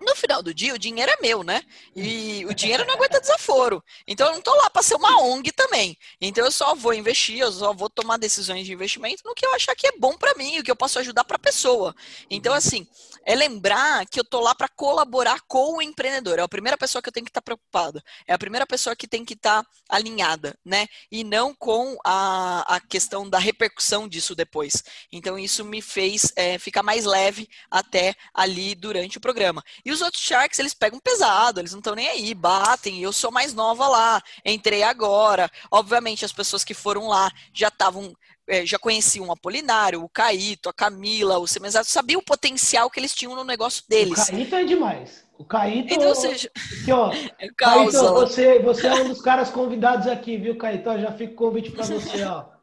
no 0.00 0.16
final 0.16 0.42
do 0.42 0.54
dia, 0.54 0.74
o 0.74 0.78
dinheiro 0.78 1.12
é 1.12 1.20
meu, 1.20 1.44
né? 1.44 1.62
E 1.94 2.44
o 2.48 2.54
dinheiro 2.54 2.84
não 2.86 2.94
aguenta 2.94 3.20
desaforo. 3.20 3.82
Então, 4.06 4.26
eu 4.26 4.32
não 4.32 4.38
estou 4.38 4.54
lá 4.56 4.70
para 4.70 4.82
ser 4.82 4.94
uma 4.94 5.20
ONG 5.22 5.52
também. 5.52 5.96
Então, 6.20 6.44
eu 6.44 6.50
só 6.50 6.74
vou 6.74 6.94
investir, 6.94 7.38
eu 7.38 7.52
só 7.52 7.72
vou 7.72 7.90
tomar 7.90 8.16
decisões 8.16 8.66
de 8.66 8.72
investimento 8.72 9.22
no 9.24 9.34
que 9.34 9.44
eu 9.44 9.54
achar 9.54 9.74
que 9.74 9.86
é 9.86 9.92
bom 9.98 10.16
para 10.16 10.34
mim, 10.34 10.58
o 10.58 10.62
que 10.62 10.70
eu 10.70 10.76
posso 10.76 10.98
ajudar 10.98 11.24
para 11.24 11.36
a 11.36 11.38
pessoa. 11.38 11.94
Então, 12.30 12.54
assim, 12.54 12.86
é 13.24 13.34
lembrar 13.34 14.06
que 14.06 14.18
eu 14.18 14.22
estou 14.22 14.40
lá 14.40 14.54
para 14.54 14.68
colaborar 14.68 15.40
com 15.46 15.76
o 15.76 15.82
empreendedor. 15.82 16.38
É 16.38 16.42
a 16.42 16.48
primeira 16.48 16.78
pessoa 16.78 17.02
que 17.02 17.08
eu 17.08 17.12
tenho 17.12 17.24
que 17.24 17.30
estar 17.30 17.40
tá 17.40 17.44
preocupada. 17.44 18.02
É 18.26 18.32
a 18.32 18.38
primeira 18.38 18.66
pessoa 18.66 18.96
que 18.96 19.06
tem 19.06 19.24
que 19.24 19.34
estar 19.34 19.62
tá 19.62 19.68
alinhada, 19.88 20.58
né? 20.64 20.86
E 21.10 21.22
não 21.22 21.54
com 21.54 21.96
a, 22.04 22.76
a 22.76 22.80
questão 22.80 23.28
da 23.28 23.38
repercussão 23.38 24.08
disso 24.08 24.34
depois. 24.34 24.82
Então, 25.12 25.38
isso 25.38 25.64
me 25.64 25.82
fez 25.82 26.32
é, 26.36 26.58
ficar 26.58 26.82
mais 26.82 27.04
leve 27.04 27.48
até 27.70 28.14
ali 28.32 28.74
durante 28.74 29.18
o 29.18 29.20
programa. 29.20 29.62
E 29.84 29.89
os 29.92 30.00
outros 30.00 30.22
Sharks, 30.22 30.58
eles 30.58 30.74
pegam 30.74 30.98
pesado, 31.00 31.60
eles 31.60 31.72
não 31.72 31.78
estão 31.78 31.94
nem 31.94 32.08
aí, 32.08 32.34
batem. 32.34 33.00
Eu 33.00 33.12
sou 33.12 33.30
mais 33.30 33.54
nova 33.54 33.88
lá, 33.88 34.22
entrei 34.44 34.82
agora. 34.82 35.50
Obviamente, 35.70 36.24
as 36.24 36.32
pessoas 36.32 36.64
que 36.64 36.74
foram 36.74 37.08
lá 37.08 37.30
já 37.52 37.68
estavam 37.68 38.14
é, 38.48 38.66
já 38.66 38.78
conheciam 38.78 39.28
o 39.28 39.32
Apolinário, 39.32 40.02
o 40.02 40.08
Caíto, 40.08 40.68
a 40.68 40.72
Camila, 40.72 41.38
o 41.38 41.46
Semenzato, 41.46 41.88
sabia 41.88 42.18
o 42.18 42.22
potencial 42.22 42.90
que 42.90 42.98
eles 42.98 43.14
tinham 43.14 43.36
no 43.36 43.44
negócio 43.44 43.84
deles. 43.88 44.28
O 44.28 44.32
Caíto 44.32 44.54
é 44.56 44.64
demais. 44.64 45.24
O 45.38 45.44
Caíto. 45.44 45.94
Então, 45.94 46.08
ou 46.08 46.14
seja, 46.16 46.50
aqui, 46.54 46.90
ó, 46.90 47.12
é 47.38 47.48
Caíto, 47.56 47.92
você, 47.92 48.58
você 48.58 48.88
é 48.88 48.94
um 48.94 49.08
dos 49.08 49.22
caras 49.22 49.50
convidados 49.50 50.08
aqui, 50.08 50.36
viu, 50.36 50.58
Caíto? 50.58 50.98
Já 50.98 51.12
fica 51.12 51.32
o 51.32 51.36
convite 51.36 51.70
para 51.70 51.84
você, 51.84 52.24
ó. 52.24 52.59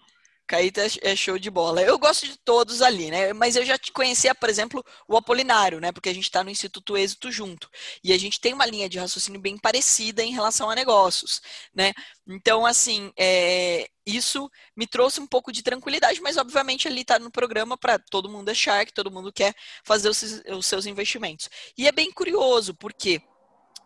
Caíta 0.47 0.81
é 1.01 1.15
show 1.15 1.37
de 1.37 1.51
bola. 1.51 1.81
Eu 1.81 1.99
gosto 1.99 2.25
de 2.25 2.37
todos 2.37 2.81
ali, 2.81 3.11
né? 3.11 3.33
Mas 3.33 3.57
eu 3.57 3.65
já 3.65 3.77
te 3.77 3.91
conhecia, 3.91 4.33
por 4.33 4.47
exemplo, 4.49 4.83
o 5.05 5.17
Apolinário, 5.17 5.81
né? 5.81 5.91
Porque 5.91 6.07
a 6.07 6.13
gente 6.13 6.23
está 6.23 6.41
no 6.43 6.49
Instituto 6.49 6.95
Êxito 6.97 7.29
junto. 7.29 7.69
E 8.01 8.13
a 8.13 8.17
gente 8.17 8.39
tem 8.39 8.53
uma 8.53 8.65
linha 8.65 8.87
de 8.87 8.97
raciocínio 8.97 9.41
bem 9.41 9.57
parecida 9.57 10.23
em 10.23 10.31
relação 10.31 10.69
a 10.69 10.75
negócios, 10.75 11.41
né? 11.75 11.93
Então, 12.25 12.65
assim, 12.65 13.11
é... 13.17 13.89
isso 14.05 14.49
me 14.75 14.87
trouxe 14.87 15.19
um 15.19 15.27
pouco 15.27 15.51
de 15.51 15.61
tranquilidade, 15.61 16.21
mas 16.21 16.37
obviamente 16.37 16.87
ali 16.87 17.01
está 17.01 17.19
no 17.19 17.29
programa 17.29 17.77
para 17.77 17.99
todo 17.99 18.29
mundo 18.29 18.49
é 18.49 18.53
Shark, 18.53 18.93
todo 18.93 19.11
mundo 19.11 19.33
quer 19.33 19.53
fazer 19.83 20.09
os, 20.09 20.65
seus 20.65 20.85
investimentos. 20.85 21.49
E 21.77 21.87
é 21.87 21.91
bem 21.91 22.11
curioso, 22.11 22.73
porque 22.73 23.21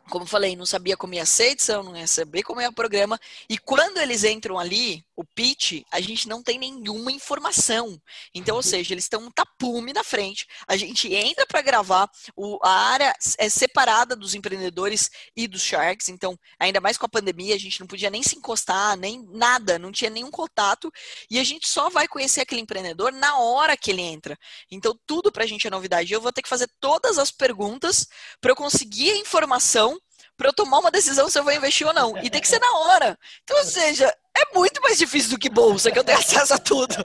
como 0.09 0.25
falei, 0.25 0.55
não 0.55 0.65
sabia 0.65 0.97
como 0.97 1.13
ia 1.13 1.25
ser 1.25 1.43
a 1.43 1.51
edição, 1.51 1.83
não 1.83 1.95
ia 1.95 2.05
saber 2.05 2.43
como 2.43 2.61
ia 2.61 2.69
o 2.69 2.73
programa. 2.73 3.19
E 3.49 3.57
quando 3.57 3.97
eles 3.97 4.23
entram 4.23 4.59
ali, 4.59 5.05
o 5.21 5.25
pitch, 5.35 5.83
a 5.91 6.01
gente 6.01 6.27
não 6.27 6.41
tem 6.41 6.57
nenhuma 6.57 7.11
informação. 7.11 8.01
Então, 8.33 8.55
ou 8.55 8.63
seja, 8.63 8.93
eles 8.93 9.05
estão 9.05 9.21
um 9.21 9.31
tapume 9.31 9.93
na 9.93 10.03
frente. 10.03 10.47
A 10.67 10.75
gente 10.75 11.13
entra 11.13 11.45
para 11.45 11.61
gravar, 11.61 12.09
o, 12.35 12.57
a 12.63 12.71
área 12.71 13.13
é 13.37 13.47
separada 13.49 14.15
dos 14.15 14.33
empreendedores 14.33 15.09
e 15.35 15.47
dos 15.47 15.61
sharks. 15.61 16.09
Então, 16.09 16.37
ainda 16.59 16.81
mais 16.81 16.97
com 16.97 17.05
a 17.05 17.09
pandemia, 17.09 17.55
a 17.55 17.59
gente 17.59 17.79
não 17.79 17.87
podia 17.87 18.09
nem 18.09 18.23
se 18.23 18.35
encostar, 18.35 18.97
nem 18.97 19.23
nada, 19.31 19.77
não 19.77 19.91
tinha 19.91 20.09
nenhum 20.09 20.31
contato. 20.31 20.91
E 21.29 21.37
a 21.37 21.43
gente 21.43 21.67
só 21.67 21.89
vai 21.89 22.07
conhecer 22.07 22.41
aquele 22.41 22.61
empreendedor 22.61 23.11
na 23.11 23.37
hora 23.37 23.77
que 23.77 23.91
ele 23.91 24.01
entra. 24.01 24.37
Então, 24.71 24.97
tudo 25.05 25.31
para 25.31 25.43
a 25.43 25.47
gente 25.47 25.67
é 25.67 25.69
novidade. 25.69 26.11
Eu 26.11 26.21
vou 26.21 26.31
ter 26.31 26.41
que 26.41 26.49
fazer 26.49 26.69
todas 26.79 27.19
as 27.19 27.31
perguntas 27.31 28.07
para 28.39 28.51
eu 28.51 28.55
conseguir 28.55 29.11
a 29.11 29.17
informação 29.17 29.99
para 30.37 30.49
eu 30.49 30.53
tomar 30.53 30.79
uma 30.79 30.91
decisão 30.91 31.29
se 31.29 31.37
eu 31.37 31.43
vou 31.43 31.53
investir 31.53 31.85
ou 31.85 31.93
não. 31.93 32.17
E 32.17 32.29
tem 32.29 32.41
que 32.41 32.47
ser 32.47 32.59
na 32.59 32.71
hora. 32.79 33.17
Então, 33.43 33.57
ou 33.57 33.63
seja, 33.63 34.13
é 34.35 34.57
muito 34.57 34.81
mais 34.81 34.97
difícil 34.97 35.31
do 35.31 35.39
que 35.39 35.49
bolsa, 35.49 35.91
que 35.91 35.99
eu 35.99 36.03
tenho 36.03 36.17
acesso 36.19 36.53
a 36.53 36.57
tudo. 36.57 36.95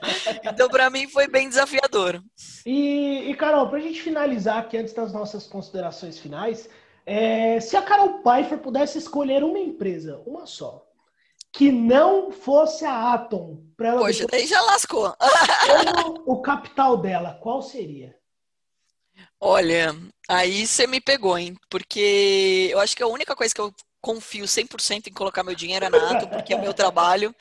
Então, 0.43 0.67
para 0.69 0.89
mim, 0.89 1.07
foi 1.07 1.27
bem 1.27 1.47
desafiador. 1.47 2.21
E, 2.65 3.29
e 3.29 3.35
Carol, 3.35 3.69
para 3.69 3.77
a 3.77 3.81
gente 3.81 4.01
finalizar 4.01 4.57
aqui, 4.57 4.77
antes 4.77 4.93
das 4.93 5.13
nossas 5.13 5.45
considerações 5.45 6.17
finais, 6.17 6.69
é, 7.05 7.59
se 7.59 7.77
a 7.77 7.81
Carol 7.81 8.21
Pfeiffer 8.21 8.57
pudesse 8.57 8.97
escolher 8.97 9.43
uma 9.43 9.59
empresa, 9.59 10.21
uma 10.25 10.45
só, 10.45 10.85
que 11.53 11.71
não 11.71 12.31
fosse 12.31 12.85
a 12.85 13.13
Atom, 13.13 13.63
para 13.75 13.89
ela. 13.89 14.01
Poxa, 14.01 14.25
daí 14.29 14.45
já 14.45 14.61
lascou. 14.61 15.15
o 16.25 16.41
capital 16.41 16.97
dela, 16.97 17.39
qual 17.41 17.61
seria? 17.61 18.16
Olha, 19.39 19.95
aí 20.27 20.65
você 20.65 20.87
me 20.87 20.99
pegou, 20.99 21.37
hein? 21.37 21.55
Porque 21.69 22.69
eu 22.71 22.79
acho 22.79 22.95
que 22.95 23.03
a 23.03 23.07
única 23.07 23.35
coisa 23.35 23.53
que 23.53 23.61
eu 23.61 23.73
confio 24.01 24.45
100% 24.47 25.07
em 25.07 25.13
colocar 25.13 25.43
meu 25.43 25.53
dinheiro 25.53 25.85
é 25.85 25.89
na 25.89 26.11
Atom, 26.11 26.27
porque 26.27 26.53
é 26.53 26.55
o 26.55 26.61
meu 26.61 26.73
trabalho, 26.73 27.35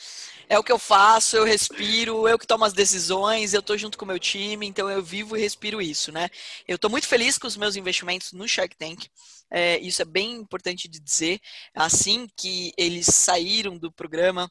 é 0.48 0.58
o 0.58 0.64
que 0.64 0.72
eu 0.72 0.78
faço, 0.78 1.36
eu 1.36 1.44
respiro, 1.44 2.28
eu 2.28 2.38
que 2.38 2.46
tomo 2.46 2.64
as 2.64 2.72
decisões, 2.72 3.54
eu 3.54 3.62
tô 3.62 3.76
junto 3.78 3.96
com 3.96 4.04
o 4.04 4.08
meu 4.08 4.18
time, 4.18 4.66
então 4.66 4.90
eu 4.90 5.02
vivo 5.02 5.36
e 5.36 5.40
respiro 5.40 5.80
isso, 5.80 6.12
né? 6.12 6.28
Eu 6.68 6.78
tô 6.78 6.88
muito 6.88 7.06
feliz 7.06 7.38
com 7.38 7.46
os 7.46 7.56
meus 7.56 7.76
investimentos 7.76 8.32
no 8.32 8.48
Shark 8.48 8.76
Tank. 8.76 9.06
É, 9.50 9.78
isso 9.78 10.02
é 10.02 10.04
bem 10.04 10.34
importante 10.34 10.88
de 10.88 10.98
dizer. 10.98 11.40
Assim 11.74 12.26
que 12.36 12.72
eles 12.76 13.06
saíram 13.06 13.78
do 13.78 13.90
programa, 13.90 14.50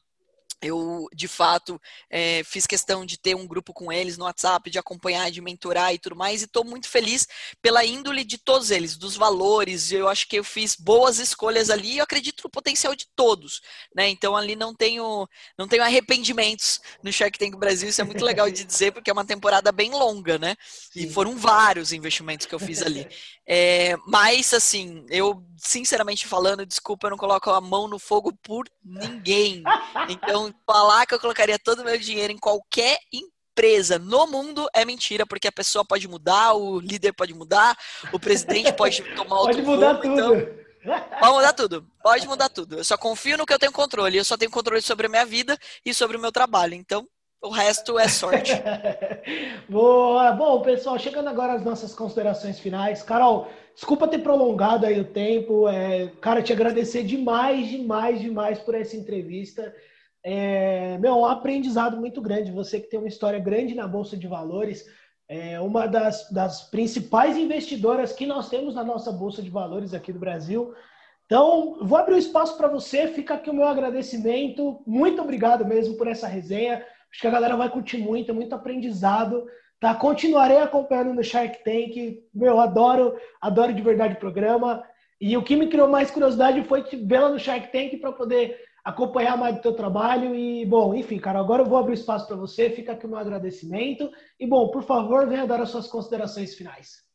eu, 0.62 1.06
de 1.14 1.28
fato, 1.28 1.80
é, 2.10 2.42
fiz 2.44 2.66
questão 2.66 3.04
de 3.04 3.18
ter 3.18 3.34
um 3.34 3.46
grupo 3.46 3.72
com 3.72 3.92
eles 3.92 4.16
no 4.16 4.24
WhatsApp, 4.24 4.70
de 4.70 4.78
acompanhar, 4.78 5.30
de 5.30 5.40
mentorar 5.40 5.92
e 5.92 5.98
tudo 5.98 6.16
mais, 6.16 6.40
e 6.40 6.44
estou 6.46 6.64
muito 6.64 6.88
feliz 6.88 7.28
pela 7.60 7.84
índole 7.84 8.24
de 8.24 8.38
todos 8.38 8.70
eles, 8.70 8.96
dos 8.96 9.16
valores. 9.16 9.92
Eu 9.92 10.08
acho 10.08 10.26
que 10.26 10.38
eu 10.38 10.44
fiz 10.44 10.74
boas 10.74 11.18
escolhas 11.18 11.68
ali 11.70 11.94
e 11.94 11.98
eu 11.98 12.04
acredito 12.04 12.42
no 12.44 12.50
potencial 12.50 12.94
de 12.94 13.06
todos, 13.14 13.60
né? 13.94 14.08
Então 14.08 14.36
ali 14.36 14.56
não 14.56 14.74
tenho, 14.74 15.28
não 15.58 15.68
tenho 15.68 15.82
arrependimentos 15.82 16.80
no 17.02 17.12
Shark 17.12 17.38
Tank 17.38 17.56
Brasil. 17.56 17.88
Isso 17.88 18.00
é 18.00 18.04
muito 18.04 18.24
legal 18.24 18.50
de 18.50 18.64
dizer 18.64 18.92
porque 18.92 19.10
é 19.10 19.12
uma 19.12 19.24
temporada 19.24 19.70
bem 19.70 19.90
longa, 19.90 20.38
né? 20.38 20.56
E 20.94 21.08
foram 21.10 21.36
vários 21.36 21.92
investimentos 21.92 22.46
que 22.46 22.54
eu 22.54 22.58
fiz 22.58 22.82
ali. 22.82 23.06
É, 23.48 23.96
mas 24.06 24.52
assim, 24.52 25.06
eu 25.08 25.42
sinceramente 25.56 26.26
falando, 26.26 26.66
desculpa, 26.66 27.06
eu 27.06 27.10
não 27.10 27.16
coloco 27.16 27.48
a 27.50 27.60
mão 27.60 27.86
no 27.86 27.98
fogo 27.98 28.32
por 28.42 28.66
ninguém. 28.84 29.62
Então 30.08 30.52
falar 30.66 31.06
que 31.06 31.14
eu 31.14 31.20
colocaria 31.20 31.58
todo 31.58 31.80
o 31.80 31.84
meu 31.84 31.98
dinheiro 31.98 32.32
em 32.32 32.38
qualquer 32.38 32.98
empresa 33.12 33.98
no 33.98 34.26
mundo 34.26 34.68
é 34.74 34.84
mentira, 34.84 35.24
porque 35.24 35.48
a 35.48 35.52
pessoa 35.52 35.84
pode 35.84 36.08
mudar, 36.08 36.54
o 36.54 36.80
líder 36.80 37.12
pode 37.12 37.32
mudar, 37.32 37.76
o 38.12 38.18
presidente 38.18 38.72
pode 38.72 39.02
tomar 39.14 39.40
outro 39.40 39.54
Pode 39.54 39.66
mudar 39.66 39.94
tudo. 39.94 40.12
Então, 40.12 40.66
Pode 41.20 41.34
mudar 41.34 41.52
tudo. 41.52 41.86
Pode 42.02 42.28
mudar 42.28 42.48
tudo. 42.48 42.78
Eu 42.78 42.84
só 42.84 42.96
confio 42.96 43.36
no 43.36 43.44
que 43.44 43.52
eu 43.52 43.58
tenho 43.58 43.72
controle. 43.72 44.16
Eu 44.16 44.24
só 44.24 44.36
tenho 44.36 44.50
controle 44.50 44.80
sobre 44.80 45.06
a 45.06 45.08
minha 45.08 45.26
vida 45.26 45.58
e 45.84 45.92
sobre 45.92 46.16
o 46.16 46.20
meu 46.20 46.30
trabalho. 46.30 46.74
Então, 46.74 47.06
o 47.42 47.50
resto 47.50 47.98
é 47.98 48.08
sorte. 48.08 48.52
Boa. 49.68 50.32
Bom, 50.32 50.60
pessoal, 50.62 50.98
chegando 50.98 51.28
agora 51.28 51.54
às 51.54 51.64
nossas 51.64 51.94
considerações 51.94 52.58
finais. 52.58 53.02
Carol, 53.02 53.48
desculpa 53.74 54.08
ter 54.08 54.18
prolongado 54.18 54.86
aí 54.86 55.00
o 55.00 55.04
tempo. 55.04 55.68
É, 55.68 56.08
cara, 56.20 56.42
te 56.42 56.52
agradecer 56.52 57.02
demais, 57.04 57.68
demais, 57.68 58.20
demais 58.20 58.58
por 58.58 58.74
essa 58.74 58.96
entrevista. 58.96 59.74
É, 60.24 60.98
meu, 60.98 61.18
um 61.18 61.24
aprendizado 61.24 61.96
muito 61.96 62.20
grande. 62.20 62.50
Você 62.50 62.80
que 62.80 62.88
tem 62.88 62.98
uma 62.98 63.08
história 63.08 63.38
grande 63.38 63.74
na 63.74 63.86
Bolsa 63.86 64.16
de 64.16 64.26
Valores, 64.26 64.84
é 65.28 65.60
uma 65.60 65.86
das, 65.86 66.30
das 66.30 66.62
principais 66.70 67.36
investidoras 67.36 68.12
que 68.12 68.26
nós 68.26 68.48
temos 68.48 68.74
na 68.74 68.84
nossa 68.84 69.12
Bolsa 69.12 69.42
de 69.42 69.50
Valores 69.50 69.92
aqui 69.94 70.12
do 70.12 70.18
Brasil. 70.18 70.74
Então, 71.26 71.78
vou 71.82 71.98
abrir 71.98 72.14
o 72.14 72.16
um 72.16 72.20
espaço 72.20 72.56
para 72.56 72.68
você. 72.68 73.08
Fica 73.08 73.34
aqui 73.34 73.50
o 73.50 73.54
meu 73.54 73.66
agradecimento. 73.66 74.80
Muito 74.86 75.20
obrigado 75.20 75.64
mesmo 75.64 75.96
por 75.96 76.06
essa 76.06 76.28
resenha. 76.28 76.84
Acho 77.16 77.22
que 77.22 77.28
a 77.28 77.30
galera 77.30 77.56
vai 77.56 77.70
curtir 77.70 77.96
muito, 77.96 78.30
é 78.30 78.34
muito 78.34 78.54
aprendizado. 78.54 79.46
Tá? 79.80 79.94
Continuarei 79.94 80.58
acompanhando 80.58 81.14
no 81.14 81.24
Shark 81.24 81.64
Tank. 81.64 82.22
Meu, 82.34 82.60
adoro, 82.60 83.16
adoro 83.40 83.72
de 83.72 83.80
verdade 83.80 84.16
o 84.16 84.18
programa. 84.18 84.84
E 85.18 85.34
o 85.34 85.42
que 85.42 85.56
me 85.56 85.68
criou 85.68 85.88
mais 85.88 86.10
curiosidade 86.10 86.62
foi 86.64 86.84
vê-la 87.06 87.30
no 87.30 87.38
Shark 87.38 87.72
Tank 87.72 87.96
para 88.02 88.12
poder 88.12 88.60
acompanhar 88.84 89.38
mais 89.38 89.56
do 89.56 89.62
teu 89.62 89.72
trabalho. 89.72 90.34
E, 90.34 90.66
bom, 90.66 90.94
enfim, 90.94 91.18
cara, 91.18 91.40
agora 91.40 91.62
eu 91.62 91.66
vou 91.66 91.78
abrir 91.78 91.94
espaço 91.94 92.26
para 92.26 92.36
você. 92.36 92.68
Fica 92.68 92.92
aqui 92.92 93.06
o 93.06 93.08
meu 93.08 93.18
agradecimento. 93.18 94.10
E, 94.38 94.46
bom, 94.46 94.68
por 94.68 94.82
favor, 94.82 95.26
venha 95.26 95.46
dar 95.46 95.62
as 95.62 95.70
suas 95.70 95.86
considerações 95.86 96.54
finais. 96.54 97.05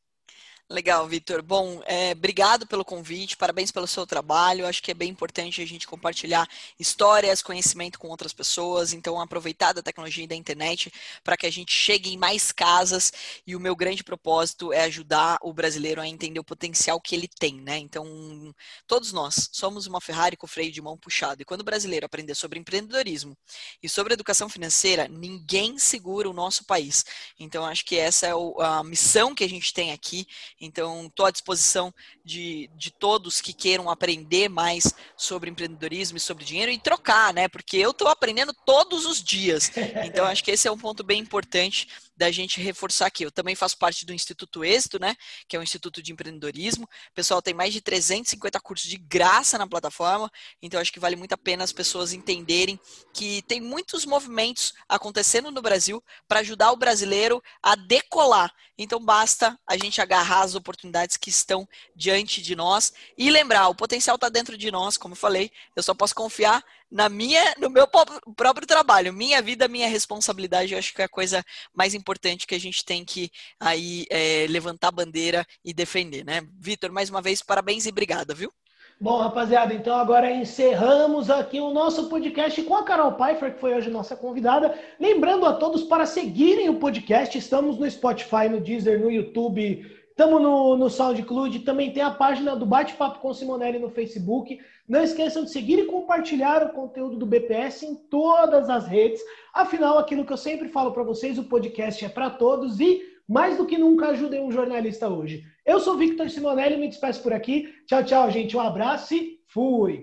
Legal, 0.71 1.05
Vitor. 1.05 1.41
Bom, 1.41 1.81
é, 1.85 2.13
obrigado 2.13 2.65
pelo 2.65 2.85
convite, 2.85 3.35
parabéns 3.35 3.71
pelo 3.71 3.85
seu 3.85 4.07
trabalho. 4.07 4.65
Acho 4.65 4.81
que 4.81 4.91
é 4.91 4.93
bem 4.93 5.09
importante 5.09 5.61
a 5.61 5.67
gente 5.67 5.85
compartilhar 5.85 6.47
histórias, 6.79 7.41
conhecimento 7.41 7.99
com 7.99 8.07
outras 8.07 8.31
pessoas. 8.31 8.93
Então, 8.93 9.19
aproveitar 9.19 9.73
da 9.73 9.81
tecnologia 9.81 10.23
e 10.23 10.27
da 10.27 10.35
internet 10.35 10.89
para 11.25 11.35
que 11.35 11.45
a 11.45 11.51
gente 11.51 11.73
chegue 11.73 12.13
em 12.13 12.17
mais 12.17 12.53
casas. 12.53 13.11
E 13.45 13.53
o 13.53 13.59
meu 13.59 13.75
grande 13.75 14.01
propósito 14.01 14.71
é 14.71 14.83
ajudar 14.83 15.37
o 15.41 15.51
brasileiro 15.51 15.99
a 15.99 16.07
entender 16.07 16.39
o 16.39 16.43
potencial 16.43 17.01
que 17.01 17.15
ele 17.15 17.27
tem, 17.27 17.55
né? 17.59 17.77
Então, 17.77 18.55
todos 18.87 19.11
nós 19.11 19.49
somos 19.51 19.87
uma 19.87 19.99
Ferrari 19.99 20.37
com 20.37 20.47
freio 20.47 20.71
de 20.71 20.81
mão 20.81 20.97
puxado. 20.97 21.41
E 21.41 21.45
quando 21.45 21.61
o 21.61 21.65
brasileiro 21.65 22.05
aprender 22.05 22.33
sobre 22.33 22.57
empreendedorismo 22.57 23.35
e 23.83 23.89
sobre 23.89 24.13
educação 24.13 24.47
financeira, 24.47 25.09
ninguém 25.09 25.77
segura 25.77 26.29
o 26.29 26.33
nosso 26.33 26.63
país. 26.63 27.03
Então, 27.37 27.65
acho 27.65 27.83
que 27.83 27.97
essa 27.97 28.27
é 28.27 28.31
a 28.59 28.81
missão 28.85 29.35
que 29.35 29.43
a 29.43 29.49
gente 29.49 29.73
tem 29.73 29.91
aqui 29.91 30.25
então, 30.61 31.07
estou 31.07 31.25
à 31.25 31.31
disposição 31.31 31.91
de, 32.23 32.69
de 32.75 32.91
todos 32.91 33.41
que 33.41 33.51
queiram 33.51 33.89
aprender 33.89 34.47
mais 34.47 34.93
sobre 35.17 35.49
empreendedorismo 35.49 36.17
e 36.17 36.21
sobre 36.21 36.45
dinheiro 36.45 36.71
e 36.71 36.77
trocar, 36.77 37.33
né? 37.33 37.47
Porque 37.47 37.77
eu 37.77 37.89
estou 37.89 38.07
aprendendo 38.07 38.53
todos 38.65 39.05
os 39.05 39.21
dias. 39.21 39.71
Então, 40.11 40.25
acho 40.25 40.43
que 40.43 40.51
esse 40.51 40.67
é 40.67 40.71
um 40.71 40.77
ponto 40.77 41.03
bem 41.03 41.19
importante 41.19 41.87
da 42.15 42.31
gente 42.31 42.61
reforçar 42.61 43.07
aqui. 43.07 43.23
Eu 43.23 43.31
também 43.31 43.55
faço 43.55 43.77
parte 43.77 44.05
do 44.05 44.13
Instituto 44.13 44.63
Êxito, 44.63 44.99
né? 44.99 45.15
Que 45.47 45.55
é 45.55 45.59
um 45.59 45.63
instituto 45.63 46.01
de 46.01 46.11
empreendedorismo. 46.11 46.85
O 46.85 47.13
pessoal 47.13 47.41
tem 47.41 47.53
mais 47.53 47.73
de 47.73 47.81
350 47.81 48.59
cursos 48.59 48.89
de 48.89 48.97
graça 48.97 49.57
na 49.57 49.67
plataforma. 49.67 50.31
Então, 50.61 50.79
acho 50.79 50.91
que 50.91 50.99
vale 50.99 51.15
muito 51.15 51.33
a 51.33 51.37
pena 51.37 51.63
as 51.63 51.71
pessoas 51.71 52.13
entenderem 52.13 52.79
que 53.13 53.41
tem 53.43 53.59
muitos 53.59 54.05
movimentos 54.05 54.73
acontecendo 54.87 55.51
no 55.51 55.61
Brasil 55.61 56.03
para 56.27 56.39
ajudar 56.39 56.71
o 56.71 56.77
brasileiro 56.77 57.41
a 57.61 57.75
decolar. 57.75 58.53
Então, 58.77 58.99
basta 58.99 59.59
a 59.67 59.77
gente 59.77 60.01
agarrar 60.01 60.41
as 60.41 60.55
oportunidades 60.55 61.17
que 61.17 61.29
estão 61.29 61.67
diante 61.95 62.41
de 62.41 62.55
nós 62.55 62.93
e 63.17 63.29
lembrar, 63.29 63.67
o 63.67 63.75
potencial 63.75 64.15
está 64.15 64.29
dentro 64.29 64.57
de 64.57 64.71
nós, 64.71 64.97
como 64.97 65.13
eu 65.13 65.17
falei. 65.17 65.51
Eu 65.75 65.83
só 65.83 65.93
posso 65.93 66.15
confiar 66.15 66.63
na 66.91 67.07
minha, 67.07 67.55
no 67.57 67.69
meu 67.69 67.87
próprio 67.87 68.67
trabalho, 68.67 69.13
minha 69.13 69.41
vida, 69.41 69.67
minha 69.67 69.87
responsabilidade, 69.87 70.73
eu 70.73 70.79
acho 70.79 70.93
que 70.93 71.01
é 71.01 71.05
a 71.05 71.09
coisa 71.09 71.43
mais 71.73 71.93
importante 71.93 72.45
que 72.45 72.55
a 72.55 72.59
gente 72.59 72.83
tem 72.83 73.05
que 73.05 73.31
aí 73.59 74.05
é, 74.09 74.45
levantar 74.49 74.89
a 74.89 74.91
bandeira 74.91 75.45
e 75.63 75.73
defender, 75.73 76.25
né? 76.25 76.41
Vitor, 76.59 76.91
mais 76.91 77.09
uma 77.09 77.21
vez, 77.21 77.41
parabéns 77.41 77.85
e 77.85 77.89
obrigada, 77.89 78.33
viu? 78.33 78.51
Bom, 78.99 79.17
rapaziada, 79.17 79.73
então 79.73 79.95
agora 79.95 80.29
encerramos 80.29 81.31
aqui 81.31 81.59
o 81.59 81.73
nosso 81.73 82.07
podcast 82.07 82.61
com 82.61 82.75
a 82.75 82.83
Carol 82.83 83.13
Pfeiffer, 83.13 83.55
que 83.55 83.59
foi 83.59 83.73
hoje 83.73 83.89
nossa 83.89 84.15
convidada. 84.15 84.77
Lembrando 84.99 85.47
a 85.47 85.53
todos 85.53 85.83
para 85.83 86.05
seguirem 86.05 86.69
o 86.69 86.75
podcast, 86.75 87.35
estamos 87.35 87.79
no 87.79 87.89
Spotify, 87.89 88.47
no 88.47 88.61
Deezer, 88.61 88.99
no 88.99 89.09
YouTube, 89.09 89.83
estamos 90.07 90.39
no, 90.39 90.77
no 90.77 90.87
SoundCloud, 90.87 91.59
também 91.61 91.91
tem 91.91 92.03
a 92.03 92.11
página 92.11 92.55
do 92.55 92.63
Bate-Papo 92.63 93.19
com 93.19 93.33
Simonelli 93.33 93.79
no 93.79 93.89
Facebook. 93.89 94.59
Não 94.91 95.01
esqueçam 95.01 95.45
de 95.45 95.51
seguir 95.51 95.79
e 95.79 95.85
compartilhar 95.85 96.65
o 96.65 96.73
conteúdo 96.73 97.15
do 97.15 97.25
BPS 97.25 97.85
em 97.85 97.95
todas 97.95 98.69
as 98.69 98.85
redes. 98.85 99.21
Afinal, 99.53 99.97
aquilo 99.97 100.25
que 100.25 100.33
eu 100.33 100.37
sempre 100.37 100.67
falo 100.67 100.91
para 100.91 101.01
vocês, 101.01 101.37
o 101.37 101.45
podcast 101.45 102.03
é 102.03 102.09
para 102.09 102.29
todos 102.29 102.77
e 102.81 103.01
mais 103.25 103.55
do 103.55 103.65
que 103.65 103.77
nunca 103.77 104.09
ajudem 104.09 104.43
um 104.43 104.51
jornalista 104.51 105.07
hoje. 105.07 105.43
Eu 105.65 105.79
sou 105.79 105.95
Victor 105.95 106.29
Simonelli, 106.29 106.75
me 106.75 106.89
despeço 106.89 107.23
por 107.23 107.31
aqui. 107.31 107.73
Tchau, 107.87 108.03
tchau, 108.03 108.29
gente. 108.29 108.57
Um 108.57 108.59
abraço 108.59 109.15
e 109.15 109.39
fui! 109.47 109.99